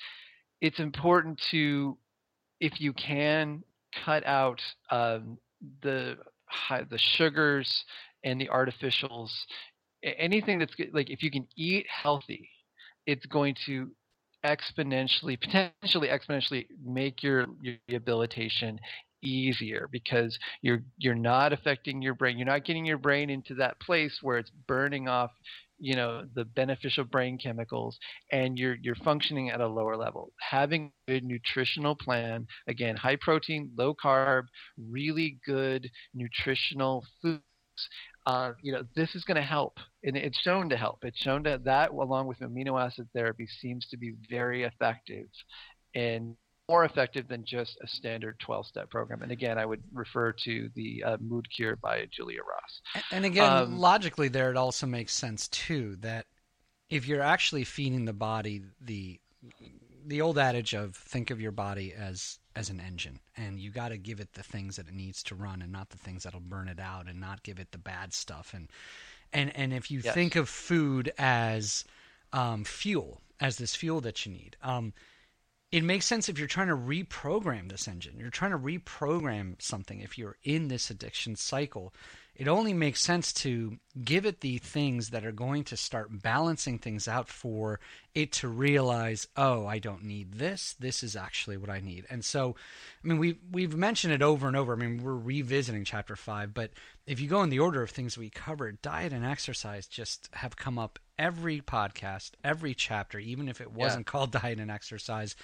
it's 0.60 0.80
important 0.80 1.40
to, 1.52 1.96
if 2.60 2.80
you 2.80 2.92
can, 2.92 3.62
cut 4.04 4.26
out 4.26 4.60
um, 4.90 5.38
the 5.82 6.16
the 6.90 6.98
sugars 6.98 7.84
and 8.24 8.40
the 8.40 8.48
artificials. 8.48 9.30
Anything 10.02 10.58
that's 10.58 10.74
like 10.92 11.10
if 11.10 11.22
you 11.22 11.30
can 11.30 11.46
eat 11.56 11.86
healthy, 11.88 12.48
it's 13.06 13.26
going 13.26 13.54
to 13.66 13.90
exponentially, 14.44 15.40
potentially 15.40 16.08
exponentially 16.08 16.66
make 16.84 17.22
your, 17.22 17.46
your 17.60 17.76
rehabilitation 17.88 18.78
easier 19.22 19.88
because 19.90 20.38
you're 20.62 20.82
you're 20.98 21.14
not 21.14 21.52
affecting 21.52 22.02
your 22.02 22.14
brain. 22.14 22.38
You're 22.38 22.46
not 22.46 22.64
getting 22.64 22.84
your 22.84 22.98
brain 22.98 23.30
into 23.30 23.54
that 23.56 23.80
place 23.80 24.18
where 24.22 24.38
it's 24.38 24.50
burning 24.66 25.08
off, 25.08 25.30
you 25.78 25.94
know, 25.94 26.24
the 26.34 26.44
beneficial 26.44 27.04
brain 27.04 27.38
chemicals 27.38 27.98
and 28.32 28.58
you're 28.58 28.76
you're 28.82 28.94
functioning 28.96 29.50
at 29.50 29.60
a 29.60 29.66
lower 29.68 29.96
level. 29.96 30.32
Having 30.40 30.92
a 31.08 31.12
good 31.12 31.24
nutritional 31.24 31.94
plan, 31.96 32.46
again, 32.66 32.96
high 32.96 33.16
protein, 33.16 33.70
low 33.76 33.94
carb, 33.94 34.44
really 34.76 35.38
good 35.46 35.88
nutritional 36.14 37.04
foods 37.22 37.42
uh, 38.26 38.52
you 38.62 38.72
know, 38.72 38.84
this 38.94 39.14
is 39.14 39.24
going 39.24 39.36
to 39.36 39.42
help, 39.42 39.78
and 40.04 40.16
it's 40.16 40.38
shown 40.38 40.68
to 40.68 40.76
help. 40.76 41.04
It's 41.04 41.18
shown 41.18 41.42
that 41.44 41.64
that, 41.64 41.90
along 41.90 42.26
with 42.26 42.38
amino 42.40 42.80
acid 42.80 43.08
therapy, 43.14 43.48
seems 43.60 43.86
to 43.88 43.96
be 43.96 44.14
very 44.30 44.62
effective, 44.64 45.26
and 45.94 46.36
more 46.68 46.84
effective 46.84 47.28
than 47.28 47.44
just 47.44 47.76
a 47.82 47.88
standard 47.88 48.38
12-step 48.46 48.88
program. 48.88 49.22
And 49.22 49.32
again, 49.32 49.58
I 49.58 49.66
would 49.66 49.82
refer 49.92 50.32
to 50.44 50.70
the 50.74 51.02
uh, 51.04 51.16
Mood 51.20 51.46
Cure 51.54 51.76
by 51.76 52.06
Julia 52.10 52.40
Ross. 52.40 53.04
And 53.10 53.24
again, 53.24 53.50
um, 53.50 53.78
logically, 53.78 54.28
there 54.28 54.50
it 54.50 54.56
also 54.56 54.86
makes 54.86 55.12
sense 55.12 55.48
too 55.48 55.96
that 56.00 56.26
if 56.88 57.08
you're 57.08 57.22
actually 57.22 57.64
feeding 57.64 58.04
the 58.04 58.12
body 58.12 58.62
the 58.80 59.18
the 60.06 60.20
old 60.20 60.38
adage 60.38 60.74
of 60.74 60.96
think 60.96 61.30
of 61.30 61.40
your 61.40 61.52
body 61.52 61.92
as 61.92 62.38
as 62.54 62.68
an 62.68 62.80
engine 62.80 63.20
and 63.36 63.58
you 63.58 63.70
got 63.70 63.88
to 63.88 63.96
give 63.96 64.20
it 64.20 64.34
the 64.34 64.42
things 64.42 64.76
that 64.76 64.88
it 64.88 64.94
needs 64.94 65.22
to 65.22 65.34
run 65.34 65.62
and 65.62 65.72
not 65.72 65.90
the 65.90 65.96
things 65.96 66.24
that'll 66.24 66.40
burn 66.40 66.68
it 66.68 66.80
out 66.80 67.08
and 67.08 67.18
not 67.18 67.42
give 67.42 67.58
it 67.58 67.72
the 67.72 67.78
bad 67.78 68.12
stuff 68.12 68.52
and 68.54 68.68
and 69.32 69.54
and 69.56 69.72
if 69.72 69.90
you 69.90 70.00
yes. 70.04 70.14
think 70.14 70.36
of 70.36 70.48
food 70.48 71.12
as 71.18 71.84
um, 72.32 72.64
fuel 72.64 73.20
as 73.40 73.56
this 73.56 73.74
fuel 73.74 74.00
that 74.00 74.24
you 74.26 74.32
need 74.32 74.56
um, 74.62 74.92
it 75.72 75.82
makes 75.82 76.06
sense 76.06 76.28
if 76.28 76.38
you're 76.38 76.46
trying 76.46 76.68
to 76.68 76.76
reprogram 76.76 77.70
this 77.70 77.88
engine 77.88 78.14
you're 78.18 78.30
trying 78.30 78.52
to 78.52 78.58
reprogram 78.58 79.60
something 79.60 80.00
if 80.00 80.16
you're 80.16 80.36
in 80.44 80.68
this 80.68 80.90
addiction 80.90 81.34
cycle 81.34 81.92
it 82.34 82.48
only 82.48 82.72
makes 82.72 83.02
sense 83.02 83.32
to 83.34 83.78
give 84.02 84.24
it 84.24 84.40
the 84.40 84.56
things 84.56 85.10
that 85.10 85.26
are 85.26 85.32
going 85.32 85.64
to 85.64 85.76
start 85.76 86.22
balancing 86.22 86.78
things 86.78 87.06
out 87.06 87.28
for 87.28 87.78
it 88.14 88.32
to 88.32 88.48
realize, 88.48 89.28
oh, 89.36 89.66
I 89.66 89.78
don't 89.78 90.04
need 90.04 90.32
this. 90.34 90.74
This 90.78 91.02
is 91.02 91.14
actually 91.14 91.58
what 91.58 91.68
I 91.68 91.80
need. 91.80 92.06
And 92.08 92.24
so, 92.24 92.56
I 93.04 93.06
mean, 93.06 93.18
we've 93.18 93.38
we've 93.50 93.76
mentioned 93.76 94.14
it 94.14 94.22
over 94.22 94.48
and 94.48 94.56
over. 94.56 94.72
I 94.72 94.76
mean, 94.76 95.02
we're 95.02 95.14
revisiting 95.14 95.84
chapter 95.84 96.16
five, 96.16 96.54
but 96.54 96.70
if 97.06 97.20
you 97.20 97.28
go 97.28 97.42
in 97.42 97.50
the 97.50 97.60
order 97.60 97.82
of 97.82 97.90
things 97.90 98.16
we 98.16 98.30
covered, 98.30 98.80
diet 98.80 99.12
and 99.12 99.26
exercise 99.26 99.86
just 99.86 100.30
have 100.32 100.56
come 100.56 100.78
up 100.78 100.98
every 101.22 101.60
podcast, 101.60 102.32
every 102.42 102.74
chapter, 102.74 103.18
even 103.18 103.48
if 103.48 103.60
it 103.60 103.72
wasn't 103.72 104.06
yeah. 104.06 104.10
called 104.10 104.32
diet 104.42 104.58
and 104.58 104.70
exercise. 104.70 105.36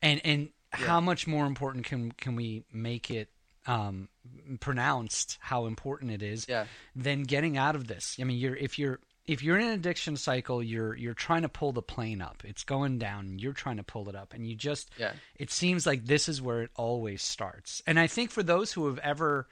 And 0.00 0.20
and 0.24 0.50
yeah. 0.78 0.86
how 0.86 1.00
much 1.00 1.26
more 1.26 1.44
important 1.44 1.84
can 1.84 2.12
can 2.12 2.36
we 2.36 2.62
make 2.72 3.10
it 3.10 3.28
um, 3.66 4.08
pronounced 4.60 5.36
how 5.40 5.66
important 5.66 6.12
it 6.12 6.22
is, 6.22 6.46
yeah. 6.48 6.64
then 6.96 7.24
getting 7.24 7.58
out 7.58 7.74
of 7.74 7.86
this. 7.88 8.16
I 8.20 8.24
mean, 8.24 8.38
you're 8.38 8.56
if 8.56 8.78
you're 8.78 9.00
if 9.26 9.42
you're 9.42 9.58
in 9.58 9.66
an 9.66 9.74
addiction 9.74 10.16
cycle, 10.16 10.62
you're 10.62 10.96
you're 10.96 11.14
trying 11.14 11.42
to 11.42 11.48
pull 11.48 11.72
the 11.72 11.82
plane 11.82 12.22
up. 12.22 12.42
It's 12.44 12.64
going 12.64 12.98
down. 12.98 13.38
You're 13.38 13.52
trying 13.52 13.76
to 13.78 13.82
pull 13.82 14.08
it 14.08 14.14
up, 14.14 14.32
and 14.32 14.46
you 14.46 14.54
just 14.54 14.90
yeah. 14.96 15.12
It 15.36 15.50
seems 15.50 15.84
like 15.84 16.06
this 16.06 16.28
is 16.28 16.40
where 16.40 16.62
it 16.62 16.70
always 16.76 17.22
starts. 17.22 17.82
And 17.86 17.98
I 17.98 18.06
think 18.06 18.30
for 18.30 18.42
those 18.42 18.72
who 18.72 18.86
have 18.86 18.98
ever 19.00 19.48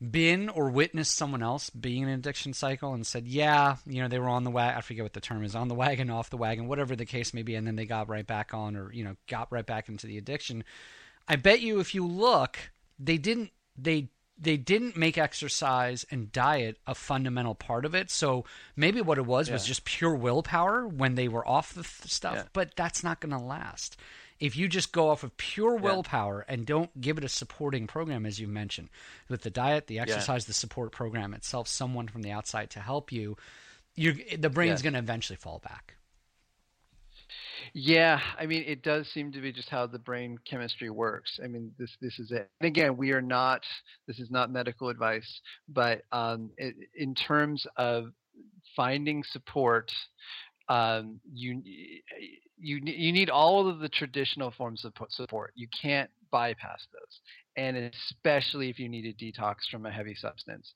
been 0.00 0.48
or 0.48 0.70
witnessed 0.70 1.16
someone 1.16 1.42
else 1.42 1.70
being 1.70 2.04
in 2.04 2.08
an 2.08 2.14
addiction 2.14 2.52
cycle 2.52 2.94
and 2.94 3.06
said, 3.06 3.26
yeah, 3.26 3.76
you 3.86 4.00
know, 4.00 4.08
they 4.08 4.18
were 4.18 4.28
on 4.28 4.44
the 4.44 4.50
wagon, 4.50 4.78
I 4.78 4.80
forget 4.80 5.02
what 5.04 5.12
the 5.12 5.20
term 5.20 5.42
is, 5.44 5.56
on 5.56 5.68
the 5.68 5.74
wagon, 5.74 6.08
off 6.10 6.30
the 6.30 6.36
wagon, 6.36 6.68
whatever 6.68 6.94
the 6.94 7.04
case 7.04 7.34
may 7.34 7.42
be, 7.42 7.54
and 7.56 7.66
then 7.66 7.76
they 7.76 7.86
got 7.86 8.08
right 8.08 8.26
back 8.26 8.54
on 8.54 8.76
or, 8.76 8.92
you 8.92 9.02
know, 9.04 9.16
got 9.26 9.50
right 9.50 9.66
back 9.66 9.88
into 9.88 10.06
the 10.06 10.18
addiction. 10.18 10.62
I 11.26 11.36
bet 11.36 11.60
you 11.60 11.80
if 11.80 11.94
you 11.94 12.06
look, 12.06 12.58
they 12.98 13.18
didn't 13.18 13.50
they 13.76 14.08
they 14.40 14.56
didn't 14.56 14.96
make 14.96 15.18
exercise 15.18 16.06
and 16.12 16.30
diet 16.30 16.78
a 16.86 16.94
fundamental 16.94 17.56
part 17.56 17.84
of 17.84 17.94
it. 17.94 18.08
So 18.08 18.44
maybe 18.76 19.00
what 19.00 19.18
it 19.18 19.26
was 19.26 19.50
was 19.50 19.66
just 19.66 19.84
pure 19.84 20.14
willpower 20.14 20.86
when 20.86 21.16
they 21.16 21.26
were 21.26 21.46
off 21.46 21.74
the 21.74 21.82
th- 21.82 22.10
stuff, 22.10 22.34
Yeah. 22.36 22.42
but 22.52 22.76
that's 22.76 23.02
not 23.02 23.18
going 23.18 23.32
to 23.32 23.44
last. 23.44 23.96
If 24.40 24.56
you 24.56 24.68
just 24.68 24.92
go 24.92 25.10
off 25.10 25.24
of 25.24 25.36
pure 25.36 25.76
willpower 25.76 26.40
and 26.48 26.64
don't 26.66 27.00
give 27.00 27.18
it 27.18 27.24
a 27.24 27.28
supporting 27.28 27.86
program, 27.86 28.24
as 28.26 28.38
you 28.40 28.46
mentioned, 28.48 28.88
with 29.28 29.42
the 29.42 29.50
diet, 29.50 29.86
the 29.88 29.98
exercise, 29.98 30.46
the 30.46 30.52
support 30.52 30.92
program 30.92 31.34
itself, 31.34 31.68
someone 31.68 32.08
from 32.08 32.22
the 32.22 32.30
outside 32.30 32.70
to 32.70 32.80
help 32.80 33.12
you, 33.12 33.36
you 33.96 34.14
the 34.36 34.50
brain's 34.50 34.80
Yes. 34.80 34.82
going 34.82 34.92
to 34.94 34.98
eventually 35.00 35.36
fall 35.36 35.58
back. 35.58 35.94
Yeah, 37.74 38.20
I 38.38 38.46
mean, 38.46 38.64
it 38.66 38.82
does 38.82 39.08
seem 39.08 39.32
to 39.32 39.40
be 39.40 39.52
just 39.52 39.68
how 39.68 39.86
the 39.86 39.98
brain 39.98 40.38
chemistry 40.48 40.90
works. 40.90 41.38
I 41.42 41.48
mean, 41.48 41.72
this 41.78 41.96
this 42.00 42.18
is 42.18 42.30
it. 42.32 42.48
And 42.60 42.68
again, 42.68 42.96
we 42.96 43.12
are 43.12 43.22
not. 43.22 43.64
This 44.06 44.18
is 44.18 44.30
not 44.30 44.50
medical 44.50 44.88
advice, 44.88 45.40
but 45.68 46.02
um, 46.12 46.50
it, 46.56 46.74
in 46.94 47.14
terms 47.14 47.66
of 47.76 48.12
finding 48.76 49.22
support, 49.24 49.92
um, 50.68 51.20
you 51.32 51.62
you 52.60 52.80
you 52.84 53.12
need 53.12 53.30
all 53.30 53.68
of 53.68 53.78
the 53.78 53.88
traditional 53.88 54.50
forms 54.50 54.84
of 54.84 54.92
support. 55.10 55.52
You 55.54 55.68
can't 55.80 56.10
bypass 56.30 56.86
those, 56.92 57.20
and 57.56 57.76
especially 57.76 58.68
if 58.68 58.78
you 58.78 58.88
need 58.88 59.06
a 59.06 59.24
detox 59.24 59.56
from 59.70 59.86
a 59.86 59.90
heavy 59.90 60.14
substance. 60.14 60.72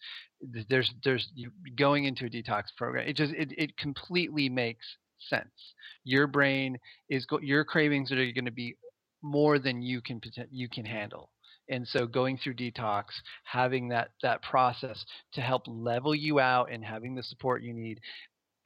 There's 0.69 0.91
there's 1.05 1.29
going 1.77 2.05
into 2.05 2.27
a 2.27 2.31
detox 2.31 2.65
program. 2.77 3.07
It 3.09 3.17
just 3.17 3.33
it, 3.35 3.53
it 3.57 3.77
completely 3.77 4.49
makes 4.49 4.87
sense. 5.29 5.75
Your 6.05 6.27
brain 6.27 6.79
is 7.09 7.27
go- 7.27 7.41
your 7.41 7.65
cravings 7.65 8.11
are 8.13 8.17
going 8.17 8.45
to 8.45 8.51
be 8.51 8.77
more 9.23 9.59
than 9.59 9.83
you 9.83 10.01
can 10.01 10.21
you 10.51 10.69
can 10.69 10.85
handle. 10.85 11.31
And 11.69 11.87
so 11.87 12.07
going 12.07 12.39
through 12.39 12.55
detox, 12.55 13.05
having 13.45 13.89
that 13.89 14.11
that 14.23 14.43
process 14.43 15.05
to 15.35 15.41
help 15.41 15.63
level 15.67 16.15
you 16.15 16.41
out 16.41 16.71
and 16.73 16.85
having 16.85 17.15
the 17.15 17.23
support 17.23 17.63
you 17.63 17.73
need 17.73 18.01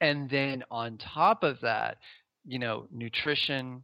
and 0.01 0.29
then 0.29 0.63
on 0.69 0.97
top 0.97 1.43
of 1.43 1.61
that, 1.61 1.97
you 2.45 2.59
know, 2.59 2.87
nutrition, 2.91 3.83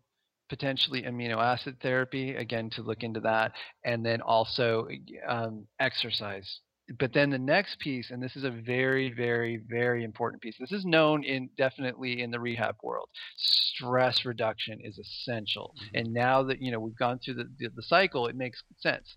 potentially 0.50 1.04
amino 1.04 1.38
acid 1.38 1.78
therapy, 1.82 2.36
again 2.36 2.70
to 2.72 2.82
look 2.82 3.04
into 3.04 3.20
that, 3.22 3.54
and 3.84 4.06
then 4.06 4.22
also 4.22 4.88
um, 5.28 5.66
exercise. 5.80 6.60
But 7.00 7.14
then 7.14 7.30
the 7.30 7.40
next 7.40 7.80
piece, 7.80 8.12
and 8.12 8.22
this 8.22 8.36
is 8.36 8.44
a 8.44 8.52
very, 8.52 9.12
very, 9.12 9.62
very 9.70 10.04
important 10.04 10.42
piece. 10.42 10.56
This 10.60 10.74
is 10.74 10.86
known 10.86 11.24
in 11.24 11.50
definitely 11.58 12.22
in 12.22 12.30
the 12.30 12.42
rehab 12.42 12.76
world. 12.84 13.08
Stress 13.38 14.26
reduction 14.26 14.80
is 14.84 15.00
essential, 15.00 15.74
and 15.94 16.14
now 16.14 16.44
that 16.44 16.62
you 16.62 16.72
know 16.72 16.80
we've 16.82 16.98
gone 16.98 17.20
through 17.20 17.36
the, 17.36 17.50
the, 17.58 17.70
the 17.74 17.84
cycle, 17.84 18.28
it 18.28 18.36
makes 18.36 18.62
sense 18.80 19.16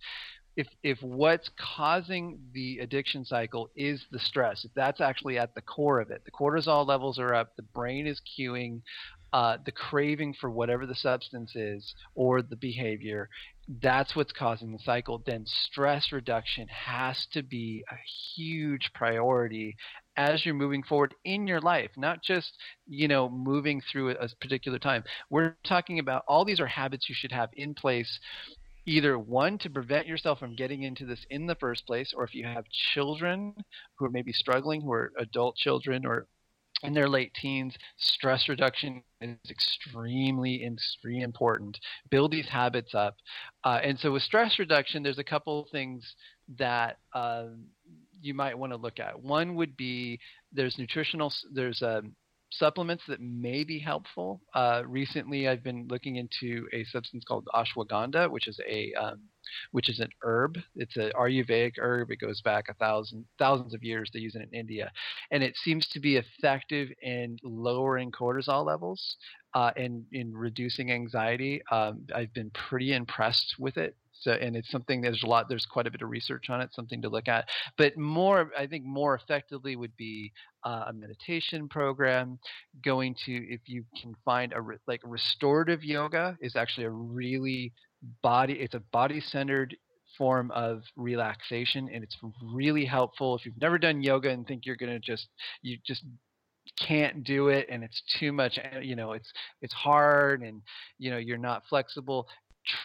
if 0.56 0.68
if 0.82 1.02
what's 1.02 1.50
causing 1.58 2.38
the 2.52 2.78
addiction 2.78 3.24
cycle 3.24 3.70
is 3.76 4.04
the 4.10 4.18
stress, 4.18 4.64
if 4.64 4.70
that's 4.74 5.00
actually 5.00 5.38
at 5.38 5.54
the 5.54 5.60
core 5.60 6.00
of 6.00 6.10
it, 6.10 6.22
the 6.24 6.30
cortisol 6.30 6.86
levels 6.86 7.18
are 7.18 7.34
up, 7.34 7.54
the 7.56 7.62
brain 7.62 8.06
is 8.06 8.20
cueing, 8.38 8.80
uh, 9.34 9.58
the 9.66 9.72
craving 9.72 10.34
for 10.40 10.50
whatever 10.50 10.86
the 10.86 10.94
substance 10.94 11.54
is 11.54 11.94
or 12.14 12.40
the 12.40 12.56
behavior, 12.56 13.28
that's 13.82 14.16
what's 14.16 14.32
causing 14.32 14.72
the 14.72 14.78
cycle. 14.78 15.22
Then 15.26 15.44
stress 15.44 16.10
reduction 16.10 16.68
has 16.68 17.26
to 17.32 17.42
be 17.42 17.84
a 17.90 17.96
huge 18.34 18.90
priority 18.94 19.76
as 20.16 20.46
you're 20.46 20.54
moving 20.54 20.82
forward 20.82 21.14
in 21.26 21.46
your 21.46 21.60
life, 21.60 21.90
not 21.98 22.22
just 22.22 22.52
you 22.86 23.08
know 23.08 23.28
moving 23.28 23.82
through 23.92 24.12
a 24.12 24.28
particular 24.40 24.78
time. 24.78 25.04
We're 25.28 25.54
talking 25.64 25.98
about 25.98 26.24
all 26.26 26.46
these 26.46 26.60
are 26.60 26.66
habits 26.66 27.10
you 27.10 27.14
should 27.14 27.32
have 27.32 27.50
in 27.54 27.74
place 27.74 28.18
either 28.86 29.18
one 29.18 29.58
to 29.58 29.68
prevent 29.70 30.06
yourself 30.06 30.38
from 30.38 30.54
getting 30.54 30.82
into 30.82 31.04
this 31.04 31.26
in 31.30 31.46
the 31.46 31.56
first 31.56 31.86
place 31.86 32.12
or 32.16 32.24
if 32.24 32.34
you 32.34 32.44
have 32.46 32.64
children 32.94 33.54
who 33.96 34.06
are 34.06 34.10
maybe 34.10 34.32
struggling 34.32 34.80
who 34.80 34.92
are 34.92 35.12
adult 35.18 35.56
children 35.56 36.06
or 36.06 36.26
in 36.82 36.94
their 36.94 37.08
late 37.08 37.32
teens 37.34 37.74
stress 37.96 38.48
reduction 38.48 39.02
is 39.20 39.50
extremely 39.50 40.64
extremely 40.64 41.22
important. 41.22 41.78
Build 42.10 42.30
these 42.30 42.48
habits 42.48 42.94
up. 42.94 43.16
Uh, 43.64 43.80
and 43.82 43.98
so 43.98 44.12
with 44.12 44.22
stress 44.22 44.58
reduction 44.58 45.02
there's 45.02 45.18
a 45.18 45.24
couple 45.24 45.62
of 45.62 45.70
things 45.70 46.14
that 46.58 46.98
um, 47.14 47.64
you 48.20 48.34
might 48.34 48.58
want 48.58 48.72
to 48.72 48.76
look 48.76 49.00
at. 49.00 49.20
One 49.20 49.54
would 49.56 49.76
be 49.76 50.20
there's 50.52 50.78
nutritional 50.78 51.32
there's 51.52 51.82
um, 51.82 52.14
supplements 52.58 53.04
that 53.08 53.20
may 53.20 53.64
be 53.64 53.78
helpful. 53.78 54.40
Uh, 54.54 54.82
recently, 54.86 55.48
I've 55.48 55.62
been 55.62 55.86
looking 55.88 56.16
into 56.16 56.66
a 56.72 56.84
substance 56.84 57.24
called 57.26 57.48
ashwagandha, 57.54 58.30
which 58.30 58.48
is 58.48 58.58
a 58.68 58.92
um, 58.94 59.20
which 59.72 59.88
is 59.88 60.00
an 60.00 60.10
herb. 60.22 60.58
It's 60.74 60.96
an 60.96 61.12
Ayurvedic 61.18 61.74
herb. 61.78 62.10
It 62.10 62.20
goes 62.20 62.40
back 62.40 62.68
a 62.68 62.74
thousand 62.74 63.24
thousands 63.38 63.74
of 63.74 63.82
years. 63.82 64.10
They 64.12 64.20
use 64.20 64.34
it 64.34 64.48
in 64.50 64.58
India, 64.58 64.90
and 65.30 65.42
it 65.42 65.56
seems 65.56 65.86
to 65.88 66.00
be 66.00 66.16
effective 66.16 66.88
in 67.02 67.38
lowering 67.42 68.10
cortisol 68.10 68.64
levels 68.64 69.16
uh, 69.54 69.70
and 69.76 70.04
in 70.12 70.36
reducing 70.36 70.92
anxiety. 70.92 71.62
Um, 71.70 72.06
I've 72.14 72.32
been 72.34 72.50
pretty 72.50 72.92
impressed 72.92 73.56
with 73.58 73.76
it. 73.76 73.96
So, 74.18 74.32
and 74.32 74.56
it's 74.56 74.70
something 74.70 75.00
there's 75.00 75.22
a 75.22 75.26
lot, 75.26 75.48
there's 75.48 75.66
quite 75.66 75.86
a 75.86 75.90
bit 75.90 76.02
of 76.02 76.08
research 76.08 76.48
on 76.48 76.60
it, 76.62 76.72
something 76.72 77.02
to 77.02 77.08
look 77.08 77.28
at. 77.28 77.48
But 77.76 77.98
more, 77.98 78.50
I 78.58 78.66
think, 78.66 78.84
more 78.84 79.14
effectively 79.14 79.76
would 79.76 79.94
be 79.96 80.32
uh, 80.64 80.84
a 80.88 80.92
meditation 80.92 81.68
program. 81.68 82.38
Going 82.82 83.14
to, 83.26 83.32
if 83.32 83.60
you 83.66 83.84
can 84.00 84.14
find 84.24 84.52
a 84.54 84.60
re- 84.60 84.78
like 84.86 85.00
restorative 85.04 85.84
yoga 85.84 86.36
is 86.40 86.56
actually 86.56 86.84
a 86.84 86.90
really 86.90 87.72
body, 88.22 88.54
it's 88.54 88.74
a 88.74 88.80
body 88.80 89.20
centered 89.20 89.76
form 90.18 90.50
of 90.52 90.82
relaxation, 90.96 91.88
and 91.92 92.02
it's 92.04 92.16
really 92.42 92.84
helpful 92.84 93.36
if 93.36 93.44
you've 93.44 93.60
never 93.60 93.78
done 93.78 94.02
yoga 94.02 94.30
and 94.30 94.46
think 94.46 94.66
you're 94.66 94.76
gonna 94.76 95.00
just 95.00 95.28
you 95.62 95.78
just 95.86 96.04
can't 96.78 97.22
do 97.24 97.48
it 97.48 97.66
and 97.70 97.84
it's 97.84 98.02
too 98.18 98.32
much 98.32 98.58
you 98.82 98.96
know 98.96 99.12
it's 99.12 99.32
it's 99.62 99.72
hard 99.72 100.42
and 100.42 100.62
you 100.98 101.10
know 101.10 101.16
you're 101.16 101.38
not 101.38 101.62
flexible 101.68 102.26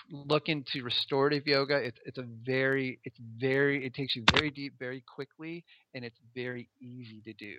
look 0.09 0.49
into 0.49 0.83
restorative 0.83 1.45
yoga. 1.47 1.77
It's 1.77 1.99
it's 2.05 2.17
a 2.17 2.25
very 2.43 2.99
it's 3.03 3.17
very 3.19 3.85
it 3.85 3.93
takes 3.93 4.15
you 4.15 4.25
very 4.31 4.51
deep 4.51 4.73
very 4.77 5.03
quickly 5.13 5.65
and 5.93 6.05
it's 6.05 6.19
very 6.35 6.69
easy 6.81 7.21
to 7.25 7.33
do 7.33 7.55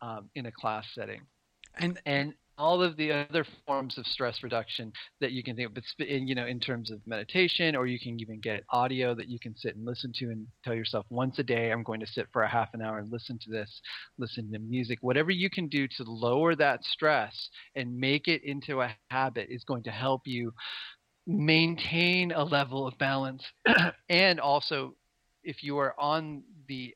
um, 0.00 0.30
in 0.34 0.46
a 0.46 0.52
class 0.52 0.86
setting. 0.94 1.26
And 1.76 2.00
and 2.06 2.34
all 2.58 2.82
of 2.82 2.96
the 2.96 3.12
other 3.12 3.44
forms 3.66 3.98
of 3.98 4.06
stress 4.06 4.42
reduction 4.42 4.92
that 5.20 5.32
you 5.32 5.42
can 5.42 5.56
think 5.56 5.68
of, 5.68 5.74
but 5.74 6.06
in, 6.06 6.26
you 6.26 6.34
know, 6.34 6.46
in 6.46 6.58
terms 6.58 6.90
of 6.90 7.06
meditation, 7.06 7.76
or 7.76 7.86
you 7.86 7.98
can 7.98 8.18
even 8.18 8.40
get 8.40 8.64
audio 8.70 9.14
that 9.14 9.28
you 9.28 9.38
can 9.38 9.54
sit 9.56 9.76
and 9.76 9.84
listen 9.84 10.12
to 10.14 10.26
and 10.26 10.46
tell 10.64 10.74
yourself 10.74 11.04
once 11.10 11.38
a 11.38 11.42
day, 11.42 11.70
I'm 11.70 11.82
going 11.82 12.00
to 12.00 12.06
sit 12.06 12.28
for 12.32 12.42
a 12.42 12.48
half 12.48 12.72
an 12.72 12.80
hour 12.80 12.98
and 12.98 13.12
listen 13.12 13.38
to 13.42 13.50
this, 13.50 13.80
listen 14.18 14.50
to 14.52 14.58
music, 14.58 14.98
whatever 15.02 15.30
you 15.30 15.50
can 15.50 15.68
do 15.68 15.86
to 15.86 16.04
lower 16.04 16.54
that 16.56 16.82
stress 16.84 17.50
and 17.74 17.98
make 17.98 18.26
it 18.26 18.42
into 18.42 18.80
a 18.80 18.96
habit 19.10 19.48
is 19.50 19.64
going 19.64 19.82
to 19.82 19.90
help 19.90 20.22
you 20.24 20.52
maintain 21.26 22.32
a 22.32 22.42
level 22.42 22.86
of 22.86 22.96
balance. 22.98 23.42
And 24.08 24.38
also 24.38 24.94
if 25.42 25.62
you 25.62 25.78
are 25.78 25.94
on 25.98 26.42
the 26.68 26.94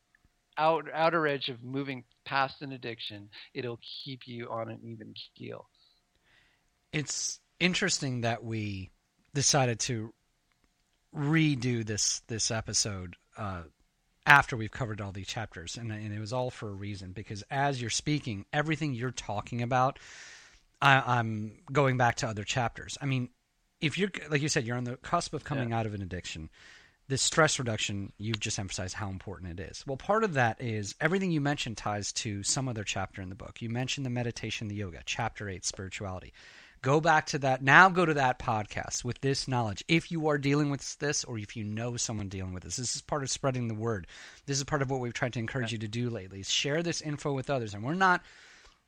out, 0.59 0.85
outer 0.93 1.27
edge 1.27 1.49
of 1.49 1.63
moving 1.63 2.05
past 2.25 2.63
an 2.63 2.73
addiction 2.73 3.29
it'll 3.55 3.81
keep 4.05 4.27
you 4.27 4.49
on 4.51 4.69
an 4.71 4.79
even 4.85 5.15
keel. 5.37 5.69
It's 6.93 7.41
interesting 7.59 8.23
that 8.23 8.45
we 8.45 8.91
decided 9.35 9.79
to 9.81 10.13
redo 11.15 11.85
this 11.85 12.21
this 12.29 12.51
episode 12.51 13.17
uh, 13.37 13.63
after 14.27 14.57
we've 14.57 14.71
covered 14.71 15.01
all 15.01 15.13
these 15.13 15.27
chapters. 15.27 15.77
And, 15.77 15.91
and 15.93 16.13
it 16.15 16.21
was 16.21 16.33
all 16.33 16.51
for 16.51 16.69
a 16.69 16.73
reason 16.73 17.13
because 17.13 17.43
as 17.51 17.81
you're 17.81 17.91
speaking 17.91 18.45
everything 18.53 18.95
you're 18.95 19.11
talking 19.11 19.63
about 19.63 19.99
I, 20.83 21.03
i'm 21.19 21.53
going 21.73 21.97
back 21.97 22.17
to 22.17 22.29
other 22.29 22.45
chapters. 22.45 22.97
I 23.01 23.07
mean 23.07 23.29
if 23.81 23.99
you're 23.99 24.11
like 24.31 24.43
you 24.43 24.49
said 24.49 24.65
you're 24.65 24.77
on 24.77 24.85
the 24.85 24.97
cusp 24.97 25.33
of 25.35 25.45
coming 25.45 25.71
Yeah. 25.71 25.79
out 25.81 25.87
of 25.87 25.95
an 25.95 26.03
addiction 26.03 26.51
this 27.11 27.21
stress 27.21 27.59
reduction 27.59 28.13
you've 28.19 28.41
just 28.41 28.59
emphasized 28.59 28.95
how 28.95 29.11
important 29.11 29.59
it 29.59 29.71
is. 29.71 29.85
Well 29.87 29.97
part 29.97 30.25
of 30.25 30.35
that 30.35 30.63
is 30.63 30.95
everything 31.01 31.33
you 31.33 31.41
mentioned 31.41 31.77
ties 31.77 32.13
to 32.13 32.43
some 32.45 32.69
other 32.69 32.85
chapter 32.85 33.21
in 33.21 33.29
the 33.29 33.35
book. 33.35 33.61
You 33.61 33.69
mentioned 33.69 34.07
the 34.07 34.11
meditation 34.11 34.69
the 34.69 34.77
yoga 34.77 35.01
chapter 35.05 35.49
8 35.49 35.65
spirituality. 35.65 36.33
Go 36.83 37.01
back 37.01 37.27
to 37.27 37.39
that. 37.41 37.63
Now 37.63 37.91
go 37.91 38.07
to 38.07 38.15
that 38.15 38.39
podcast 38.39 39.05
with 39.05 39.21
this 39.21 39.49
knowledge. 39.49 39.85
If 39.89 40.11
you 40.11 40.29
are 40.29 40.39
dealing 40.39 40.71
with 40.71 40.99
this 41.01 41.25
or 41.25 41.37
if 41.37 41.57
you 41.57 41.65
know 41.65 41.97
someone 41.97 42.29
dealing 42.29 42.55
with 42.55 42.63
this 42.63 42.77
this 42.77 42.95
is 42.95 43.03
part 43.03 43.25
of 43.25 43.31
spreading 43.31 43.67
the 43.67 43.75
word. 43.75 44.07
This 44.47 44.59
is 44.59 44.65
part 44.65 44.81
of 44.81 44.89
what 44.89 45.01
we've 45.01 45.13
tried 45.13 45.33
to 45.33 45.41
encourage 45.41 45.73
you 45.73 45.79
to 45.79 45.89
do 45.89 46.11
lately 46.11 46.41
is 46.41 46.51
share 46.51 46.83
this 46.83 47.03
info 47.03 47.33
with 47.33 47.51
others. 47.51 47.75
And 47.75 47.83
we're 47.83 47.95
not 47.95 48.23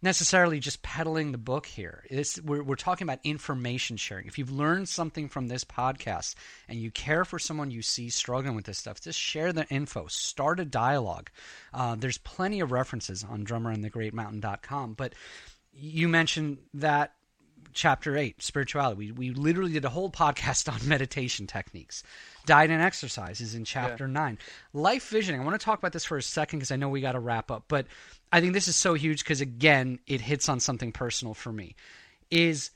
necessarily 0.03 0.59
just 0.59 0.83
peddling 0.83 1.31
the 1.33 1.39
book 1.39 1.65
here. 1.65 2.05
It's, 2.11 2.41
we're, 2.43 2.63
we're 2.63 2.75
talking 2.75 3.07
about 3.07 3.21
information 3.23 3.97
sharing. 3.97 4.27
If 4.27 4.37
you've 4.37 4.51
learned 4.51 4.89
something 4.89 5.29
from 5.29 5.47
this 5.47 5.65
podcast 5.65 6.35
and 6.69 6.79
you 6.79 6.91
care 6.91 7.25
for 7.25 7.39
someone 7.39 7.71
you 7.71 7.83
see 7.83 8.11
struggling 8.11 8.57
with 8.57 8.65
this 8.65 8.79
stuff, 8.79 9.01
just 9.01 9.19
share 9.19 9.53
the 9.53 9.67
info. 9.69 10.09
Start 10.09 10.59
a 10.59 10.65
dialogue. 10.65 11.31
Uh, 11.73 11.95
there's 11.95 12.19
plenty 12.19 12.61
of 12.61 12.73
references 12.73 13.25
on 13.25 13.47
drummerandthegreatmountain.com. 13.47 14.95
But 14.95 15.15
you 15.73 16.09
mentioned 16.09 16.59
that 16.75 17.15
chapter 17.73 18.17
8, 18.17 18.43
spirituality. 18.43 18.97
We, 18.97 19.13
we 19.13 19.31
literally 19.31 19.73
did 19.73 19.85
a 19.85 19.91
whole 19.91 20.11
podcast 20.11 20.73
on 20.73 20.87
meditation 20.87 21.47
techniques. 21.47 22.03
Diet 22.45 22.71
and 22.71 22.83
exercise 22.83 23.41
is 23.41 23.55
in 23.55 23.65
chapter 23.65 24.07
yeah. 24.07 24.13
9. 24.13 24.39
Life 24.73 25.09
visioning, 25.09 25.41
I 25.41 25.45
want 25.45 25.59
to 25.59 25.65
talk 25.65 25.79
about 25.79 25.93
this 25.93 26.05
for 26.05 26.17
a 26.17 26.23
second 26.23 26.59
because 26.59 26.73
I 26.73 26.77
know 26.77 26.89
we 26.89 27.01
got 27.01 27.13
to 27.13 27.21
wrap 27.21 27.51
up, 27.51 27.65
but 27.69 27.87
I 28.33 28.41
think 28.41 28.55
this 28.55 28.69
is 28.69 28.77
so 28.77 28.95
huge 28.95 29.23
because, 29.23 29.43
again, 29.43 29.99
it 30.07 30.23
hits 30.23 30.49
on 30.49 30.59
something 30.59 30.91
personal 30.91 31.35
for 31.35 31.53
me. 31.53 31.77
Is 32.31 32.71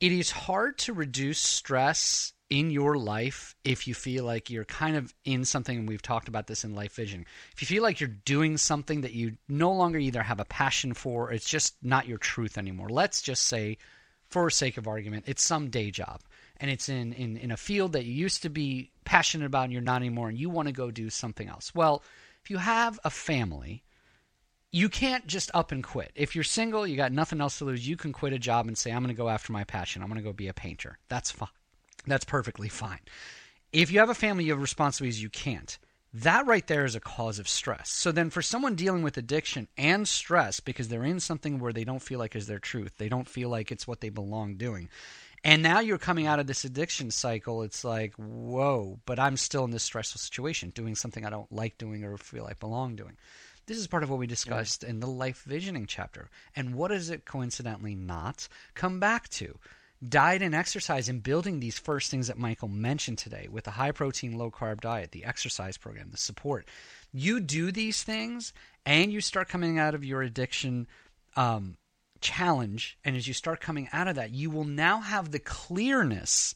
it 0.00 0.10
is 0.10 0.30
hard 0.30 0.78
to 0.78 0.92
reduce 0.92 1.38
stress 1.38 2.32
in 2.48 2.70
your 2.70 2.96
life 2.96 3.56
if 3.64 3.88
you 3.88 3.94
feel 3.94 4.24
like 4.24 4.50
you're 4.50 4.64
kind 4.64 4.96
of 4.96 5.12
in 5.24 5.44
something 5.44 5.78
and 5.78 5.88
we've 5.88 6.02
talked 6.02 6.28
about 6.28 6.46
this 6.46 6.64
in 6.64 6.76
life 6.76 6.94
vision 6.94 7.26
if 7.52 7.60
you 7.60 7.66
feel 7.66 7.82
like 7.82 7.98
you're 7.98 8.08
doing 8.24 8.56
something 8.56 9.00
that 9.00 9.12
you 9.12 9.36
no 9.48 9.72
longer 9.72 9.98
either 9.98 10.22
have 10.22 10.38
a 10.38 10.44
passion 10.44 10.94
for 10.94 11.28
or 11.28 11.32
it's 11.32 11.48
just 11.48 11.74
not 11.82 12.06
your 12.06 12.18
truth 12.18 12.56
anymore 12.56 12.88
let's 12.88 13.20
just 13.20 13.46
say 13.46 13.76
for 14.28 14.48
sake 14.48 14.76
of 14.76 14.86
argument 14.86 15.24
it's 15.26 15.42
some 15.42 15.70
day 15.70 15.90
job 15.90 16.20
and 16.58 16.70
it's 16.70 16.88
in, 16.88 17.12
in, 17.14 17.36
in 17.36 17.50
a 17.50 17.56
field 17.56 17.92
that 17.92 18.04
you 18.04 18.12
used 18.12 18.42
to 18.42 18.48
be 18.48 18.92
passionate 19.04 19.46
about 19.46 19.64
and 19.64 19.72
you're 19.72 19.82
not 19.82 19.96
anymore 19.96 20.28
and 20.28 20.38
you 20.38 20.48
want 20.48 20.68
to 20.68 20.72
go 20.72 20.92
do 20.92 21.10
something 21.10 21.48
else 21.48 21.74
well 21.74 22.00
if 22.44 22.50
you 22.50 22.58
have 22.58 23.00
a 23.02 23.10
family 23.10 23.82
you 24.72 24.88
can't 24.88 25.26
just 25.26 25.50
up 25.54 25.72
and 25.72 25.82
quit. 25.82 26.12
If 26.14 26.34
you're 26.34 26.44
single, 26.44 26.86
you 26.86 26.96
got 26.96 27.12
nothing 27.12 27.40
else 27.40 27.58
to 27.58 27.64
lose, 27.64 27.86
you 27.86 27.96
can 27.96 28.12
quit 28.12 28.32
a 28.32 28.38
job 28.38 28.66
and 28.66 28.76
say, 28.76 28.90
I'm 28.90 29.02
going 29.02 29.14
to 29.14 29.18
go 29.18 29.28
after 29.28 29.52
my 29.52 29.64
passion. 29.64 30.02
I'm 30.02 30.08
going 30.08 30.20
to 30.20 30.24
go 30.24 30.32
be 30.32 30.48
a 30.48 30.54
painter. 30.54 30.98
That's 31.08 31.30
fine. 31.30 31.48
That's 32.06 32.24
perfectly 32.24 32.68
fine. 32.68 33.00
If 33.72 33.90
you 33.90 34.00
have 34.00 34.10
a 34.10 34.14
family, 34.14 34.44
you 34.44 34.52
have 34.52 34.60
responsibilities, 34.60 35.22
you 35.22 35.30
can't. 35.30 35.78
That 36.14 36.46
right 36.46 36.66
there 36.66 36.84
is 36.84 36.94
a 36.94 37.00
cause 37.00 37.38
of 37.38 37.48
stress. 37.48 37.90
So 37.90 38.10
then, 38.10 38.30
for 38.30 38.40
someone 38.40 38.74
dealing 38.74 39.02
with 39.02 39.18
addiction 39.18 39.68
and 39.76 40.08
stress 40.08 40.60
because 40.60 40.88
they're 40.88 41.04
in 41.04 41.20
something 41.20 41.58
where 41.58 41.72
they 41.72 41.84
don't 41.84 42.00
feel 42.00 42.18
like 42.18 42.34
is 42.34 42.46
their 42.46 42.58
truth, 42.58 42.94
they 42.96 43.08
don't 43.08 43.28
feel 43.28 43.50
like 43.50 43.70
it's 43.70 43.86
what 43.86 44.00
they 44.00 44.08
belong 44.08 44.54
doing, 44.54 44.88
and 45.46 45.62
now 45.62 45.80
you're 45.80 45.98
coming 45.98 46.26
out 46.26 46.40
of 46.40 46.46
this 46.46 46.64
addiction 46.64 47.10
cycle, 47.10 47.62
it's 47.62 47.84
like, 47.84 48.14
whoa, 48.14 48.98
but 49.06 49.18
I'm 49.18 49.36
still 49.36 49.64
in 49.64 49.70
this 49.70 49.84
stressful 49.84 50.18
situation, 50.18 50.70
doing 50.70 50.96
something 50.96 51.24
I 51.24 51.30
don't 51.30 51.50
like 51.52 51.78
doing 51.78 52.02
or 52.02 52.16
feel 52.16 52.44
like 52.44 52.58
belong 52.58 52.96
doing. 52.96 53.16
This 53.66 53.78
is 53.78 53.86
part 53.86 54.02
of 54.02 54.10
what 54.10 54.18
we 54.18 54.26
discussed 54.26 54.82
yeah. 54.82 54.90
in 54.90 55.00
the 55.00 55.06
life 55.06 55.42
visioning 55.42 55.86
chapter. 55.86 56.30
And 56.54 56.74
what 56.74 56.88
does 56.88 57.10
it 57.10 57.24
coincidentally 57.24 57.94
not 57.94 58.48
come 58.74 59.00
back 59.00 59.28
to? 59.30 59.58
diet 60.06 60.42
and 60.42 60.54
exercise 60.54 61.08
and 61.08 61.22
building 61.22 61.60
these 61.60 61.78
first 61.78 62.10
things 62.10 62.26
that 62.26 62.38
Michael 62.38 62.68
mentioned 62.68 63.18
today 63.18 63.48
with 63.50 63.64
the 63.64 63.72
high 63.72 63.92
protein, 63.92 64.36
low 64.36 64.50
carb 64.50 64.80
diet, 64.80 65.12
the 65.12 65.24
exercise 65.24 65.76
program, 65.76 66.10
the 66.10 66.16
support. 66.16 66.66
You 67.12 67.40
do 67.40 67.72
these 67.72 68.02
things 68.02 68.52
and 68.84 69.12
you 69.12 69.20
start 69.20 69.48
coming 69.48 69.78
out 69.78 69.94
of 69.94 70.04
your 70.04 70.22
addiction 70.22 70.86
um, 71.34 71.76
challenge. 72.20 72.98
And 73.04 73.16
as 73.16 73.26
you 73.26 73.34
start 73.34 73.60
coming 73.60 73.88
out 73.92 74.08
of 74.08 74.16
that, 74.16 74.32
you 74.32 74.50
will 74.50 74.64
now 74.64 75.00
have 75.00 75.30
the 75.30 75.38
clearness 75.38 76.54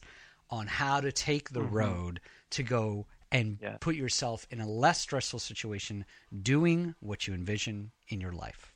on 0.49 0.67
how 0.67 1.01
to 1.01 1.11
take 1.11 1.49
the 1.49 1.61
mm-hmm. 1.61 1.75
road 1.75 2.21
to 2.51 2.63
go 2.63 3.07
and 3.31 3.57
yeah. 3.61 3.77
put 3.79 3.95
yourself 3.95 4.45
in 4.49 4.59
a 4.59 4.67
less 4.67 4.99
stressful 4.99 5.39
situation 5.39 6.05
doing 6.41 6.95
what 6.99 7.27
you 7.27 7.33
envision 7.33 7.91
in 8.09 8.19
your 8.19 8.33
life. 8.33 8.73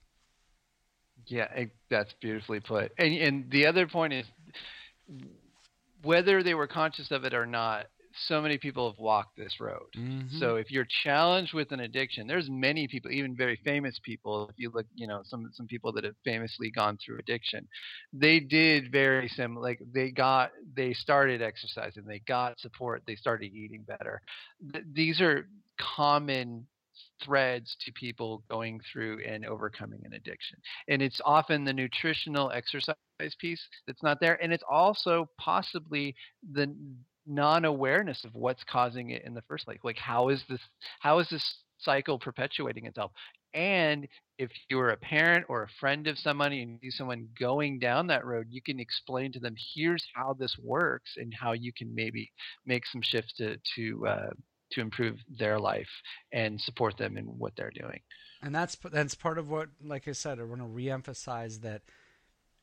Yeah, 1.28 1.66
that's 1.90 2.14
beautifully 2.22 2.60
put. 2.60 2.92
And 2.98 3.14
and 3.16 3.52
the 3.52 3.66
other 3.66 3.88
point 3.88 4.14
is 4.14 4.26
whether 6.04 6.44
they 6.44 6.54
were 6.54 6.68
conscious 6.68 7.12
of 7.12 7.26
it 7.26 7.34
or 7.34 7.46
not, 7.46 7.88
so 8.28 8.42
many 8.42 8.58
people 8.58 8.90
have 8.90 9.00
walked 9.00 9.38
this 9.38 9.60
road. 9.60 9.88
Mm-hmm. 9.98 10.38
So 10.40 10.56
if 10.56 10.72
you're 10.72 10.88
challenged 11.04 11.54
with 11.54 11.72
an 11.72 11.82
addiction, 11.82 12.28
there's 12.28 12.50
many 12.50 12.88
people, 12.88 13.12
even 13.12 13.36
very 13.36 13.60
famous 13.64 14.00
people. 14.04 14.50
If 14.50 14.56
you 14.58 14.72
look, 14.74 14.86
you 14.96 15.08
know, 15.08 15.22
some 15.26 15.50
some 15.54 15.68
people 15.68 15.92
that 15.94 16.04
have 16.04 16.16
famously 16.24 16.72
gone 16.72 16.98
through 17.04 17.20
addiction, 17.20 17.68
they 18.14 18.40
did 18.40 18.92
very 18.92 19.28
similar. 19.28 19.62
Like 19.62 19.82
they 19.94 20.12
got, 20.12 20.52
they 20.76 20.94
started 20.94 21.42
exercising, 21.42 22.06
they 22.06 22.20
got 22.20 22.60
support, 22.60 23.04
they 23.06 23.16
started 23.16 23.52
eating 23.54 23.84
better. 23.88 24.22
Th- 24.72 24.86
these 24.94 25.22
are 25.22 25.48
common 25.80 26.66
threads 27.24 27.76
to 27.86 27.92
people 27.94 28.44
going 28.50 28.80
through 28.92 29.20
and 29.26 29.46
overcoming 29.46 30.02
an 30.06 30.14
addiction. 30.14 30.58
And 30.88 31.02
it's 31.02 31.22
often 31.26 31.64
the 31.64 31.74
nutritional 31.74 32.52
exercise 32.52 32.96
piece 33.40 33.62
that's 33.88 34.04
not 34.04 34.20
there. 34.20 34.42
And 34.42 34.54
it's 34.54 34.64
also 34.70 35.30
possibly 35.40 36.16
the 36.54 36.74
non-awareness 37.26 38.24
of 38.24 38.36
what's 38.36 38.64
causing 38.64 39.10
it 39.10 39.24
in 39.24 39.34
the 39.34 39.44
first 39.44 39.66
place. 39.66 39.80
Like 39.84 39.98
how 39.98 40.30
is 40.30 40.44
this 40.50 40.62
how 41.00 41.20
is 41.20 41.30
this 41.30 41.64
cycle 41.78 42.20
perpetuating 42.20 42.86
itself? 42.86 43.12
And 43.54 44.08
if 44.38 44.52
you're 44.70 44.90
a 44.90 44.98
parent 44.98 45.46
or 45.48 45.64
a 45.64 45.70
friend 45.80 46.08
of 46.08 46.20
somebody 46.20 46.62
and 46.62 46.78
you 46.82 46.92
see 46.92 46.98
someone 46.98 47.30
going 47.40 47.80
down 47.80 48.08
that 48.08 48.26
road, 48.26 48.48
you 48.50 48.62
can 48.62 48.82
explain 48.82 49.32
to 49.32 49.40
them, 49.40 49.56
here's 49.74 50.06
how 50.14 50.36
this 50.38 50.58
works 50.62 51.14
and 51.16 51.34
how 51.34 51.54
you 51.54 51.72
can 51.72 51.96
maybe 51.96 52.32
make 52.66 52.86
some 52.86 53.02
shifts 53.02 53.34
to 53.38 53.58
to 53.76 54.08
uh, 54.08 54.30
to 54.72 54.82
improve 54.82 55.18
their 55.30 55.60
life 55.60 55.90
and 56.34 56.60
support 56.60 56.98
them 56.98 57.18
in 57.18 57.26
what 57.26 57.54
they're 57.56 57.72
doing. 57.72 58.02
And 58.42 58.54
that's 58.54 58.76
that's 58.92 59.16
part 59.16 59.38
of 59.38 59.50
what, 59.50 59.70
like 59.82 60.08
I 60.08 60.12
said, 60.12 60.40
I 60.40 60.44
want 60.44 60.62
to 60.62 60.68
reemphasize 60.68 61.62
that 61.62 61.82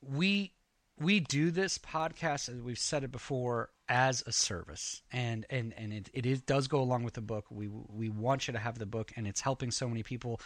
we 0.02 0.52
we 1.00 1.20
do 1.20 1.50
this 1.50 1.78
podcast 1.78 2.48
as 2.48 2.60
we've 2.60 2.78
said 2.78 3.04
it 3.04 3.12
before 3.12 3.70
as 3.88 4.22
a 4.26 4.32
service. 4.32 5.02
And 5.12 5.46
and 5.50 5.74
and 5.76 5.92
it, 5.92 6.10
it 6.12 6.26
is 6.26 6.40
does 6.42 6.68
go 6.68 6.80
along 6.80 7.04
with 7.04 7.14
the 7.14 7.20
book. 7.20 7.46
We 7.50 7.68
we 7.68 8.08
want 8.08 8.46
you 8.46 8.52
to 8.52 8.58
have 8.58 8.78
the 8.78 8.86
book 8.86 9.12
and 9.16 9.26
it's 9.26 9.40
helping 9.40 9.70
so 9.70 9.88
many 9.88 10.02
people. 10.02 10.40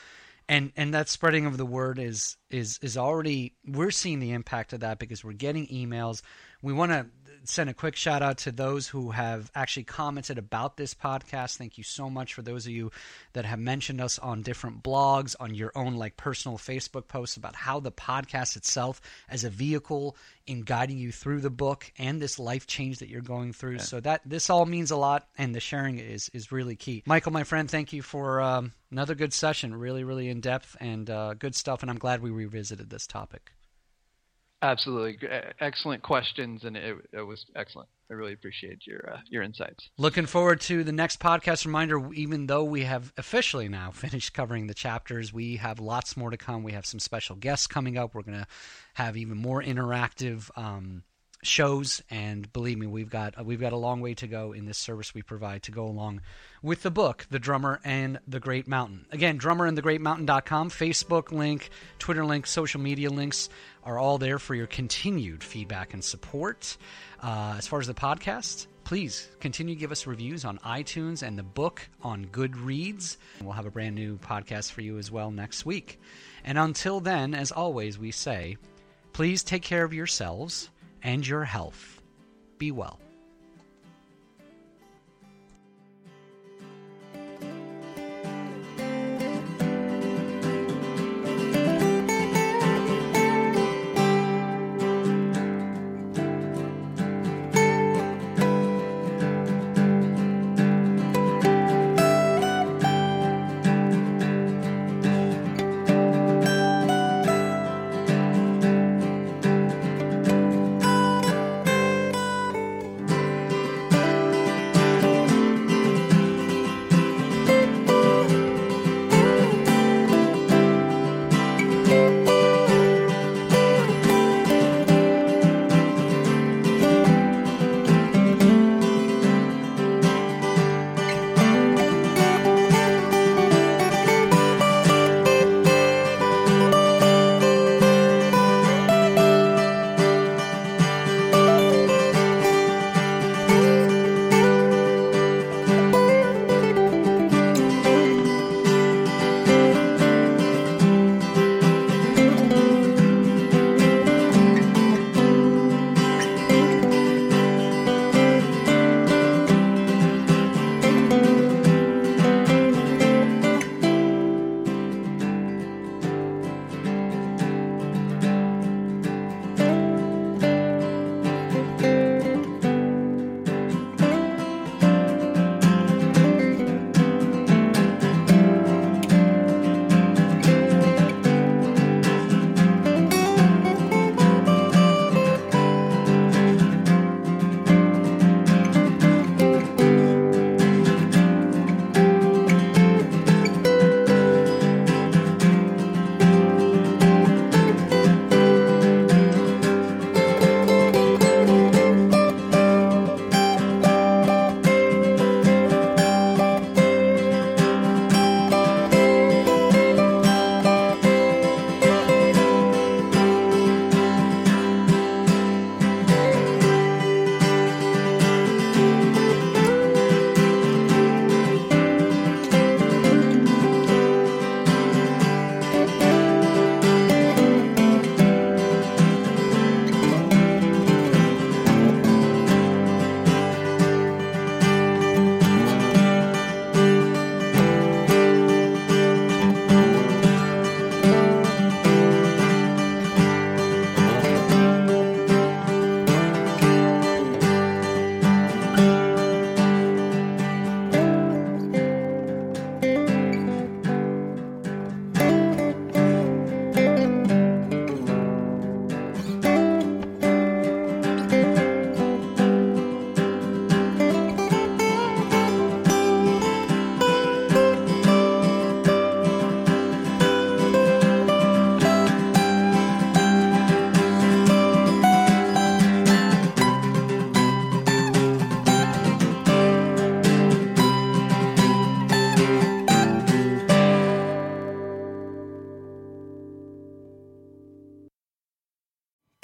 And 0.49 0.73
and 0.77 0.95
that 0.95 1.09
spreading 1.09 1.47
of 1.47 1.57
the 1.57 1.67
word 1.67 1.99
is 1.99 2.37
is 2.51 2.79
is 2.83 2.97
already 2.97 3.55
we're 3.67 3.91
seeing 3.91 4.21
the 4.21 4.33
impact 4.33 4.73
of 4.73 4.81
that 4.81 4.99
because 4.99 5.25
we're 5.25 5.33
getting 5.33 5.67
emails. 5.67 6.23
We 6.63 6.73
want 6.73 6.93
to 6.93 7.07
send 7.49 7.71
a 7.71 7.75
quick 7.75 7.97
shout 7.97 8.23
out 8.23 8.39
to 8.39 8.53
those 8.53 8.89
who 8.89 9.11
have 9.11 9.51
actually 9.55 9.85
commented 9.85 10.39
about 10.39 10.77
this 10.77 10.95
podcast. 10.95 11.57
Thank 11.57 11.79
you 11.79 11.85
so 11.85 12.11
much 12.11 12.35
for 12.35 12.43
those 12.43 12.67
of 12.67 12.73
you 12.73 12.91
that 13.33 13.45
have 13.45 13.59
mentioned 13.59 14.01
us 14.01 14.19
on 14.19 14.43
different 14.43 14.83
blogs, 14.83 15.35
on 15.39 15.55
your 15.55 15.73
own 15.75 15.95
like 15.95 16.17
personal 16.17 16.59
Facebook 16.59 17.09
posts 17.09 17.37
about 17.37 17.55
how 17.55 17.81
the 17.81 17.93
podcast 17.93 18.57
itself 18.57 19.01
as 19.29 19.45
a 19.45 19.51
vehicle 19.51 20.17
in 20.47 20.63
guiding 20.63 20.99
you 20.99 21.13
through 21.13 21.41
the 21.41 21.51
book 21.51 21.91
and 21.99 22.21
this 22.21 22.39
life 22.39 22.67
change 22.67 22.99
that 22.99 23.09
you're 23.09 23.21
going 23.21 23.53
through. 23.53 23.77
Yeah. 23.77 23.83
So 23.83 24.01
that 24.01 24.23
this 24.25 24.51
all 24.51 24.67
means 24.67 24.91
a 24.91 24.97
lot, 24.97 25.27
and 25.37 25.55
the 25.55 25.61
sharing 25.61 25.99
is 25.99 26.31
is 26.33 26.53
really 26.53 26.77
key. 26.77 27.03
Michael, 27.07 27.33
my 27.33 27.45
friend, 27.45 27.71
thank 27.71 27.93
you 27.93 28.03
for 28.03 28.41
um, 28.41 28.73
another 28.91 29.15
good 29.15 29.33
session. 29.33 29.75
Really, 29.75 30.05
really 30.05 30.29
in 30.29 30.41
depth 30.41 30.77
and 30.81 31.09
uh, 31.11 31.35
good 31.35 31.55
stuff. 31.55 31.83
And 31.83 31.91
I'm 31.91 31.99
glad 31.99 32.23
we 32.23 32.31
revisited 32.31 32.91
this 32.91 33.07
topic. 33.07 33.53
Absolutely, 34.63 35.29
excellent 35.61 36.03
questions, 36.03 36.65
and 36.65 36.77
it, 36.77 36.97
it 37.13 37.21
was 37.21 37.45
excellent. 37.55 37.89
I 38.11 38.15
really 38.15 38.33
appreciate 38.33 38.87
your 38.87 39.13
uh, 39.13 39.19
your 39.29 39.43
insights. 39.43 39.91
Looking 39.99 40.25
forward 40.25 40.61
to 40.63 40.83
the 40.83 40.93
next 40.93 41.21
podcast. 41.21 41.67
Reminder: 41.67 42.13
even 42.15 42.47
though 42.47 42.65
we 42.65 42.85
have 42.85 43.13
officially 43.19 43.69
now 43.69 43.91
finished 43.95 44.33
covering 44.33 44.67
the 44.67 44.75
chapters, 44.75 45.33
we 45.33 45.57
have 45.57 45.79
lots 45.79 46.17
more 46.17 46.31
to 46.31 46.39
come. 46.39 46.63
We 46.63 46.73
have 46.73 46.87
some 46.87 47.01
special 47.01 47.37
guests 47.37 47.67
coming 47.67 47.99
up. 47.99 48.15
We're 48.15 48.23
going 48.23 48.39
to 48.39 48.47
have 48.95 49.17
even 49.17 49.37
more 49.37 49.63
interactive. 49.63 50.49
Um, 50.57 51.03
shows 51.47 52.03
and 52.11 52.53
believe 52.53 52.79
me 52.79 52.87
we've 52.87 53.11
got 53.11 53.45
we've 53.45 53.61
got 53.61 53.73
a 53.73 53.77
long 53.77 54.01
way 54.01 54.15
to 54.15 54.27
go 54.27 54.53
in 54.53 54.67
this 54.67 54.79
service 54.79 55.15
we 55.15 55.23
provide 55.23 55.63
to 55.63 55.71
go 55.71 55.87
along 55.87 56.21
with 56.63 56.83
the 56.83 56.91
book 56.91 57.27
the 57.31 57.39
drummer 57.39 57.81
and 57.85 58.19
the 58.27 58.41
great 58.41 58.67
mountain. 58.67 59.07
Again 59.13 59.37
drummer 59.37 59.67
and 59.67 59.77
the 59.77 59.83
great 59.83 60.01
mountain.com 60.01 60.71
facebook 60.71 61.33
link 61.33 61.71
twitter 61.99 62.25
link 62.25 62.47
social 62.47 62.81
media 62.81 63.11
links 63.11 63.49
are 63.85 63.99
all 63.99 64.19
there 64.19 64.39
for 64.39 64.55
your 64.55 64.67
continued 64.67 65.43
feedback 65.45 65.95
and 65.95 66.03
support. 66.03 66.77
Uh, 67.23 67.55
as 67.57 67.67
far 67.67 67.81
as 67.81 67.87
the 67.87 67.95
podcast 67.95 68.67
please 68.85 69.29
continue 69.41 69.75
to 69.75 69.81
give 69.81 69.91
us 69.91 70.07
reviews 70.07 70.45
on 70.45 70.59
itunes 70.59 71.23
and 71.23 71.39
the 71.39 71.43
book 71.43 71.89
on 72.03 72.25
goodreads. 72.27 73.17
We'll 73.43 73.53
have 73.53 73.67
a 73.67 73.71
brand 73.71 73.95
new 73.95 74.17
podcast 74.19 74.71
for 74.71 74.81
you 74.81 74.99
as 74.99 75.11
well 75.11 75.31
next 75.31 75.67
week. 75.67 76.01
And 76.45 76.59
until 76.59 77.01
then 77.01 77.35
as 77.35 77.53
always 77.53 77.99
we 77.99 78.11
say 78.11 78.57
please 79.13 79.43
take 79.43 79.63
care 79.63 79.83
of 79.83 79.95
yourselves 79.95 80.69
and 81.07 81.27
your 81.27 81.45
health. 81.45 82.03
Be 82.59 82.73
well. 82.73 82.99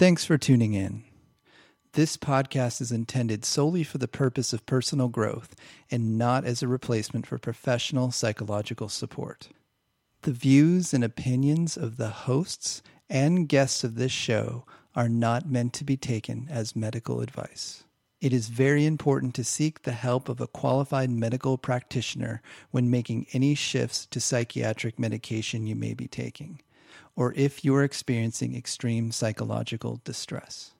Thanks 0.03 0.25
for 0.25 0.37
tuning 0.37 0.75
in. 0.75 1.05
This 1.93 2.17
podcast 2.17 2.81
is 2.81 2.91
intended 2.91 3.45
solely 3.45 3.85
for 3.85 3.99
the 3.99 4.09
purpose 4.09 4.53
of 4.53 4.67
personal 4.67 5.07
growth 5.07 5.55
and 5.93 6.19
not 6.19 6.45
as 6.45 6.61
a 6.61 6.67
replacement 6.67 7.25
for 7.25 7.39
professional 7.39 8.11
psychological 8.11 8.89
support. 8.89 9.51
The 10.23 10.33
views 10.33 10.93
and 10.93 11.05
opinions 11.05 11.77
of 11.77 11.99
the 11.99 12.09
hosts 12.09 12.83
and 13.09 13.49
guests 13.49 13.85
of 13.85 13.95
this 13.95 14.11
show 14.11 14.65
are 14.97 15.09
not 15.09 15.49
meant 15.49 15.73
to 15.75 15.85
be 15.85 15.97
taken 15.97 16.49
as 16.51 16.75
medical 16.75 17.21
advice. 17.21 17.85
It 18.21 18.33
is 18.33 18.49
very 18.49 18.85
important 18.85 19.37
to 19.37 19.45
seek 19.45 19.83
the 19.83 19.93
help 19.93 20.29
of 20.29 20.41
a 20.41 20.49
qualified 20.49 21.11
medical 21.11 21.57
practitioner 21.59 22.43
when 22.73 22.91
making 22.91 23.29
any 23.33 23.55
shifts 23.55 24.07
to 24.07 24.19
psychiatric 24.21 24.99
medication 24.99 25.69
you 25.69 25.77
may 25.77 25.95
be 25.95 26.09
taking, 26.09 26.61
or 27.23 27.33
if 27.37 27.65
you 27.65 27.73
are 27.77 27.85
experiencing 27.85 28.57
extreme 28.57 29.13
psychological 29.13 30.01
distress. 30.03 30.73